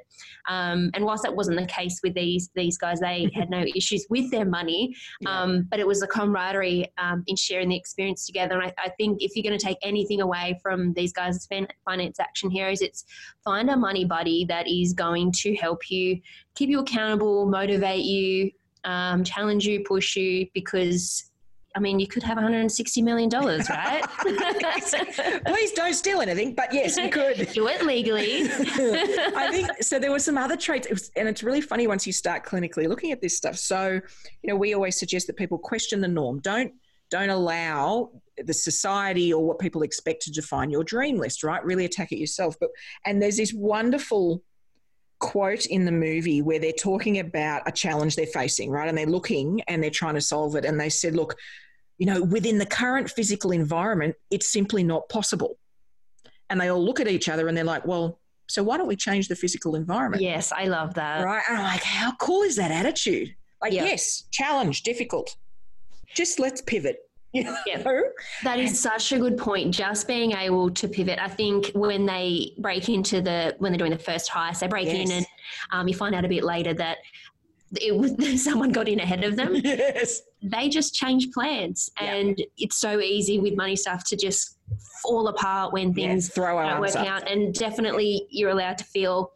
Um, 0.48 0.90
and 0.94 1.04
whilst 1.04 1.22
that 1.24 1.36
wasn't 1.36 1.58
the 1.60 1.66
case 1.66 2.00
with 2.02 2.14
these 2.14 2.50
these 2.54 2.78
guys, 2.78 2.98
they 3.00 3.30
had 3.34 3.50
no 3.50 3.64
issues 3.76 4.06
with 4.08 4.30
their 4.30 4.46
money. 4.46 4.96
Um, 5.26 5.66
but 5.70 5.80
it 5.80 5.86
was 5.86 6.00
the 6.00 6.06
camaraderie 6.06 6.90
um, 6.96 7.24
in 7.26 7.36
sharing 7.36 7.68
the 7.68 7.76
experience 7.76 8.24
together. 8.24 8.54
And 8.54 8.64
I, 8.64 8.74
I 8.82 8.88
think 8.96 9.22
if 9.22 9.36
you're 9.36 9.42
going 9.42 9.58
to 9.58 9.64
take 9.64 9.78
anything 9.82 10.22
away 10.22 10.58
from 10.62 10.94
these 10.94 11.12
guys 11.12 11.46
finance 11.84 12.18
action 12.18 12.50
heroes, 12.50 12.80
it's 12.80 13.04
find 13.44 13.68
a 13.68 13.76
money 13.76 14.06
buddy 14.06 14.46
that 14.46 14.66
is 14.66 14.94
going 14.94 15.30
to 15.32 15.54
help 15.56 15.90
you, 15.90 16.20
keep 16.54 16.70
you 16.70 16.80
accountable, 16.80 17.46
motivate 17.46 18.04
you, 18.04 18.50
um, 18.84 19.24
challenge 19.24 19.66
you, 19.66 19.84
push 19.84 20.16
you, 20.16 20.46
because. 20.54 21.29
I 21.76 21.80
mean, 21.80 22.00
you 22.00 22.08
could 22.08 22.24
have 22.24 22.36
160 22.36 23.02
million 23.02 23.28
dollars, 23.28 23.70
right? 23.70 24.02
Please 25.46 25.72
don't 25.72 25.94
steal 25.94 26.20
anything, 26.20 26.54
but 26.54 26.74
yes, 26.74 26.96
you 26.96 27.08
could. 27.10 27.48
Do 27.54 27.68
it 27.68 27.84
legally. 27.84 28.42
I 28.50 29.48
think 29.52 29.70
so. 29.82 30.00
There 30.00 30.10
were 30.10 30.18
some 30.18 30.36
other 30.36 30.56
traits, 30.56 30.88
it 30.88 30.94
was, 30.94 31.12
and 31.14 31.28
it's 31.28 31.44
really 31.44 31.60
funny 31.60 31.86
once 31.86 32.06
you 32.06 32.12
start 32.12 32.44
clinically 32.44 32.88
looking 32.88 33.12
at 33.12 33.20
this 33.20 33.36
stuff. 33.36 33.56
So, 33.56 34.00
you 34.42 34.48
know, 34.48 34.56
we 34.56 34.74
always 34.74 34.98
suggest 34.98 35.28
that 35.28 35.36
people 35.36 35.58
question 35.58 36.00
the 36.00 36.08
norm. 36.08 36.40
Don't 36.40 36.72
don't 37.08 37.30
allow 37.30 38.10
the 38.38 38.54
society 38.54 39.32
or 39.32 39.44
what 39.44 39.58
people 39.58 39.82
expect 39.82 40.22
to 40.22 40.32
define 40.32 40.70
your 40.70 40.82
dream 40.82 41.18
list. 41.18 41.44
Right? 41.44 41.64
Really 41.64 41.84
attack 41.84 42.10
it 42.10 42.18
yourself. 42.18 42.56
But 42.58 42.70
and 43.06 43.22
there's 43.22 43.36
this 43.36 43.54
wonderful 43.54 44.42
quote 45.20 45.66
in 45.66 45.84
the 45.84 45.92
movie 45.92 46.42
where 46.42 46.58
they're 46.58 46.72
talking 46.72 47.18
about 47.20 47.62
a 47.66 47.72
challenge 47.72 48.16
they're 48.16 48.26
facing, 48.26 48.70
right? 48.70 48.88
And 48.88 48.98
they're 48.98 49.06
looking 49.06 49.60
and 49.68 49.82
they're 49.82 49.90
trying 49.90 50.14
to 50.14 50.20
solve 50.20 50.56
it. 50.56 50.64
And 50.64 50.80
they 50.80 50.88
said, 50.88 51.14
look, 51.14 51.36
you 51.98 52.06
know, 52.06 52.22
within 52.22 52.58
the 52.58 52.66
current 52.66 53.10
physical 53.10 53.52
environment, 53.52 54.16
it's 54.30 54.48
simply 54.50 54.82
not 54.82 55.08
possible. 55.08 55.58
And 56.48 56.60
they 56.60 56.68
all 56.68 56.84
look 56.84 56.98
at 57.00 57.06
each 57.06 57.28
other 57.28 57.46
and 57.46 57.56
they're 57.56 57.64
like, 57.64 57.86
well, 57.86 58.18
so 58.48 58.62
why 58.64 58.76
don't 58.78 58.88
we 58.88 58.96
change 58.96 59.28
the 59.28 59.36
physical 59.36 59.76
environment? 59.76 60.22
yes, 60.22 60.50
I 60.50 60.64
love 60.64 60.94
that. 60.94 61.22
Right. 61.24 61.42
And 61.48 61.58
I'm 61.58 61.64
like, 61.64 61.84
how 61.84 62.12
cool 62.16 62.42
is 62.42 62.56
that 62.56 62.72
attitude? 62.72 63.34
Like, 63.62 63.72
Yeah. 63.72 63.84
yes, 63.84 64.24
challenge, 64.32 64.82
difficult. 64.82 65.36
Just 66.14 66.40
let's 66.40 66.60
pivot. 66.62 66.96
You? 67.32 67.54
Yeah. 67.66 67.82
That 68.44 68.58
is 68.58 68.78
such 68.80 69.12
a 69.12 69.18
good 69.18 69.36
point. 69.36 69.72
Just 69.74 70.06
being 70.08 70.32
able 70.32 70.70
to 70.70 70.88
pivot. 70.88 71.18
I 71.18 71.28
think 71.28 71.70
when 71.74 72.06
they 72.06 72.52
break 72.58 72.88
into 72.88 73.20
the 73.20 73.54
when 73.58 73.70
they're 73.72 73.78
doing 73.78 73.92
the 73.92 73.98
first 73.98 74.30
heist, 74.30 74.60
they 74.60 74.66
break 74.66 74.88
in 74.88 75.10
and 75.10 75.26
um, 75.72 75.86
you 75.88 75.94
find 75.94 76.14
out 76.14 76.24
a 76.24 76.28
bit 76.28 76.42
later 76.42 76.72
that 76.74 76.98
it 77.80 77.94
was 77.94 78.42
someone 78.42 78.72
got 78.72 78.88
in 78.88 78.98
ahead 79.00 79.22
of 79.24 79.36
them. 79.36 79.54
yes. 79.56 80.22
They 80.42 80.68
just 80.68 80.94
change 80.94 81.30
plans, 81.32 81.90
Yeah. 82.00 82.14
and 82.14 82.42
it's 82.56 82.76
so 82.76 82.98
easy 83.00 83.38
with 83.38 83.54
money 83.56 83.76
stuff 83.76 84.04
to 84.04 84.16
just 84.16 84.56
fall 85.02 85.28
apart 85.28 85.72
when 85.72 85.88
Yeah, 85.92 86.08
things 86.08 86.30
throw 86.30 86.56
our 86.58 86.70
don't 86.70 86.80
work 86.80 86.96
up. 86.96 87.06
out. 87.06 87.30
And 87.30 87.54
definitely, 87.54 88.26
you're 88.30 88.50
allowed 88.50 88.78
to 88.78 88.84
feel 88.84 89.32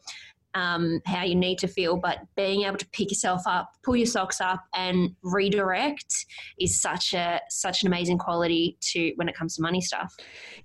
um, 0.55 1.01
how 1.07 1.25
you 1.25 1.35
need 1.35 1.59
to 1.59 1.69
feel, 1.69 1.97
but 1.97 2.19
being 2.37 2.63
able 2.63 2.79
to 2.79 2.89
pick 2.91 3.11
yourself 3.11 3.43
up, 3.47 3.71
pull 3.83 3.97
your 3.97 4.07
socks 4.07 4.41
up, 4.41 4.63
and 4.75 5.15
redirect 5.23 6.27
is 6.59 6.81
such 6.81 7.13
a 7.15 7.41
such 7.49 7.83
an 7.83 7.89
amazing 7.89 8.19
quality 8.19 8.77
to 8.93 9.13
when 9.17 9.29
it 9.29 9.35
comes 9.35 9.57
to 9.57 9.63
money 9.63 9.81
stuff. 9.81 10.15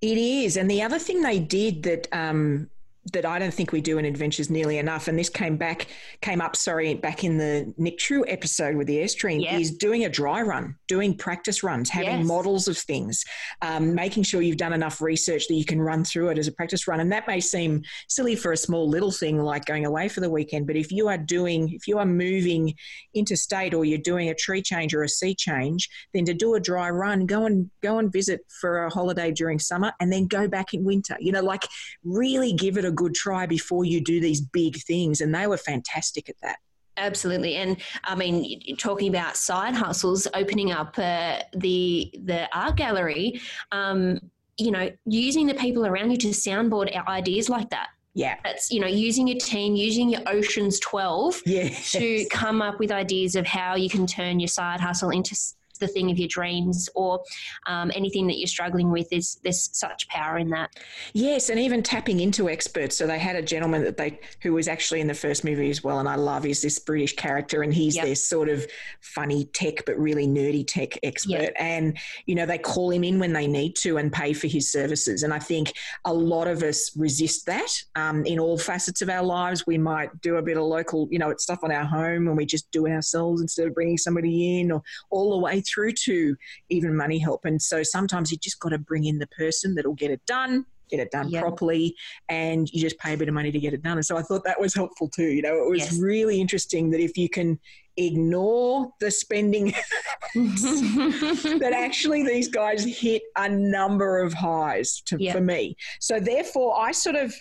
It 0.01 0.17
is, 0.17 0.57
and 0.57 0.69
the 0.69 0.81
other 0.81 0.99
thing 0.99 1.21
they 1.21 1.39
did 1.39 1.83
that 1.83 2.07
um, 2.11 2.69
that 3.12 3.26
I 3.26 3.39
don't 3.39 3.53
think 3.53 3.72
we 3.72 3.82
do 3.82 3.97
in 3.97 4.05
adventures 4.05 4.49
nearly 4.49 4.78
enough, 4.78 5.07
and 5.07 5.18
this 5.18 5.30
came 5.30 5.57
back 5.57 5.88
came 6.22 6.41
up, 6.41 6.55
sorry, 6.55 6.93
back 6.95 7.24
in 7.24 7.38
the 7.38 7.74
Nick 7.78 7.97
True 7.97 8.26
episode 8.28 8.76
with 8.76 8.88
the 8.88 8.97
Airstream, 8.97 9.41
Yep. 9.43 9.60
is 9.60 9.72
doing 9.72 10.05
a 10.05 10.10
dry 10.10 10.41
run, 10.41 10.76
doing 10.88 11.16
practice 11.16 11.64
runs, 11.64 11.89
having 11.89 12.20
Yes. 12.20 12.26
models 12.28 12.68
of 12.68 12.78
things, 12.78 13.24
um, 13.62 13.93
making 13.95 14.24
sure 14.24 14.41
you've 14.41 14.57
done 14.57 14.74
enough 14.74 15.01
research 15.01 15.47
that 15.47 15.55
you 15.55 15.66
can 15.66 15.80
run 15.82 16.03
through 16.03 16.30
it 16.30 16.38
as 16.38 16.47
a 16.47 16.51
practice 16.51 16.88
run. 16.88 16.99
And 16.99 17.12
that 17.12 17.28
may 17.28 17.39
seem 17.39 17.84
silly 18.07 18.36
for 18.36 18.51
a 18.51 18.57
small 18.57 18.89
little 18.89 19.12
thing 19.12 19.41
like 19.41 19.66
going 19.66 19.86
away 19.86 20.10
for 20.10 20.20
the 20.20 20.30
weekend, 20.30 20.68
but 20.68 20.76
if 20.76 20.91
you 20.91 21.07
are 21.07 21.18
doing, 21.18 21.70
if 21.74 21.88
you 21.88 21.97
are 21.99 22.05
moving 22.05 22.74
interstate 23.14 23.74
or 23.74 23.86
you're 23.86 23.97
doing 23.97 24.30
a 24.30 24.36
tree 24.36 24.62
change 24.62 24.93
or 24.93 25.03
a 25.03 25.10
sea 25.10 25.34
change, 25.36 25.89
then 26.14 26.26
to 26.26 26.34
do 26.34 26.55
a 26.55 26.60
dry 26.60 26.89
run, 26.89 27.26
go 27.26 27.45
and 27.45 27.70
go 27.82 27.97
and 27.97 28.12
visit 28.12 28.41
for 28.62 28.86
a 28.86 28.89
holiday 28.89 29.32
during 29.32 29.60
summer, 29.60 29.91
and 29.99 30.12
then 30.12 30.28
go 30.28 30.47
back 30.47 30.74
in 30.74 30.84
winter. 30.84 31.16
You 31.20 31.32
know, 31.32 31.41
like 31.41 31.64
really 32.03 32.53
give 32.53 32.78
it 32.78 32.86
a 32.86 32.91
good 32.99 33.15
try 33.15 33.45
before 33.45 33.83
you 33.85 33.99
do 34.01 34.19
these 34.19 34.41
big 34.41 34.75
things. 34.89 35.21
And 35.21 35.33
they 35.33 35.47
were 35.47 35.57
fantastic 35.57 36.29
at 36.29 36.35
that. 36.43 36.57
Absolutely, 36.97 37.55
and 37.55 37.77
I 38.03 38.13
mean, 38.13 38.75
talking 38.75 39.07
about 39.07 39.37
side 39.37 39.73
hustles, 39.73 40.27
opening 40.33 40.73
up 40.73 40.99
uh, 40.99 41.39
the 41.55 42.11
the 42.25 42.49
art 42.53 42.75
gallery, 42.75 43.39
um, 43.71 44.19
you 44.57 44.71
know, 44.71 44.91
using 45.05 45.47
the 45.47 45.53
people 45.53 45.85
around 45.85 46.11
you 46.11 46.17
to 46.17 46.27
soundboard 46.27 46.93
our 46.93 47.07
ideas 47.07 47.47
like 47.47 47.69
that. 47.69 47.87
Yeah. 48.15 48.35
That's 48.43 48.69
you 48.69 48.81
know, 48.81 48.87
using 48.87 49.29
your 49.29 49.37
team, 49.37 49.75
using 49.75 50.09
your 50.09 50.23
Oceans 50.27 50.77
Twelve 50.79 51.41
Yeah. 51.45 51.69
to 51.69 52.25
come 52.29 52.61
up 52.61 52.79
with 52.79 52.91
ideas 52.91 53.35
of 53.35 53.45
how 53.47 53.75
you 53.75 53.89
can 53.89 54.05
turn 54.05 54.41
your 54.41 54.49
side 54.49 54.81
hustle 54.81 55.11
into 55.11 55.35
the 55.80 55.88
thing 55.88 56.11
of 56.11 56.17
your 56.17 56.27
dreams 56.27 56.89
or 56.95 57.21
um, 57.67 57.91
anything 57.95 58.27
that 58.27 58.38
you're 58.38 58.47
struggling 58.47 58.91
with. 58.91 59.11
Is 59.11 59.39
there's 59.43 59.69
such 59.73 60.07
power 60.09 60.38
in 60.38 60.49
that. 60.49 60.71
Yes, 61.13 61.49
and 61.49 61.59
even 61.59 61.84
tapping 61.84 62.19
into 62.19 62.49
experts. 62.49 62.95
So 62.95 63.07
they 63.07 63.19
had 63.19 63.36
a 63.36 63.41
gentleman 63.41 63.84
that 63.84 63.97
they 63.97 64.19
who 64.41 64.53
was 64.53 64.67
actually 64.67 65.01
in 65.01 65.07
the 65.07 65.13
first 65.13 65.43
movie 65.43 65.69
as 65.69 65.84
well, 65.84 65.99
and 65.99 66.07
I 66.07 66.15
love 66.15 66.45
is 66.45 66.61
this 66.61 66.80
British 66.80 67.15
character, 67.15 67.63
and 67.63 67.73
he's 67.73 67.95
Yep. 67.95 68.05
their 68.05 68.15
sort 68.15 68.49
of 68.49 68.65
funny 69.01 69.45
tech 69.45 69.84
but 69.86 69.97
really 69.97 70.27
nerdy 70.27 70.65
tech 70.65 70.97
expert. 71.03 71.41
Yep. 71.41 71.53
And 71.57 71.97
you 72.25 72.36
know 72.36 72.45
they 72.45 72.57
call 72.57 72.91
him 72.91 73.03
in 73.03 73.19
when 73.19 73.34
they 73.34 73.47
need 73.47 73.75
to 73.77 73.97
and 73.97 74.11
pay 74.11 74.34
for 74.34 74.47
his 74.47 74.71
services. 74.71 75.23
And 75.23 75.34
I 75.34 75.39
think 75.39 75.73
a 76.05 76.13
lot 76.13 76.47
of 76.47 76.63
us 76.63 76.95
resist 76.95 77.45
that 77.47 77.71
um, 77.95 78.25
in 78.25 78.39
all 78.39 78.57
facets 78.57 79.01
of 79.01 79.09
our 79.09 79.23
lives. 79.23 79.65
We 79.65 79.77
might 79.77 80.21
do 80.21 80.38
a 80.38 80.41
bit 80.41 80.57
of 80.57 80.63
local, 80.63 81.07
you 81.11 81.19
know, 81.19 81.34
stuff 81.38 81.59
on 81.63 81.71
our 81.71 81.86
home, 81.86 82.27
and 82.27 82.38
we 82.38 82.45
just 82.45 82.69
do 82.71 82.86
it 82.86 82.91
ourselves 82.91 83.41
instead 83.41 83.67
of 83.67 83.73
bringing 83.73 83.97
somebody 83.97 84.59
in, 84.59 84.71
or 84.71 84.82
all 85.09 85.32
the 85.32 85.38
way 85.38 85.61
through 85.70 85.93
to 86.05 86.36
even 86.70 86.95
money 86.95 87.20
help. 87.20 87.45
And 87.45 87.61
so 87.61 87.84
sometimes 87.84 88.32
you 88.32 88.38
just 88.38 88.59
got 88.59 88.70
to 88.70 88.78
bring 88.78 89.05
in 89.05 89.20
the 89.20 89.28
person 89.28 89.76
that'll 89.76 89.93
get 89.93 90.11
it 90.11 90.26
done, 90.26 90.65
get 90.89 90.99
it 90.99 91.11
done 91.11 91.30
Yeah. 91.30 91.41
properly, 91.41 91.95
and 92.30 92.67
you 92.72 92.82
just 92.82 92.97
pay 92.97 93.13
a 93.13 93.17
bit 93.17 93.28
of 93.28 93.34
money 93.34 93.51
to 93.51 93.59
get 93.59 93.74
it 93.74 93.84
done. 93.84 93.97
And 93.97 94.05
so 94.05 94.17
I 94.17 94.22
thought 94.24 94.43
that 94.45 94.59
was 94.59 94.74
helpful 94.74 95.07
too. 95.09 95.28
You 95.28 95.41
know, 95.41 95.55
it 95.63 95.70
was 95.70 95.80
Yes. 95.80 95.99
really 95.99 96.41
interesting 96.41 96.89
that 96.91 96.99
if 96.99 97.17
you 97.17 97.30
can 97.30 97.59
ignore 97.97 98.89
the 98.99 99.11
spending, 99.11 99.74
that 100.36 101.72
actually 101.76 102.24
these 102.24 102.47
guys 102.47 102.84
hit 102.84 103.22
a 103.38 103.49
number 103.49 104.20
of 104.22 104.34
highs 104.34 105.01
to, 105.07 105.17
Yeah. 105.20 105.34
for 105.34 105.41
me. 105.41 105.76
So 105.99 106.20
therefore, 106.20 106.80
I 106.80 106.91
sort 106.91 107.15
of. 107.15 107.34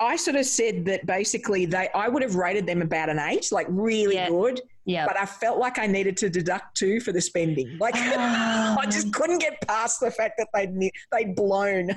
I 0.00 0.16
sort 0.16 0.36
of 0.36 0.46
said 0.46 0.84
that 0.86 1.04
basically 1.06 1.66
they 1.66 1.88
I 1.94 2.08
would 2.08 2.22
have 2.22 2.34
rated 2.34 2.66
them 2.66 2.80
about 2.82 3.08
an 3.10 3.18
eight, 3.18 3.52
like 3.52 3.66
really 3.68 4.14
Yeah. 4.14 4.28
good, 4.30 4.60
yeah. 4.86 5.06
but 5.06 5.18
I 5.18 5.26
felt 5.26 5.58
like 5.58 5.78
I 5.78 5.86
needed 5.86 6.16
to 6.18 6.30
deduct 6.30 6.76
two 6.76 7.00
for 7.00 7.12
the 7.12 7.20
spending. 7.20 7.76
Like 7.78 7.94
Ah. 7.96 8.76
I 8.80 8.86
just 8.86 9.12
couldn't 9.12 9.38
get 9.38 9.60
past 9.68 10.00
the 10.00 10.10
fact 10.10 10.34
that 10.38 10.48
they'd 10.54 10.90
they'd 11.12 11.34
blown 11.36 11.90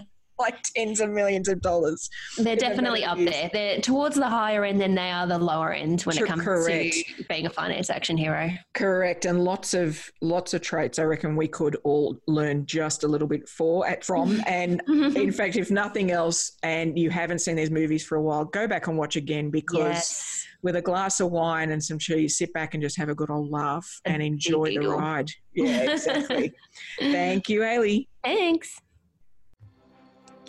like 0.43 0.61
tens 0.75 0.99
of 0.99 1.09
millions 1.09 1.47
of 1.47 1.61
dollars. 1.61 2.09
They're 2.37 2.55
definitely 2.55 3.03
up 3.03 3.17
there. 3.17 3.49
They're 3.51 3.79
towards 3.79 4.15
the 4.15 4.27
higher 4.27 4.63
end 4.63 4.79
than 4.79 4.93
they 4.93 5.09
are 5.09 5.25
the 5.25 5.39
lower 5.39 5.73
end 5.73 6.01
when 6.01 6.15
Sure, 6.15 6.25
it 6.25 6.29
comes 6.29 6.43
correct. 6.43 6.93
to 6.93 7.23
being 7.29 7.45
a 7.45 7.49
finance 7.49 7.89
action 7.89 8.17
hero. 8.17 8.51
Correct, 8.73 9.25
and 9.25 9.43
lots 9.43 9.73
of 9.73 10.11
lots 10.21 10.53
of 10.53 10.61
traits. 10.61 10.99
I 10.99 11.03
reckon 11.03 11.35
we 11.35 11.47
could 11.47 11.77
all 11.83 12.19
learn 12.27 12.65
just 12.65 13.03
a 13.03 13.07
little 13.07 13.27
bit 13.27 13.47
for 13.49 13.87
at 13.87 14.03
from. 14.03 14.41
And 14.53 14.81
in 15.15 15.31
fact, 15.31 15.55
if 15.55 15.71
nothing 15.71 16.11
else, 16.11 16.51
and 16.61 16.97
you 16.97 17.09
haven't 17.09 17.39
seen 17.39 17.55
these 17.55 17.71
movies 17.71 18.05
for 18.05 18.17
a 18.17 18.21
while, 18.21 18.45
go 18.45 18.67
back 18.67 18.87
and 18.87 18.97
watch 18.97 19.15
again 19.15 19.49
because 19.49 19.77
yes. 19.77 20.47
with 20.61 20.75
a 20.75 20.81
glass 20.81 21.19
of 21.19 21.31
wine 21.31 21.71
and 21.71 21.83
some 21.83 21.97
cheese, 21.97 22.37
sit 22.37 22.53
back 22.53 22.73
and 22.73 22.83
just 22.83 22.97
have 22.97 23.09
a 23.09 23.15
good 23.15 23.31
old 23.31 23.49
laugh 23.49 23.87
and 24.05 24.21
enjoy 24.21 24.75
the 24.77 24.87
ride. 24.87 25.31
Yeah, 25.55 25.91
exactly. 25.91 26.51
Thank 26.99 27.47
you, 27.47 27.59
Ailey. 27.61 28.07
Thanks. 28.23 28.81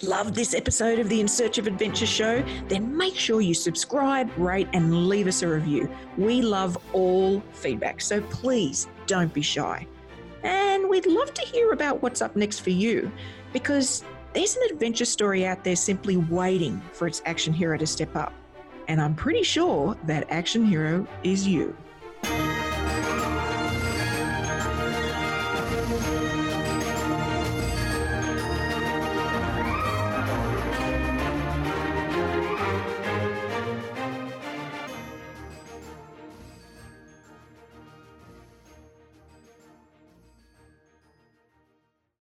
Love 0.07 0.35
this 0.35 0.53
episode 0.53 0.99
of 0.99 1.09
the 1.09 1.19
In 1.19 1.27
Search 1.27 1.57
of 1.57 1.67
Adventure 1.67 2.05
show? 2.05 2.45
Then 2.69 2.95
make 2.95 3.17
sure 3.17 3.41
you 3.41 3.55
subscribe, 3.55 4.31
rate, 4.37 4.69
and 4.75 5.09
leave 5.09 5.27
us 5.27 5.43
a 5.43 5.49
review. 5.49 5.89
We 6.19 6.43
love 6.43 6.77
all 6.93 7.43
feedback, 7.53 8.03
so 8.03 8.21
please 8.23 8.87
don't 9.07 9.33
be 9.33 9.41
shy. 9.41 9.87
And 10.43 10.91
we'd 10.91 11.07
love 11.07 11.33
to 11.33 11.43
hear 11.43 11.73
about 11.73 12.03
what's 12.03 12.21
up 12.21 12.37
next 12.37 12.59
for 12.61 12.69
you 12.69 13.11
because 13.55 14.05
there's 14.35 14.57
an 14.57 14.63
adventure 14.71 15.07
story 15.07 15.47
out 15.47 15.65
there 15.65 15.77
simply 15.77 16.19
waiting 16.19 16.83
for 16.93 17.07
its 17.07 17.23
action 17.25 17.55
hero 17.55 17.79
to 17.79 17.87
step 17.87 18.15
up. 18.15 18.35
And 18.89 19.01
I'm 19.01 19.15
pretty 19.15 19.43
sure 19.43 19.97
that 20.05 20.27
action 20.29 20.67
hero 20.67 21.07
is 21.23 21.47
you. 21.47 21.75